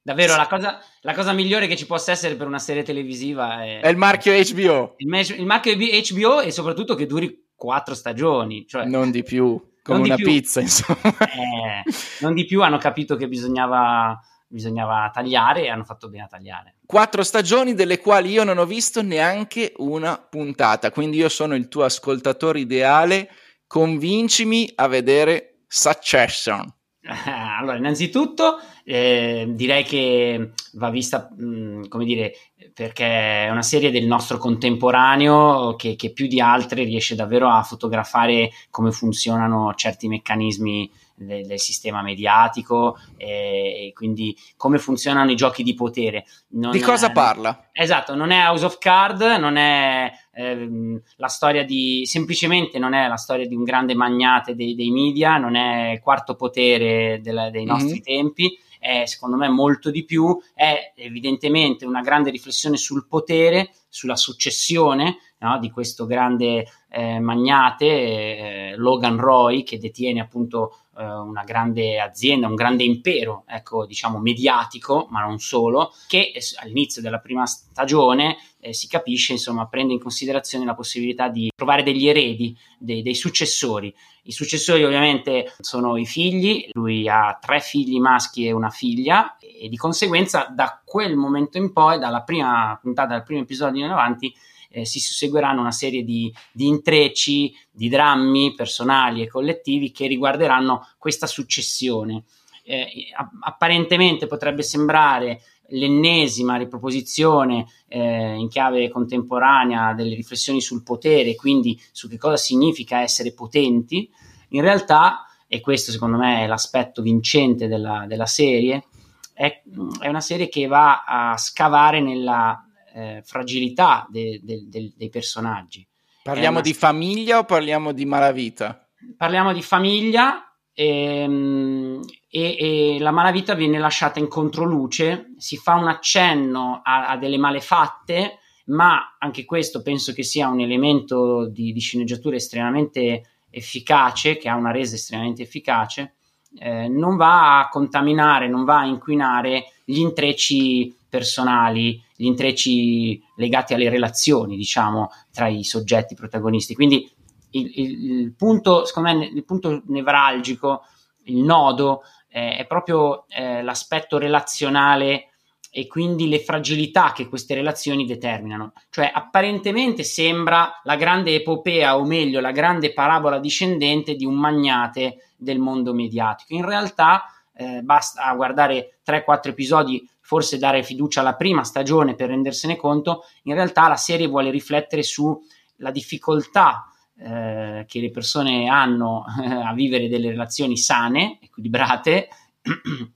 Davvero, 0.00 0.36
la 0.36 0.46
cosa, 0.46 0.80
la 1.00 1.14
cosa, 1.14 1.32
migliore 1.32 1.66
che 1.66 1.76
ci 1.76 1.86
possa 1.86 2.12
essere 2.12 2.36
per 2.36 2.46
una 2.46 2.60
serie 2.60 2.84
televisiva 2.84 3.64
è... 3.64 3.80
È 3.80 3.88
il 3.88 3.96
marchio 3.96 4.32
HBO. 4.32 4.94
Il, 4.98 5.12
il 5.36 5.46
marchio 5.46 5.74
HBO 5.76 6.42
e 6.42 6.52
soprattutto 6.52 6.94
che 6.94 7.06
duri 7.06 7.48
quattro 7.56 7.96
stagioni. 7.96 8.68
Cioè... 8.68 8.84
Non 8.84 9.10
di 9.10 9.24
più, 9.24 9.60
come 9.82 10.02
una 10.02 10.14
pizza, 10.14 10.60
insomma. 10.60 11.00
Eh, 11.02 11.82
non 12.20 12.34
di 12.34 12.44
più, 12.44 12.62
hanno 12.62 12.78
capito 12.78 13.16
che 13.16 13.26
bisognava 13.26 14.16
bisognava 14.50 15.08
tagliare 15.12 15.62
e 15.62 15.68
hanno 15.68 15.84
fatto 15.84 16.08
bene 16.08 16.24
a 16.24 16.26
tagliare. 16.26 16.74
Quattro 16.84 17.22
stagioni 17.22 17.74
delle 17.74 18.00
quali 18.00 18.30
io 18.30 18.44
non 18.44 18.58
ho 18.58 18.66
visto 18.66 19.00
neanche 19.00 19.72
una 19.76 20.18
puntata, 20.18 20.90
quindi 20.90 21.18
io 21.18 21.28
sono 21.28 21.54
il 21.54 21.68
tuo 21.68 21.84
ascoltatore 21.84 22.58
ideale, 22.58 23.30
convincimi 23.66 24.70
a 24.74 24.88
vedere 24.88 25.62
Succession. 25.68 26.66
Allora, 27.60 27.76
innanzitutto 27.76 28.58
eh, 28.84 29.46
direi 29.50 29.84
che 29.84 30.52
va 30.74 30.90
vista, 30.90 31.30
mh, 31.34 31.44
mm, 31.44 31.82
come 31.88 32.04
dire, 32.04 32.32
perché 32.74 33.46
è 33.46 33.50
una 33.50 33.62
serie 33.62 33.90
del 33.90 34.06
nostro 34.06 34.38
contemporaneo 34.38 35.76
che, 35.76 35.96
che, 35.96 36.12
più 36.12 36.26
di 36.26 36.40
altre 36.40 36.84
riesce 36.84 37.14
davvero 37.14 37.48
a 37.48 37.62
fotografare 37.62 38.50
come 38.70 38.90
funzionano 38.90 39.74
certi 39.74 40.08
meccanismi 40.08 40.90
del, 41.24 41.46
del 41.46 41.60
sistema 41.60 42.02
mediatico 42.02 42.98
e, 43.16 43.86
e, 43.86 43.92
quindi 43.92 44.36
come 44.56 44.78
funzionano 44.78 45.30
i 45.30 45.36
giochi 45.36 45.62
di 45.62 45.74
potere. 45.74 46.24
Non 46.50 46.72
di 46.72 46.80
cosa 46.80 47.08
è, 47.08 47.12
parla? 47.12 47.68
Esatto, 47.72 48.14
non 48.14 48.30
è 48.30 48.46
House 48.46 48.64
of 48.64 48.78
Card, 48.78 49.22
non 49.38 49.56
è 49.56 50.10
ehm, 50.32 51.00
la 51.16 51.28
storia 51.28 51.64
di 51.64 52.02
semplicemente 52.06 52.78
non 52.78 52.94
è 52.94 53.06
la 53.06 53.16
storia 53.16 53.46
di 53.46 53.54
un 53.54 53.64
grande 53.64 53.94
magnate 53.94 54.54
dei, 54.54 54.74
dei 54.74 54.90
media, 54.90 55.36
non 55.36 55.54
è 55.54 56.00
quarto 56.02 56.34
potere 56.34 57.20
del, 57.22 57.50
dei 57.52 57.64
nostri 57.64 57.92
mm-hmm. 57.92 58.02
tempi 58.02 58.58
è 58.80 59.04
secondo 59.04 59.36
me 59.36 59.48
molto 59.50 59.90
di 59.90 60.06
più, 60.06 60.40
è 60.54 60.94
evidentemente 60.96 61.84
una 61.84 62.00
grande 62.00 62.30
riflessione 62.30 62.78
sul 62.78 63.06
potere, 63.06 63.72
sulla 63.90 64.16
successione 64.16 65.18
no, 65.40 65.58
di 65.58 65.70
questo 65.70 66.06
grande 66.06 66.66
eh, 66.88 67.20
magnate, 67.20 67.84
eh, 67.84 68.74
Logan 68.76 69.18
Roy, 69.18 69.62
che 69.64 69.78
detiene 69.78 70.20
appunto 70.20 70.84
eh, 71.00 71.04
una 71.04 71.44
grande 71.44 71.98
azienda, 71.98 72.46
un 72.46 72.54
grande 72.54 72.84
impero, 72.84 73.44
ecco, 73.46 73.86
diciamo 73.86 74.18
mediatico, 74.18 75.06
ma 75.10 75.22
non 75.22 75.38
solo, 75.38 75.94
che 76.06 76.32
all'inizio 76.62 77.00
della 77.00 77.20
prima 77.20 77.46
stagione 77.46 78.36
eh, 78.60 78.74
si 78.74 78.86
capisce, 78.86 79.32
insomma, 79.32 79.66
prende 79.66 79.94
in 79.94 80.00
considerazione 80.00 80.66
la 80.66 80.74
possibilità 80.74 81.28
di 81.28 81.50
trovare 81.56 81.82
degli 81.82 82.06
eredi, 82.06 82.54
dei, 82.78 83.00
dei, 83.00 83.14
successori. 83.14 83.94
I 84.24 84.32
successori 84.32 84.84
ovviamente 84.84 85.54
sono 85.60 85.96
i 85.96 86.04
figli, 86.04 86.68
lui 86.72 87.08
ha 87.08 87.38
tre 87.40 87.60
figli 87.60 87.98
maschi 87.98 88.46
e 88.46 88.52
una 88.52 88.68
figlia 88.68 89.38
e 89.38 89.68
di 89.68 89.76
conseguenza 89.76 90.52
da 90.54 90.82
quel 90.84 91.16
momento 91.16 91.56
in 91.56 91.72
poi, 91.72 91.98
dalla 91.98 92.22
prima 92.22 92.78
puntata, 92.80 93.14
dal 93.14 93.24
primo 93.24 93.40
episodio 93.40 93.84
in 93.84 93.90
avanti, 93.90 94.32
eh, 94.70 94.86
si 94.86 95.00
susseguiranno 95.00 95.60
una 95.60 95.72
serie 95.72 96.04
di, 96.04 96.32
di, 96.52 96.66
intrecci, 96.66 97.52
di 97.70 97.88
drammi 97.88 98.54
personali 98.54 99.22
e 99.22 99.28
collettivi 99.28 99.90
che 99.90 100.06
riguarderanno 100.06 100.86
questa 100.98 101.26
successione. 101.26 102.24
Eh, 102.62 103.08
apparentemente 103.40 104.26
potrebbe 104.26 104.62
sembrare 104.62 105.42
l'ennesima 105.70 106.56
riproposizione 106.56 107.66
eh, 107.88 108.34
in 108.34 108.48
chiave 108.48 108.88
contemporanea 108.88 109.92
delle 109.94 110.14
riflessioni 110.14 110.60
sul 110.60 110.82
potere, 110.82 111.34
quindi 111.34 111.80
su 111.92 112.08
che 112.08 112.18
cosa 112.18 112.36
significa 112.36 113.00
essere 113.00 113.32
potenti, 113.32 114.08
in 114.50 114.62
realtà, 114.62 115.26
e 115.46 115.60
questo 115.60 115.90
secondo 115.90 116.16
me 116.16 116.42
è 116.42 116.46
l'aspetto 116.46 117.02
vincente 117.02 117.66
della, 117.66 118.04
della 118.06 118.26
serie, 118.26 118.84
è, 119.32 119.62
è, 120.00 120.08
una 120.08 120.20
serie 120.20 120.48
che 120.48 120.66
va 120.66 121.04
a 121.04 121.36
scavare 121.36 122.00
nella 122.00 122.64
eh, 122.94 123.22
fragilità 123.24 124.06
de, 124.10 124.40
de, 124.42 124.66
de, 124.68 124.92
dei 124.96 125.08
personaggi. 125.08 125.86
Parliamo 126.22 126.58
una... 126.58 126.60
di 126.60 126.74
famiglia 126.74 127.38
o 127.38 127.44
parliamo 127.44 127.92
di 127.92 128.04
malavita? 128.04 128.86
Parliamo 129.16 129.52
di 129.52 129.62
famiglia 129.62 130.52
ehm, 130.72 132.00
e, 132.28 132.56
e, 132.58 132.98
la 133.00 133.10
malavita 133.10 133.54
viene 133.54 133.78
lasciata 133.78 134.18
in 134.18 134.28
controluce, 134.28 135.32
si 135.38 135.56
fa 135.56 135.74
un 135.74 135.88
accenno 135.88 136.80
a, 136.84 137.08
a 137.08 137.16
delle 137.16 137.38
malefatte, 137.38 138.38
ma 138.66 139.16
anche 139.18 139.44
questo 139.44 139.82
penso 139.82 140.12
che 140.12 140.22
sia 140.22 140.48
un 140.48 140.60
elemento 140.60 141.48
di, 141.48 141.72
di 141.72 141.80
sceneggiatura 141.80 142.36
estremamente 142.36 143.22
efficace, 143.50 144.36
che 144.36 144.48
ha 144.48 144.54
una 144.54 144.70
resa 144.70 144.94
estremamente 144.94 145.42
efficace, 145.42 146.14
eh, 146.58 146.88
non 146.88 147.16
va 147.16 147.60
a 147.60 147.68
contaminare, 147.68 148.48
non 148.48 148.64
va 148.64 148.80
a 148.80 148.86
inquinare 148.86 149.72
gli 149.84 149.98
intrecci 149.98 150.94
personali, 151.10 152.02
gli 152.16 152.24
intrecci 152.24 153.22
legati 153.36 153.74
alle 153.74 153.90
relazioni, 153.90 154.56
diciamo, 154.56 155.10
tra 155.32 155.48
i 155.48 155.64
soggetti 155.64 156.14
protagonisti. 156.14 156.74
Quindi 156.74 157.10
il, 157.50 157.70
il, 157.74 158.10
il 158.20 158.32
punto, 158.34 158.86
secondo 158.86 159.12
me, 159.12 159.26
il 159.26 159.44
punto 159.44 159.82
nevralgico, 159.86 160.84
il 161.24 161.38
nodo, 161.38 162.02
eh, 162.30 162.56
è 162.56 162.66
proprio 162.66 163.26
eh, 163.28 163.62
l'aspetto 163.62 164.16
relazionale 164.16 165.26
e 165.72 165.86
quindi 165.86 166.28
le 166.28 166.40
fragilità 166.40 167.12
che 167.12 167.28
queste 167.28 167.54
relazioni 167.54 168.04
determinano. 168.04 168.72
Cioè, 168.90 169.10
apparentemente 169.12 170.02
sembra 170.02 170.80
la 170.82 170.96
grande 170.96 171.34
epopea, 171.34 171.96
o 171.96 172.04
meglio, 172.04 172.40
la 172.40 172.50
grande 172.50 172.92
parabola 172.92 173.38
discendente 173.38 174.16
di 174.16 174.24
un 174.24 174.34
magnate 174.34 175.30
del 175.36 175.58
mondo 175.58 175.94
mediatico. 175.94 176.54
In 176.54 176.64
realtà 176.64 177.24
eh, 177.54 177.82
basta 177.82 178.32
guardare 178.34 178.98
3-4 179.06 179.48
episodi, 179.50 180.08
forse 180.30 180.58
dare 180.58 180.84
fiducia 180.84 181.22
alla 181.22 181.34
prima 181.34 181.64
stagione 181.64 182.14
per 182.14 182.28
rendersene 182.28 182.76
conto, 182.76 183.24
in 183.42 183.54
realtà 183.54 183.88
la 183.88 183.96
serie 183.96 184.28
vuole 184.28 184.50
riflettere 184.50 185.02
sulla 185.02 185.90
difficoltà 185.90 186.88
eh, 187.18 187.84
che 187.88 188.00
le 188.00 188.12
persone 188.12 188.68
hanno 188.68 189.24
eh, 189.42 189.52
a 189.52 189.74
vivere 189.74 190.08
delle 190.08 190.28
relazioni 190.28 190.76
sane, 190.76 191.40
equilibrate, 191.42 192.28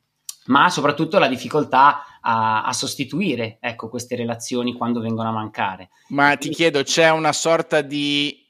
ma 0.47 0.69
soprattutto 0.71 1.21
la 1.21 1.29
difficoltà 1.29 2.03
a, 2.21 2.65
a 2.65 2.73
sostituire 2.73 3.59
ecco, 3.61 3.89
queste 3.89 4.17
relazioni 4.17 4.73
quando 4.75 4.99
vengono 4.99 5.29
a 5.29 5.33
mancare. 5.33 5.91
Ma 6.09 6.35
ti 6.35 6.49
chiedo, 6.49 6.83
c'è 6.83 7.11
una 7.13 7.33
sorta 7.33 7.81
di 7.81 8.45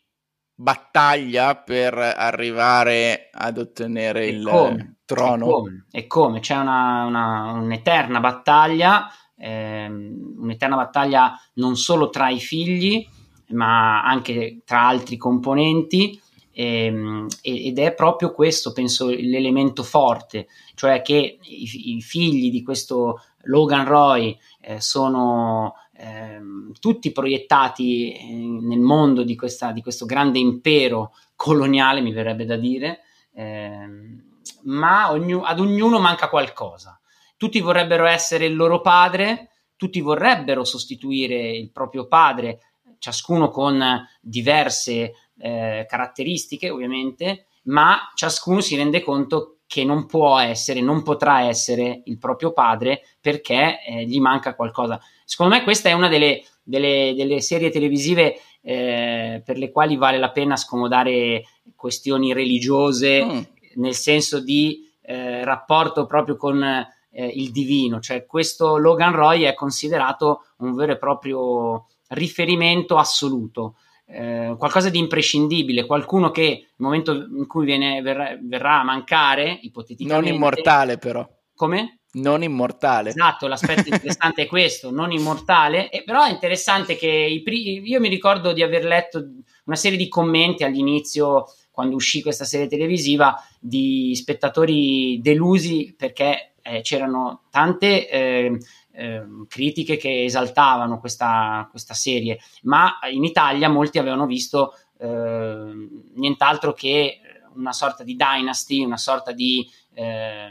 battaglia 0.55 1.55
per 1.57 1.99
arrivare 1.99 3.29
ad 3.31 3.59
ottenere 3.59 4.27
il 4.27 4.43
come, 4.43 4.94
trono? 5.05 5.45
E 5.45 5.51
come, 5.51 5.85
e 5.91 6.07
come? 6.07 6.41
c'è 6.41 6.57
una, 6.57 7.05
una, 7.05 7.53
un'eterna 7.53 8.21
battaglia, 8.21 9.09
ehm, 9.37 10.37
un'eterna 10.39 10.77
battaglia 10.77 11.39
non 11.55 11.77
solo 11.77 12.11
tra 12.11 12.29
i 12.29 12.41
figli, 12.41 13.07
ma 13.49 14.03
anche 14.03 14.63
tra 14.65 14.87
altri 14.87 15.17
componenti. 15.17 16.21
Ehm, 16.57 17.27
ed 17.43 17.79
è 17.79 17.95
proprio 17.95 18.31
questo, 18.31 18.73
penso, 18.73 19.09
l'elemento 19.09 19.83
forte, 19.83 20.47
cioè 20.75 21.03
che 21.03 21.39
i, 21.41 21.97
i 21.97 22.01
figli 22.01 22.51
di 22.51 22.63
questo 22.63 23.21
Logan 23.45 23.85
Roy 23.85 24.39
eh, 24.61 24.81
sono 24.81 25.75
eh, 25.97 26.41
tutti 26.81 27.13
proiettati 27.13 28.13
eh, 28.13 28.35
nel 28.35 28.81
mondo 28.81 29.23
di, 29.23 29.37
questa, 29.37 29.73
di, 29.73 29.83
questo 29.83 30.07
grande 30.07 30.39
impero 30.39 31.13
coloniale, 31.37 32.01
mi 32.01 32.13
verrebbe 32.13 32.45
da 32.45 32.57
dire, 32.57 33.01
ehm, 33.33 34.24
ma 34.65 35.11
ognu- 35.11 35.45
ad 35.45 35.61
ognuno 35.61 35.99
manca 35.99 36.29
qualcosa. 36.29 36.99
Tutti 37.37 37.61
vorrebbero 37.61 38.07
essere 38.07 38.47
il 38.47 38.57
loro 38.57 38.81
padre, 38.81 39.51
tutti 39.77 40.01
vorrebbero 40.01 40.65
sostituire 40.65 41.51
il 41.51 41.71
proprio 41.71 42.07
padre, 42.07 42.61
ciascuno 42.99 43.51
con 43.51 44.07
diverse 44.21 45.13
eh, 45.39 45.85
caratteristiche 45.89 46.71
ovviamente, 46.71 47.47
ma 47.65 48.11
ciascuno 48.15 48.61
si 48.61 48.77
rende 48.77 49.03
conto 49.03 49.59
che 49.67 49.85
non 49.85 50.07
può 50.07 50.39
essere, 50.39 50.81
non 50.81 51.03
potrà 51.03 51.43
essere 51.43 52.03
il 52.05 52.19
proprio 52.19 52.53
padre 52.53 53.03
perché 53.21 53.83
eh, 53.85 54.05
gli 54.05 54.21
manca 54.21 54.55
qualcosa. 54.55 55.01
Secondo 55.25 55.55
me 55.55 55.63
questa 55.63 55.89
è 55.89 55.93
una 55.93 56.09
delle, 56.09 56.45
delle, 56.63 57.15
delle 57.17 57.41
serie 57.41 57.71
televisive 57.71 58.39
eh, 58.63 59.43
per 59.45 59.59
le 59.59 59.71
quali 59.71 59.97
vale 59.97 60.19
la 60.19 60.31
pena 60.31 60.57
scomodare 60.57 61.43
questioni 61.75 62.33
religiose, 62.33 63.25
mm. 63.25 63.41
Nel 63.77 63.95
senso 63.95 64.41
di 64.41 64.91
eh, 65.03 65.45
rapporto 65.45 66.07
proprio 66.07 66.37
con 66.37 66.63
eh, 66.63 67.27
il 67.27 67.51
divino. 67.51 68.01
Cioè 68.01 68.27
questo 68.27 68.77
Logan 68.77 69.15
Roy 69.15 69.43
è 69.43 69.55
considerato 69.55 70.47
un 70.59 70.75
vero 70.75 70.93
e 70.93 70.99
proprio 70.99 71.87
riferimento 72.09 72.97
assoluto. 72.97 73.77
Eh, 74.07 74.55
qualcosa 74.59 74.91
di 74.91 74.99
imprescindibile, 74.99 75.87
qualcuno 75.87 76.31
che 76.31 76.43
nel 76.43 76.69
momento 76.77 77.13
in 77.13 77.47
cui 77.47 77.65
viene, 77.65 78.03
verrà, 78.03 78.37
verrà, 78.41 78.81
a 78.81 78.85
mancare, 78.85 79.59
ipoteticamente... 79.63 80.29
Non 80.29 80.37
immortale 80.37 80.99
però. 80.99 81.27
Come? 81.55 82.01
Non 82.15 82.43
immortale. 82.43 83.11
Esatto, 83.11 83.47
l'aspetto 83.47 83.89
interessante 83.89 84.43
è 84.43 84.47
questo, 84.47 84.91
non 84.91 85.11
immortale, 85.11 85.91
e 85.91 86.05
però 86.05 86.25
è 86.25 86.31
interessante 86.31 86.97
che 86.97 87.09
i 87.09 87.43
pri- 87.43 87.81
io 87.83 87.99
mi 87.99 88.09
ricordo 88.09 88.53
di 88.53 88.63
aver 88.63 88.85
letto 88.85 89.25
una 89.65 89.77
serie 89.77 89.99
di 89.99 90.09
commenti 90.09 90.63
all'inizio, 90.65 91.47
quando 91.75 91.97
uscì 91.97 92.23
questa 92.23 92.45
serie 92.45 92.69
televisiva, 92.69 93.37
di 93.59 94.15
spettatori 94.15 95.21
delusi 95.21 95.93
perché 95.99 96.55
eh, 96.63 96.81
c'erano 96.83 97.43
tante... 97.51 98.09
Eh, 98.09 98.59
eh, 98.97 99.25
critiche 99.49 99.97
che 99.97 100.23
esaltavano 100.23 101.01
questa, 101.01 101.67
questa, 101.69 101.95
serie, 101.95 102.39
ma 102.63 103.01
in 103.11 103.25
Italia 103.25 103.69
molti 103.69 103.99
avevano 103.99 104.25
visto 104.25 104.73
eh, 104.99 105.89
nient'altro 106.15 106.73
che 106.75 107.19
una 107.55 107.73
sorta 107.73 108.05
di 108.05 108.15
dynasty, 108.15 108.85
una 108.85 108.97
sorta 108.97 109.33
di 109.33 109.69
eh, 109.95 110.49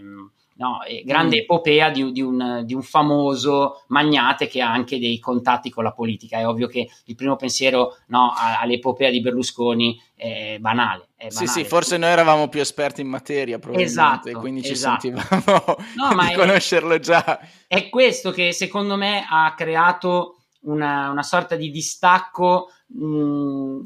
no, 0.56 0.80
grande 1.04 1.38
mm. 1.38 1.40
epopea 1.40 1.90
di, 1.90 2.12
di, 2.12 2.22
un, 2.22 2.62
di, 2.66 2.74
un, 2.74 2.82
famoso 2.82 3.84
magnate 3.88 4.48
che 4.48 4.62
ha 4.62 4.72
anche 4.72 5.00
dei 5.00 5.20
contatti 5.20 5.70
con 5.70 5.84
la 5.84 5.92
politica. 5.92 6.38
È 6.38 6.48
ovvio 6.48 6.68
che 6.68 6.90
il 7.06 7.16
primo 7.16 7.36
pensiero 7.36 7.98
no, 8.08 8.34
all'epopea 8.36 9.10
di 9.10 9.22
Berlusconi 9.22 10.00
è 10.16 10.58
banale. 10.60 11.10
È 11.16 11.28
banale. 11.28 11.48
Sì, 11.48 11.48
sì, 11.48 11.64
forse 11.64 11.98
noi 11.98 12.10
eravamo 12.10 12.48
più 12.50 12.62
esperti 12.62 13.02
in 13.02 13.08
materia, 13.08 13.58
probabilmente, 13.60 14.02
esatto, 14.02 14.40
quindi 14.40 14.64
ci 14.64 14.74
esatto. 14.74 15.02
sentivamo 15.02 15.64
no, 15.96 16.24
di 16.28 16.34
conoscerlo 16.34 17.00
già. 17.00 17.40
È 17.68 17.90
questo 17.90 18.32
che 18.32 18.54
secondo 18.54 18.96
me 18.96 19.26
ha 19.28 19.54
creato 19.56 20.38
una, 20.64 21.10
una 21.10 21.24
sorta 21.24 21.56
di 21.56 21.70
distacco 21.70 22.70
mh, 22.88 23.82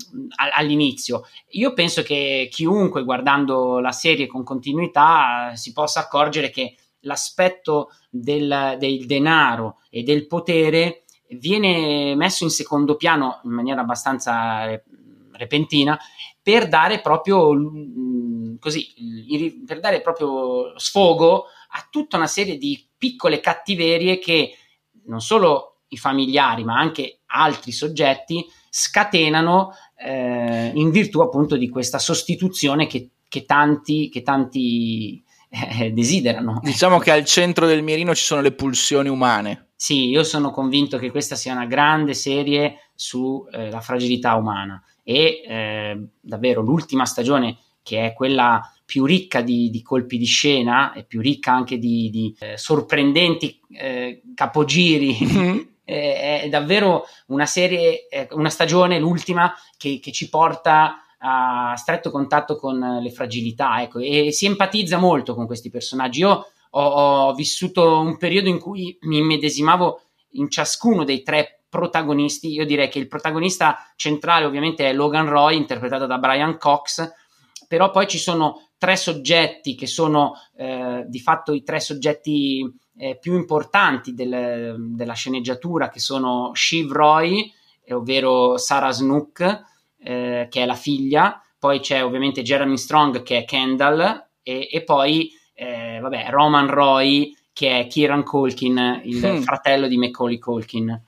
all'inizio. 0.56 1.24
Io 1.50 1.74
penso 1.74 2.02
che 2.04 2.48
chiunque 2.52 3.04
guardando 3.04 3.80
la 3.80 3.92
serie 3.92 4.28
con 4.28 4.44
continuità 4.44 5.52
si 5.56 5.72
possa 5.74 6.02
accorgere 6.02 6.50
che 6.50 6.76
l'aspetto 7.02 7.90
del, 8.10 8.76
del 8.80 9.06
denaro 9.06 9.80
e 9.90 10.04
del 10.04 10.28
potere 10.28 11.04
viene 11.30 12.16
messo 12.16 12.44
in 12.44 12.50
secondo 12.50 12.96
piano 12.96 13.42
in 13.44 13.52
maniera 13.52 13.82
abbastanza 13.82 14.66
repentina 15.34 15.98
per 16.42 16.68
dare 16.68 17.02
proprio 17.02 17.54
così 18.60 19.64
per 19.66 19.80
dare 19.80 20.02
proprio 20.02 20.78
sfogo 20.80 21.46
a 21.70 21.88
tutta 21.90 22.18
una 22.18 22.28
serie 22.28 22.58
di 22.58 22.88
piccole 22.98 23.40
cattiverie 23.40 24.20
che 24.20 24.56
non 25.06 25.20
solo 25.20 25.77
i 25.90 25.98
familiari, 25.98 26.64
ma 26.64 26.78
anche 26.78 27.20
altri 27.28 27.72
soggetti 27.72 28.46
scatenano 28.70 29.72
eh, 29.98 30.72
in 30.74 30.92
virtù 30.92 31.22
appunto 31.22 31.58
di 31.58 31.70
questa 31.70 32.00
sostituzione 32.00 32.88
che, 32.88 33.10
che 33.28 33.46
tanti, 33.46 34.10
che 34.10 34.22
tanti 34.22 35.24
eh, 35.50 35.92
desiderano. 35.92 36.60
Diciamo 36.64 37.00
che 37.00 37.12
al 37.12 37.26
centro 37.26 37.66
del 37.66 37.84
mirino 37.84 38.14
ci 38.14 38.24
sono 38.24 38.42
le 38.42 38.52
pulsioni 38.52 39.10
umane. 39.10 39.70
Sì, 39.76 40.08
io 40.08 40.24
sono 40.24 40.52
convinto 40.52 40.98
che 40.98 41.12
questa 41.12 41.36
sia 41.36 41.54
una 41.54 41.66
grande 41.66 42.14
serie 42.14 42.90
sulla 42.96 43.78
eh, 43.78 43.82
fragilità 43.82 44.36
umana 44.36 44.82
e 45.04 45.44
eh, 45.48 46.08
davvero 46.20 46.62
l'ultima 46.62 47.06
stagione 47.06 47.58
che 47.84 48.08
è 48.08 48.14
quella 48.14 48.62
più 48.84 49.06
ricca 49.06 49.42
di, 49.42 49.70
di, 49.70 49.82
colpi 49.82 50.18
di 50.18 50.26
scena 50.26 50.94
e 50.94 51.04
più 51.04 51.22
ricca 51.22 51.54
anche 51.54 51.78
di, 51.78 52.10
di 52.10 52.36
eh, 52.40 52.58
sorprendenti 52.58 53.60
eh, 53.70 54.22
capogiri 54.34 55.18
mm-hmm. 55.24 55.58
È 55.94 56.48
davvero 56.50 57.06
una 57.28 57.46
serie, 57.46 58.08
una 58.32 58.50
stagione, 58.50 59.00
l'ultima, 59.00 59.54
che, 59.78 60.00
che, 60.02 60.12
ci 60.12 60.28
porta 60.28 61.04
a 61.20 61.74
stretto 61.78 62.12
contatto 62.12 62.58
con 62.58 63.00
le 63.02 63.12
fragilità, 63.12 63.82
ecco, 63.82 64.00
e 64.00 64.32
si 64.34 64.46
empatizza 64.46 64.98
molto 64.98 65.34
con 65.34 65.46
questi 65.46 65.70
personaggi. 65.70 66.20
Io 66.20 66.46
ho, 66.72 66.82
ho 66.82 67.34
vissuto 67.34 68.00
un 68.00 68.18
periodo 68.18 68.50
in 68.50 68.60
cui 68.60 68.98
mi 69.02 69.20
immedesimavo 69.20 70.02
in 70.32 70.50
ciascuno 70.50 71.06
dei 71.06 71.24
tre 71.24 71.64
protagonisti. 71.70 72.50
Io 72.50 72.66
direi 72.66 72.90
che 72.90 73.00
il 73.00 73.08
protagonista 73.08 73.78
centrale 73.96 74.46
ovviamente 74.46 74.90
è 74.90 74.94
Logan 74.94 75.30
Roy, 75.30 75.56
interpretato 75.56 76.06
da 76.06 76.18
Brian 76.18 76.58
Cox, 76.58 77.10
però 77.68 77.92
poi 77.92 78.08
ci 78.08 78.18
sono 78.18 78.70
tre 78.78 78.96
soggetti 78.96 79.76
che 79.76 79.88
sono 79.88 80.34
eh, 80.56 81.06
di 81.08 81.20
fatto 81.20 81.54
i 81.54 81.64
tre 81.64 81.80
soggetti 81.80 82.66
eh, 82.98 83.18
più 83.18 83.36
importanti 83.36 84.14
del, 84.14 84.76
della 84.78 85.14
sceneggiatura, 85.14 85.90
che 85.90 86.00
sono 86.00 86.52
Shiv 86.54 86.92
Roy, 86.92 87.52
eh, 87.84 87.94
ovvero 87.94 88.58
Sarah 88.58 88.92
Snook, 88.92 89.64
eh, 90.00 90.48
che 90.50 90.62
è 90.62 90.66
la 90.66 90.76
figlia, 90.76 91.42
poi 91.60 91.80
c'è 91.80 92.04
ovviamente 92.04 92.42
Jeremy 92.42 92.78
Strong, 92.78 93.24
che 93.24 93.40
è 93.40 93.46
Kendall, 93.46 94.28
e, 94.44 94.68
e 94.72 94.84
poi 94.84 95.32
eh, 95.54 96.00
vabbè, 96.02 96.28
Roman 96.30 96.70
Roy, 96.70 97.36
che 97.52 97.80
è 97.80 97.88
Kieran 97.88 98.24
Colkin, 98.24 99.02
il 99.04 99.26
hmm. 99.26 99.42
fratello 99.42 99.88
di 99.88 99.98
Macaulay 99.98 100.38
Colkin. 100.38 101.02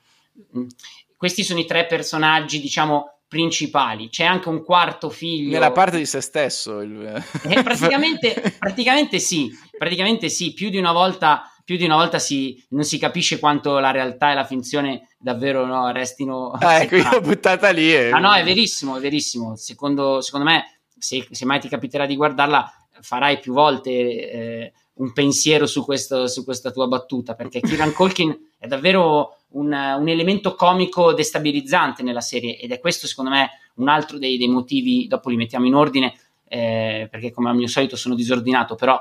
questi 1.16 1.44
sono 1.44 1.60
i 1.60 1.66
tre 1.66 1.86
personaggi, 1.86 2.60
diciamo, 2.60 3.20
principali. 3.30 4.10
C'è 4.10 4.26
anche 4.26 4.50
un 4.50 4.64
quarto 4.64 5.10
figlio. 5.10 5.52
Nella 5.52 5.72
parte 5.72 5.98
di 5.98 6.06
se 6.06 6.20
stesso. 6.20 6.82
Il... 6.82 7.24
Eh, 7.44 7.62
praticamente, 7.62 8.56
praticamente, 8.58 9.20
sì, 9.20 9.50
praticamente 9.78 10.28
sì, 10.28 10.54
più 10.54 10.70
di 10.70 10.78
una 10.78 10.92
volta, 10.92 11.44
più 11.70 11.78
di 11.78 11.86
una 11.86 11.98
volta 11.98 12.18
si, 12.18 12.60
non 12.70 12.84
si 12.84 12.98
capisce 12.98 13.38
quanto 13.38 13.78
la 13.78 13.92
realtà 13.92 14.32
e 14.32 14.34
la 14.34 14.44
finzione 14.44 15.10
davvero 15.20 15.68
no, 15.68 15.92
restino... 15.92 16.50
Ah, 16.50 16.82
ecco, 16.82 16.96
io 16.96 17.08
l'ho 17.12 17.22
buttata 17.22 17.70
lì. 17.70 17.94
E... 17.94 18.10
Ah 18.10 18.18
no, 18.18 18.34
è 18.34 18.44
verissimo, 18.44 18.98
è 18.98 19.00
verissimo. 19.00 19.56
Secondo, 19.56 20.20
secondo 20.22 20.48
me, 20.48 20.80
se, 20.98 21.28
se, 21.30 21.46
mai 21.46 21.60
ti 21.60 21.70
capiterà 21.70 22.08
di 22.08 22.16
guardarla, 22.16 22.74
farai 23.02 23.38
più 23.38 23.54
volte 23.54 23.92
eh, 23.92 24.74
un 24.94 25.14
pensiero 25.14 25.68
su, 25.68 25.86
questo, 25.86 26.26
su 26.26 26.44
questa 26.44 26.72
tua 26.72 26.88
battuta, 26.88 27.36
perché 27.36 27.60
Kieran 27.60 27.94
Colkin 27.94 28.36
è 28.58 28.66
davvero 28.66 29.38
un, 29.50 29.68
un, 29.68 30.08
elemento 30.08 30.56
comico 30.56 31.14
destabilizzante 31.14 32.02
nella 32.02 32.22
serie 32.22 32.58
ed 32.58 32.72
è 32.72 32.80
questo 32.80 33.06
secondo 33.06 33.30
me 33.30 33.48
un 33.76 33.90
altro 33.90 34.18
dei, 34.18 34.40
dei 34.40 34.48
motivi, 34.48 35.06
dopo 35.08 35.30
li 35.30 35.36
mettiamo 35.36 35.68
in 35.68 35.76
ordine, 35.76 36.16
eh, 36.48 37.08
perché 37.12 37.32
come 37.32 37.52
al 37.52 37.56
mio 37.56 37.68
solito 37.68 37.96
sono 37.96 38.16
disordinato, 38.16 38.74
però 38.74 39.00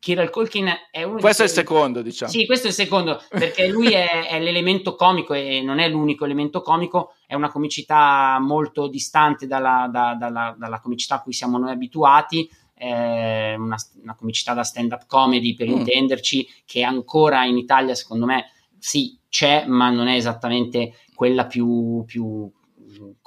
Kirill 0.00 0.30
Culkin 0.30 0.66
è 0.90 1.02
uno 1.02 1.18
questo 1.20 1.42
è 1.42 1.44
il 1.44 1.50
secondo 1.50 2.00
diciamo 2.00 2.32
sì 2.32 2.46
questo 2.46 2.66
è 2.66 2.70
il 2.70 2.74
secondo 2.74 3.22
perché 3.28 3.68
lui 3.68 3.92
è, 3.92 4.26
è, 4.28 4.40
l'elemento 4.40 4.94
comico 4.94 5.34
e 5.34 5.60
non 5.62 5.78
è 5.78 5.88
l'unico 5.88 6.24
elemento 6.24 6.62
comico 6.62 7.14
è 7.26 7.34
una 7.34 7.50
comicità 7.50 8.38
molto 8.40 8.88
distante 8.88 9.46
dalla, 9.46 9.88
da, 9.92 10.16
dalla, 10.18 10.56
dalla 10.58 10.80
comicità 10.80 11.16
a 11.16 11.22
cui 11.22 11.34
siamo 11.34 11.58
noi 11.58 11.70
abituati 11.70 12.50
è 12.72 13.54
una, 13.58 13.76
una 14.02 14.14
comicità 14.16 14.54
da 14.54 14.64
stand 14.64 14.92
up 14.92 15.04
comedy 15.06 15.54
per 15.54 15.68
mm. 15.68 15.72
intenderci 15.72 16.48
che 16.64 16.82
ancora 16.82 17.44
in 17.44 17.58
Italia 17.58 17.94
secondo 17.94 18.24
me 18.24 18.52
sì 18.78 19.18
c'è, 19.28 19.64
ma 19.66 19.90
non 19.90 20.08
è 20.08 20.16
esattamente 20.16 20.94
quella 21.14 21.46
più, 21.46 22.02
più 22.06 22.50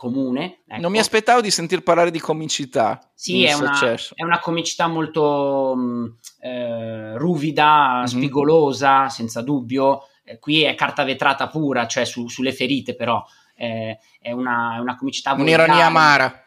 comune. 0.03 0.63
Ecco. 0.67 0.81
Non 0.81 0.91
mi 0.91 0.99
aspettavo 0.99 1.39
di 1.39 1.49
sentir 1.49 1.81
parlare 1.81 2.11
di 2.11 2.19
comicità. 2.19 2.99
Sì, 3.13 3.45
è 3.45 3.53
una, 3.53 3.79
è 3.79 4.23
una, 4.23 4.39
comicità 4.39 4.87
molto 4.87 5.73
mm, 5.77 6.05
eh, 6.41 7.17
ruvida, 7.17 7.99
mm-hmm. 7.99 8.05
spigolosa, 8.05 9.07
senza 9.07 9.41
dubbio. 9.41 10.01
Eh, 10.25 10.39
qui 10.39 10.63
è 10.63 10.75
carta 10.75 11.05
vetrata 11.05 11.47
pura, 11.47 11.87
cioè 11.87 12.03
su, 12.03 12.27
sulle 12.27 12.51
ferite, 12.51 12.95
però 12.95 13.23
eh, 13.55 13.97
è, 14.19 14.31
una, 14.31 14.75
è, 14.75 14.79
una, 14.79 14.97
comicità 14.97 15.31
Un'ironia 15.33 15.85
amara. 15.85 16.37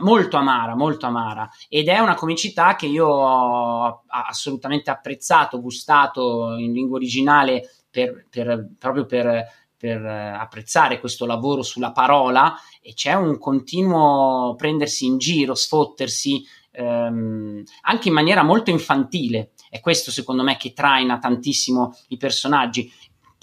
Molto 0.00 0.38
amara, 0.38 0.74
molto 0.74 1.04
amara. 1.04 1.46
Ed 1.68 1.88
è 1.88 1.98
una 1.98 2.14
comicità 2.14 2.76
che 2.76 2.86
io 2.86 3.06
ho 3.06 4.04
assolutamente 4.08 4.90
apprezzato, 4.90 5.60
gustato 5.60 6.56
in 6.56 6.72
lingua 6.72 6.96
originale 6.96 7.68
per, 7.90 8.26
per, 8.30 8.68
proprio 8.78 9.04
per, 9.04 9.46
per 9.82 10.06
apprezzare 10.06 11.00
questo 11.00 11.26
lavoro 11.26 11.64
sulla 11.64 11.90
parola 11.90 12.54
e 12.80 12.94
c'è 12.94 13.14
un 13.14 13.36
continuo 13.36 14.54
prendersi 14.54 15.06
in 15.06 15.18
giro, 15.18 15.56
sfottersi, 15.56 16.46
ehm, 16.70 17.64
anche 17.80 18.06
in 18.06 18.14
maniera 18.14 18.44
molto 18.44 18.70
infantile. 18.70 19.50
È 19.68 19.80
questo 19.80 20.12
secondo 20.12 20.44
me 20.44 20.56
che 20.56 20.72
traina 20.72 21.18
tantissimo 21.18 21.96
i 22.10 22.16
personaggi. 22.16 22.92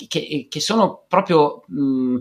Che, 0.07 0.47
che 0.49 0.59
sono 0.61 1.03
proprio 1.09 1.65
mh, 1.67 2.19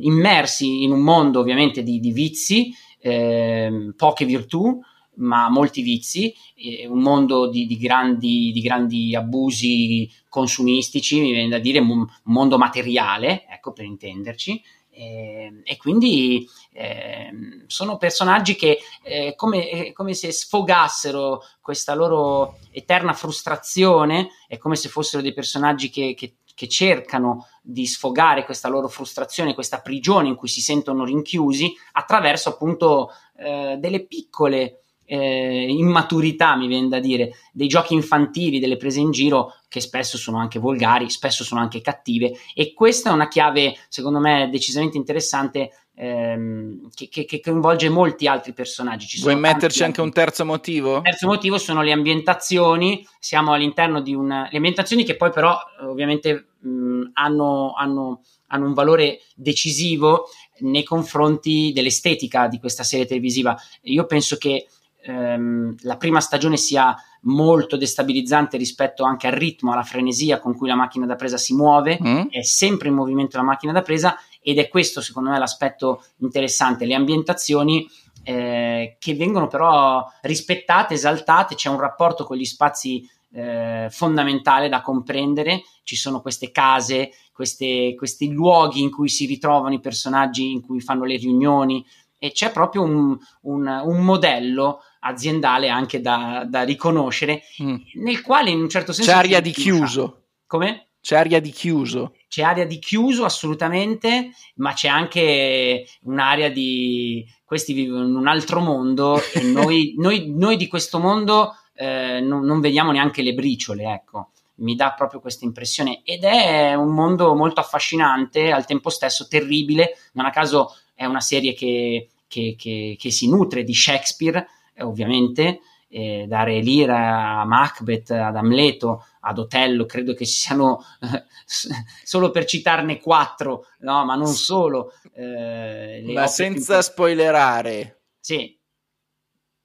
immersi 0.00 0.82
in 0.82 0.92
un 0.92 1.00
mondo 1.00 1.40
ovviamente 1.40 1.82
di, 1.82 1.98
di 1.98 2.12
vizi, 2.12 2.70
eh, 2.98 3.94
poche 3.96 4.26
virtù, 4.26 4.78
ma 5.16 5.48
molti 5.48 5.82
vizi, 5.82 6.34
eh, 6.56 6.86
un 6.86 7.00
mondo 7.00 7.48
di, 7.48 7.66
di, 7.66 7.76
grandi, 7.76 8.50
di, 8.52 8.60
grandi, 8.60 9.14
abusi 9.14 10.10
consumistici, 10.28 11.20
mi 11.20 11.32
viene 11.32 11.48
da 11.48 11.58
dire 11.58 11.78
un 11.78 12.06
mondo 12.24 12.58
materiale, 12.58 13.46
ecco 13.48 13.72
per 13.72 13.84
intenderci. 13.84 14.62
Eh, 14.96 15.60
e 15.64 15.76
quindi 15.76 16.48
eh, 16.72 17.64
sono 17.66 17.96
personaggi 17.96 18.54
che 18.54 18.78
eh, 19.02 19.34
come, 19.34 19.90
come, 19.92 20.14
se 20.14 20.30
sfogassero 20.30 21.42
questa 21.60 21.94
loro 21.94 22.58
eterna 22.70 23.12
frustrazione, 23.12 24.28
è 24.46 24.56
come 24.56 24.76
se 24.76 24.88
fossero 24.88 25.20
dei 25.20 25.32
personaggi 25.32 25.90
che, 25.90 26.14
che, 26.14 26.36
che 26.54 26.68
cercano 26.68 27.48
di 27.60 27.86
sfogare 27.86 28.44
questa 28.44 28.68
loro 28.68 28.88
frustrazione, 28.88 29.54
questa 29.54 29.80
prigione 29.80 30.28
in 30.28 30.36
cui 30.36 30.48
si 30.48 30.60
sentono 30.60 31.04
rinchiusi 31.04 31.74
attraverso 31.92 32.50
appunto 32.50 33.10
eh, 33.36 33.76
delle 33.78 34.04
piccole 34.06 34.83
eh, 35.06 35.66
immaturità, 35.68 36.56
mi 36.56 36.66
viene 36.66 36.88
da 36.88 36.98
dire, 36.98 37.34
dei 37.52 37.68
giochi 37.68 37.94
infantili, 37.94 38.60
delle 38.60 38.76
prese 38.76 39.00
in 39.00 39.10
giro 39.10 39.54
che 39.68 39.80
spesso 39.80 40.16
sono 40.16 40.38
anche 40.38 40.58
volgari, 40.58 41.10
spesso 41.10 41.44
sono 41.44 41.60
anche 41.60 41.80
cattive 41.80 42.32
e 42.54 42.72
questa 42.72 43.10
è 43.10 43.12
una 43.12 43.28
chiave, 43.28 43.76
secondo 43.88 44.20
me, 44.20 44.48
decisamente 44.50 44.96
interessante 44.96 45.70
ehm, 45.96 46.90
che, 46.94 47.08
che, 47.08 47.24
che, 47.24 47.40
coinvolge 47.40 47.88
molti 47.88 48.26
altri 48.26 48.52
personaggi. 48.52 49.06
Ci 49.06 49.20
Vuoi 49.20 49.36
metterci 49.36 49.82
anche 49.84 50.00
un 50.00 50.12
terzo 50.12 50.44
motivo? 50.44 50.98
Il 50.98 51.02
terzo 51.02 51.26
motivo 51.26 51.58
sono 51.58 51.82
le 51.82 51.92
ambientazioni, 51.92 53.06
siamo 53.18 53.52
all'interno 53.52 54.00
di 54.00 54.14
una... 54.14 54.48
le 54.50 54.56
ambientazioni 54.56 55.04
che 55.04 55.16
poi 55.16 55.30
però 55.30 55.56
ovviamente 55.80 56.46
mh, 56.60 57.10
hanno, 57.14 57.72
hanno, 57.76 58.22
hanno 58.48 58.66
un 58.66 58.74
valore 58.74 59.20
decisivo 59.34 60.26
nei 60.60 60.84
confronti 60.84 61.72
dell'estetica 61.74 62.48
di 62.48 62.58
questa 62.58 62.84
serie 62.84 63.06
televisiva. 63.06 63.56
Io 63.82 64.06
penso 64.06 64.36
che 64.36 64.66
ehm, 65.04 65.76
la 65.82 65.96
prima 65.96 66.20
stagione 66.20 66.56
sia 66.56 66.96
molto 67.22 67.76
destabilizzante 67.76 68.56
rispetto 68.56 69.04
anche 69.04 69.26
al 69.26 69.34
ritmo, 69.34 69.72
alla 69.72 69.82
frenesia 69.82 70.40
con 70.40 70.56
cui 70.56 70.68
la 70.68 70.74
macchina 70.74 71.06
da 71.06 71.16
presa 71.16 71.36
si 71.36 71.54
muove, 71.54 71.98
mm. 72.02 72.26
è 72.30 72.42
sempre 72.42 72.88
in 72.88 72.94
movimento 72.94 73.36
la 73.36 73.42
macchina 73.42 73.72
da 73.72 73.82
presa 73.82 74.16
ed 74.40 74.58
è 74.58 74.68
questo 74.68 75.00
secondo 75.00 75.30
me 75.30 75.38
l'aspetto 75.38 76.04
interessante, 76.18 76.84
le 76.84 76.94
ambientazioni 76.94 77.88
eh, 78.22 78.96
che 78.98 79.14
vengono 79.14 79.46
però 79.46 80.06
rispettate, 80.22 80.94
esaltate, 80.94 81.54
c'è 81.54 81.68
un 81.68 81.78
rapporto 81.78 82.24
con 82.24 82.36
gli 82.36 82.44
spazi 82.44 83.08
eh, 83.32 83.88
fondamentale 83.90 84.68
da 84.68 84.80
comprendere, 84.80 85.62
ci 85.82 85.96
sono 85.96 86.20
queste 86.20 86.50
case, 86.50 87.10
queste, 87.32 87.94
questi 87.96 88.30
luoghi 88.30 88.80
in 88.80 88.90
cui 88.90 89.08
si 89.08 89.26
ritrovano 89.26 89.74
i 89.74 89.80
personaggi, 89.80 90.52
in 90.52 90.60
cui 90.60 90.80
fanno 90.80 91.04
le 91.04 91.16
riunioni, 91.16 91.84
e 92.24 92.32
c'è 92.32 92.50
proprio 92.52 92.80
un, 92.80 93.18
un, 93.42 93.82
un 93.84 94.00
modello 94.02 94.80
aziendale 95.00 95.68
anche 95.68 96.00
da, 96.00 96.46
da 96.48 96.62
riconoscere, 96.62 97.42
mm. 97.62 97.76
nel 97.96 98.22
quale 98.22 98.48
in 98.48 98.62
un 98.62 98.68
certo 98.70 98.94
senso... 98.94 99.10
C'è 99.10 99.16
aria 99.18 99.40
di 99.40 99.50
chiuso. 99.50 100.28
Come? 100.46 100.92
C'è 101.02 101.16
aria 101.16 101.38
di 101.38 101.50
chiuso. 101.50 102.14
C'è 102.26 102.40
aria 102.40 102.66
di 102.66 102.78
chiuso 102.78 103.26
assolutamente, 103.26 104.30
ma 104.54 104.72
c'è 104.72 104.88
anche 104.88 105.86
un'area 106.04 106.48
di 106.48 107.26
questi 107.44 107.74
vivono 107.74 108.06
in 108.06 108.14
un 108.14 108.26
altro 108.26 108.60
mondo 108.60 109.20
e 109.34 109.42
noi, 109.44 109.92
noi, 109.98 110.32
noi 110.34 110.56
di 110.56 110.66
questo 110.66 110.98
mondo 110.98 111.56
eh, 111.74 112.20
non, 112.20 112.42
non, 112.46 112.60
vediamo 112.60 112.90
neanche 112.90 113.20
le 113.20 113.34
briciole, 113.34 113.92
ecco. 113.92 114.30
Mi 114.56 114.76
dà 114.76 114.94
proprio 114.94 115.20
questa 115.20 115.44
impressione 115.44 116.00
ed 116.04 116.24
è 116.24 116.72
un 116.72 116.94
mondo 116.94 117.34
molto 117.34 117.60
affascinante, 117.60 118.50
al 118.50 118.64
tempo 118.64 118.88
stesso 118.88 119.28
terribile. 119.28 119.98
Non 120.12 120.24
a 120.24 120.30
caso 120.30 120.74
è 120.94 121.04
una 121.04 121.20
serie 121.20 121.52
che, 121.54 122.08
che, 122.34 122.56
che, 122.58 122.96
che 122.98 123.10
si 123.12 123.28
nutre 123.28 123.62
di 123.62 123.72
Shakespeare, 123.72 124.48
eh, 124.74 124.82
ovviamente, 124.82 125.60
eh, 125.88 126.24
da 126.26 126.42
Re 126.42 126.60
Lear 126.60 126.90
a 126.90 127.44
Macbeth, 127.44 128.10
ad 128.10 128.34
Amleto, 128.34 129.06
ad 129.20 129.38
Otello, 129.38 129.86
credo 129.86 130.14
che 130.14 130.26
ci 130.26 130.32
siano, 130.32 130.84
eh, 131.00 131.24
solo 132.02 132.32
per 132.32 132.44
citarne 132.44 132.98
quattro, 132.98 133.66
no, 133.80 134.04
ma 134.04 134.16
non 134.16 134.32
solo. 134.32 134.94
Eh, 135.12 136.02
ma 136.12 136.26
senza 136.26 136.74
più... 136.74 136.82
spoilerare. 136.82 138.00
Sì. 138.18 138.58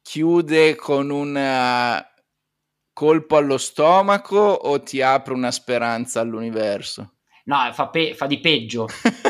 Chiude 0.03 0.75
con 0.75 1.09
un 1.09 1.35
uh, 1.35 2.21
colpo 2.93 3.35
allo 3.35 3.57
stomaco 3.57 4.37
o 4.37 4.81
ti 4.81 5.01
apre 5.01 5.33
una 5.33 5.51
speranza 5.51 6.19
all'universo? 6.19 7.13
No, 7.45 7.71
fa, 7.73 7.87
pe- 7.87 8.13
fa 8.13 8.27
di 8.27 8.39
peggio. 8.39 8.87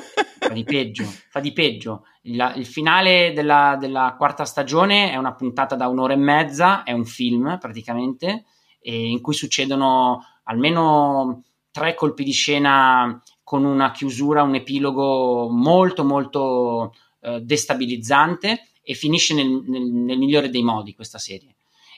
fa 0.50 0.54
di 0.54 0.64
peggio, 0.64 1.04
fa 1.30 1.39
di 1.39 1.54
peggio. 1.54 2.06
Il, 2.24 2.54
il 2.56 2.66
finale 2.66 3.32
della, 3.34 3.78
della, 3.80 4.16
quarta 4.18 4.45
stagione 4.45 5.12
è 5.12 5.16
una 5.16 5.36
puntata 5.36 5.76
da 5.76 5.88
un'ora 5.88 6.14
e 6.14 6.18
mezza, 6.18 6.84
è 6.84 6.91
un 6.91 7.06
film 7.06 7.58
praticamente, 7.60 8.45
in 8.82 9.22
cui 9.22 9.34
succedono 9.34 10.24
almeno 10.43 11.43
tre 11.72 11.93
colpi 11.93 12.24
di 12.24 12.32
scena 12.32 13.22
con 13.43 13.64
una 13.64 13.91
chiusura, 13.91 14.43
un 14.43 14.56
epilogo 14.56 15.50
molto 15.50 16.04
molto 16.04 16.93
eh, 17.22 17.41
destabilizzante 17.41 18.70
e 18.82 18.93
finisce 18.93 19.34
nel, 19.34 19.64
nel, 19.68 19.84
nel, 19.84 20.18
migliore 20.18 20.50
dei 20.50 20.64
modi 20.64 20.93
questa 20.93 21.18
serie. 21.18 21.56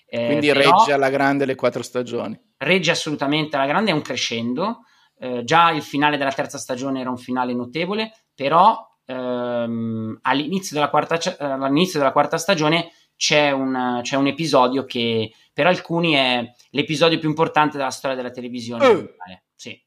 Eh, 0.08 0.26
Quindi 0.28 0.48
però, 0.48 0.78
regge 0.78 0.94
alla 0.94 1.10
grande 1.10 1.46
le 1.46 1.56
quattro 1.56 1.84
stagioni. 1.84 2.40
Regge 2.58 2.92
assolutamente 2.92 3.56
alla 3.56 3.66
grande, 3.66 3.92
è 3.92 3.94
un 3.94 4.02
crescendo. 4.02 4.82
Eh, 5.18 5.44
già 5.44 5.72
il 5.72 5.84
finale 5.84 6.18
della 6.18 6.32
terza 6.32 6.58
stagione 6.58 7.00
era 7.00 7.10
un 7.10 7.18
finale 7.18 7.54
notevole, 7.54 8.12
però 8.42 8.98
ehm, 9.06 10.18
all'inizio, 10.24 10.76
della 10.76 10.90
quarta, 10.90 11.20
all'inizio, 11.38 12.00
della 12.00 12.12
quarta, 12.12 12.40
stagione 12.40 12.92
c'è 13.16 13.52
un, 13.52 14.00
c'è 14.02 14.16
un, 14.16 14.26
episodio 14.26 14.84
che 14.84 15.32
per 15.54 15.68
alcuni 15.68 16.14
è 16.14 16.52
l'episodio 16.72 17.20
più 17.20 17.30
importante 17.30 17.78
della 17.78 17.92
storia 17.92 18.18
della 18.18 18.32
televisione. 18.32 18.88
Uh. 18.88 19.10
Sì. 19.54 19.80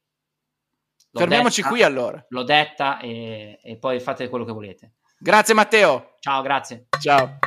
L'ho 1.11 1.19
Fermiamoci 1.19 1.61
detta, 1.63 1.73
qui 1.73 1.83
allora. 1.83 2.25
L'ho 2.29 2.43
detta 2.43 2.97
e, 2.99 3.59
e 3.61 3.75
poi 3.75 3.99
fate 3.99 4.29
quello 4.29 4.45
che 4.45 4.53
volete. 4.53 4.93
Grazie 5.17 5.53
Matteo. 5.53 6.13
Ciao, 6.21 6.41
grazie. 6.41 6.87
Ciao. 6.97 7.39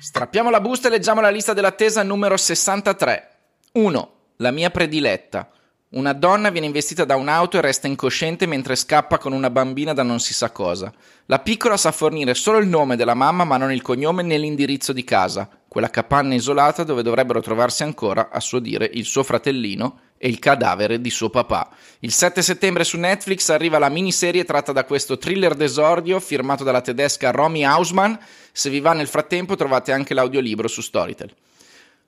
Strappiamo 0.00 0.50
la 0.50 0.60
busta 0.60 0.88
e 0.88 0.90
leggiamo 0.90 1.20
la 1.20 1.30
lista 1.30 1.52
dell'attesa 1.52 2.02
numero 2.02 2.36
63. 2.36 3.30
1. 3.74 4.12
La 4.38 4.50
mia 4.50 4.70
prediletta. 4.70 5.48
Una 5.92 6.14
donna 6.14 6.48
viene 6.48 6.68
investita 6.68 7.04
da 7.04 7.16
un'auto 7.16 7.58
e 7.58 7.60
resta 7.60 7.86
incosciente 7.86 8.46
mentre 8.46 8.76
scappa 8.76 9.18
con 9.18 9.34
una 9.34 9.50
bambina 9.50 9.92
da 9.92 10.02
non 10.02 10.20
si 10.20 10.32
sa 10.32 10.50
cosa. 10.50 10.90
La 11.26 11.38
piccola 11.38 11.76
sa 11.76 11.92
fornire 11.92 12.32
solo 12.32 12.56
il 12.56 12.66
nome 12.66 12.96
della 12.96 13.12
mamma 13.12 13.44
ma 13.44 13.58
non 13.58 13.70
il 13.70 13.82
cognome 13.82 14.22
né 14.22 14.38
l'indirizzo 14.38 14.94
di 14.94 15.04
casa, 15.04 15.46
quella 15.68 15.90
capanna 15.90 16.32
isolata 16.32 16.82
dove 16.82 17.02
dovrebbero 17.02 17.42
trovarsi 17.42 17.82
ancora, 17.82 18.30
a 18.32 18.40
suo 18.40 18.58
dire, 18.58 18.88
il 18.90 19.04
suo 19.04 19.22
fratellino 19.22 19.98
e 20.16 20.28
il 20.28 20.38
cadavere 20.38 20.98
di 20.98 21.10
suo 21.10 21.28
papà. 21.28 21.68
Il 21.98 22.12
7 22.12 22.40
settembre 22.40 22.84
su 22.84 22.96
Netflix 22.96 23.50
arriva 23.50 23.78
la 23.78 23.90
miniserie 23.90 24.44
tratta 24.44 24.72
da 24.72 24.84
questo 24.84 25.18
thriller 25.18 25.54
d'esordio 25.54 26.20
firmato 26.20 26.64
dalla 26.64 26.80
tedesca 26.80 27.32
Romy 27.32 27.64
Hausmann. 27.64 28.14
Se 28.50 28.70
vi 28.70 28.80
va 28.80 28.94
nel 28.94 29.08
frattempo 29.08 29.56
trovate 29.56 29.92
anche 29.92 30.14
l'audiolibro 30.14 30.68
su 30.68 30.80
Storytel. 30.80 31.34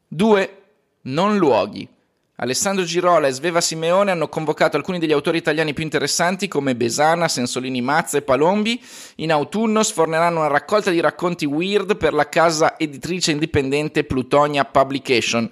2. 0.09 0.63
Non 1.03 1.37
luoghi. 1.37 1.87
Alessandro 2.37 2.83
Girola 2.83 3.29
e 3.29 3.31
Sveva 3.31 3.61
Simeone 3.61 4.11
hanno 4.11 4.29
convocato 4.29 4.77
alcuni 4.77 4.99
degli 4.99 5.13
autori 5.13 5.39
italiani 5.39 5.73
più 5.73 5.85
interessanti 5.85 6.49
come 6.49 6.75
Besana, 6.75 7.29
Sensolini 7.29 7.81
Mazza 7.81 8.19
e 8.19 8.23
Palombi. 8.23 8.83
In 9.17 9.31
autunno 9.31 9.85
sforneranno 9.85 10.41
una 10.41 10.49
raccolta 10.49 10.91
di 10.91 10.99
racconti 10.99 11.45
weird 11.45 11.97
per 11.97 12.13
la 12.13 12.29
casa 12.29 12.77
editrice 12.77 13.31
indipendente 13.31 14.03
Plutonia 14.03 14.65
Publication. 14.65 15.49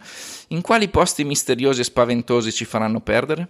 In 0.48 0.60
quali 0.60 0.88
posti 0.88 1.22
misteriosi 1.22 1.82
e 1.82 1.84
spaventosi 1.84 2.50
ci 2.50 2.64
faranno 2.64 3.00
perdere? 3.00 3.46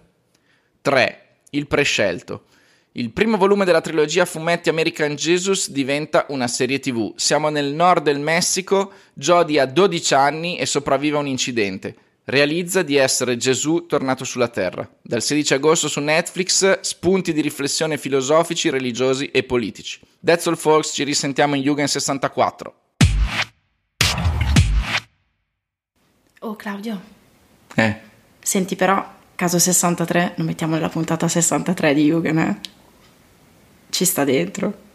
3. 0.81 1.21
Il 1.49 1.65
prescelto. 1.65 2.43
Il 2.91 3.09
primo 3.09 3.37
volume 3.37 3.65
della 3.65 3.81
trilogia 3.81 4.25
fumetti 4.25 4.69
American 4.69 5.15
Jesus 5.15 5.71
diventa 5.71 6.27
una 6.29 6.47
serie 6.47 6.79
tv. 6.79 7.13
Siamo 7.15 7.49
nel 7.49 7.73
nord 7.73 8.03
del 8.03 8.19
Messico, 8.19 8.91
Jody 9.15 9.57
ha 9.57 9.65
12 9.65 10.13
anni 10.13 10.57
e 10.59 10.67
sopravvive 10.67 11.17
a 11.17 11.21
un 11.21 11.25
incidente 11.27 11.95
realizza 12.25 12.81
di 12.83 12.95
essere 12.95 13.37
Gesù 13.37 13.85
tornato 13.85 14.23
sulla 14.23 14.47
terra. 14.47 14.89
Dal 15.01 15.21
16 15.21 15.53
agosto 15.55 15.87
su 15.87 15.99
Netflix, 15.99 16.79
spunti 16.79 17.33
di 17.33 17.41
riflessione 17.41 17.97
filosofici, 17.97 18.69
religiosi 18.69 19.31
e 19.31 19.43
politici. 19.43 19.99
That's 20.23 20.47
all 20.47 20.55
folks, 20.55 20.93
ci 20.93 21.03
risentiamo 21.03 21.55
in 21.55 21.61
Jugend 21.61 21.89
64. 21.89 22.75
Oh 26.39 26.55
Claudio. 26.55 27.01
Eh. 27.75 28.11
Senti 28.39 28.75
però, 28.75 29.05
caso 29.35 29.59
63, 29.59 30.33
non 30.37 30.45
mettiamo 30.45 30.75
nella 30.75 30.89
puntata 30.89 31.27
63 31.27 31.93
di 31.93 32.05
Jugend, 32.05 32.37
eh? 32.39 32.55
Ci 33.89 34.05
sta 34.05 34.23
dentro. 34.23 34.91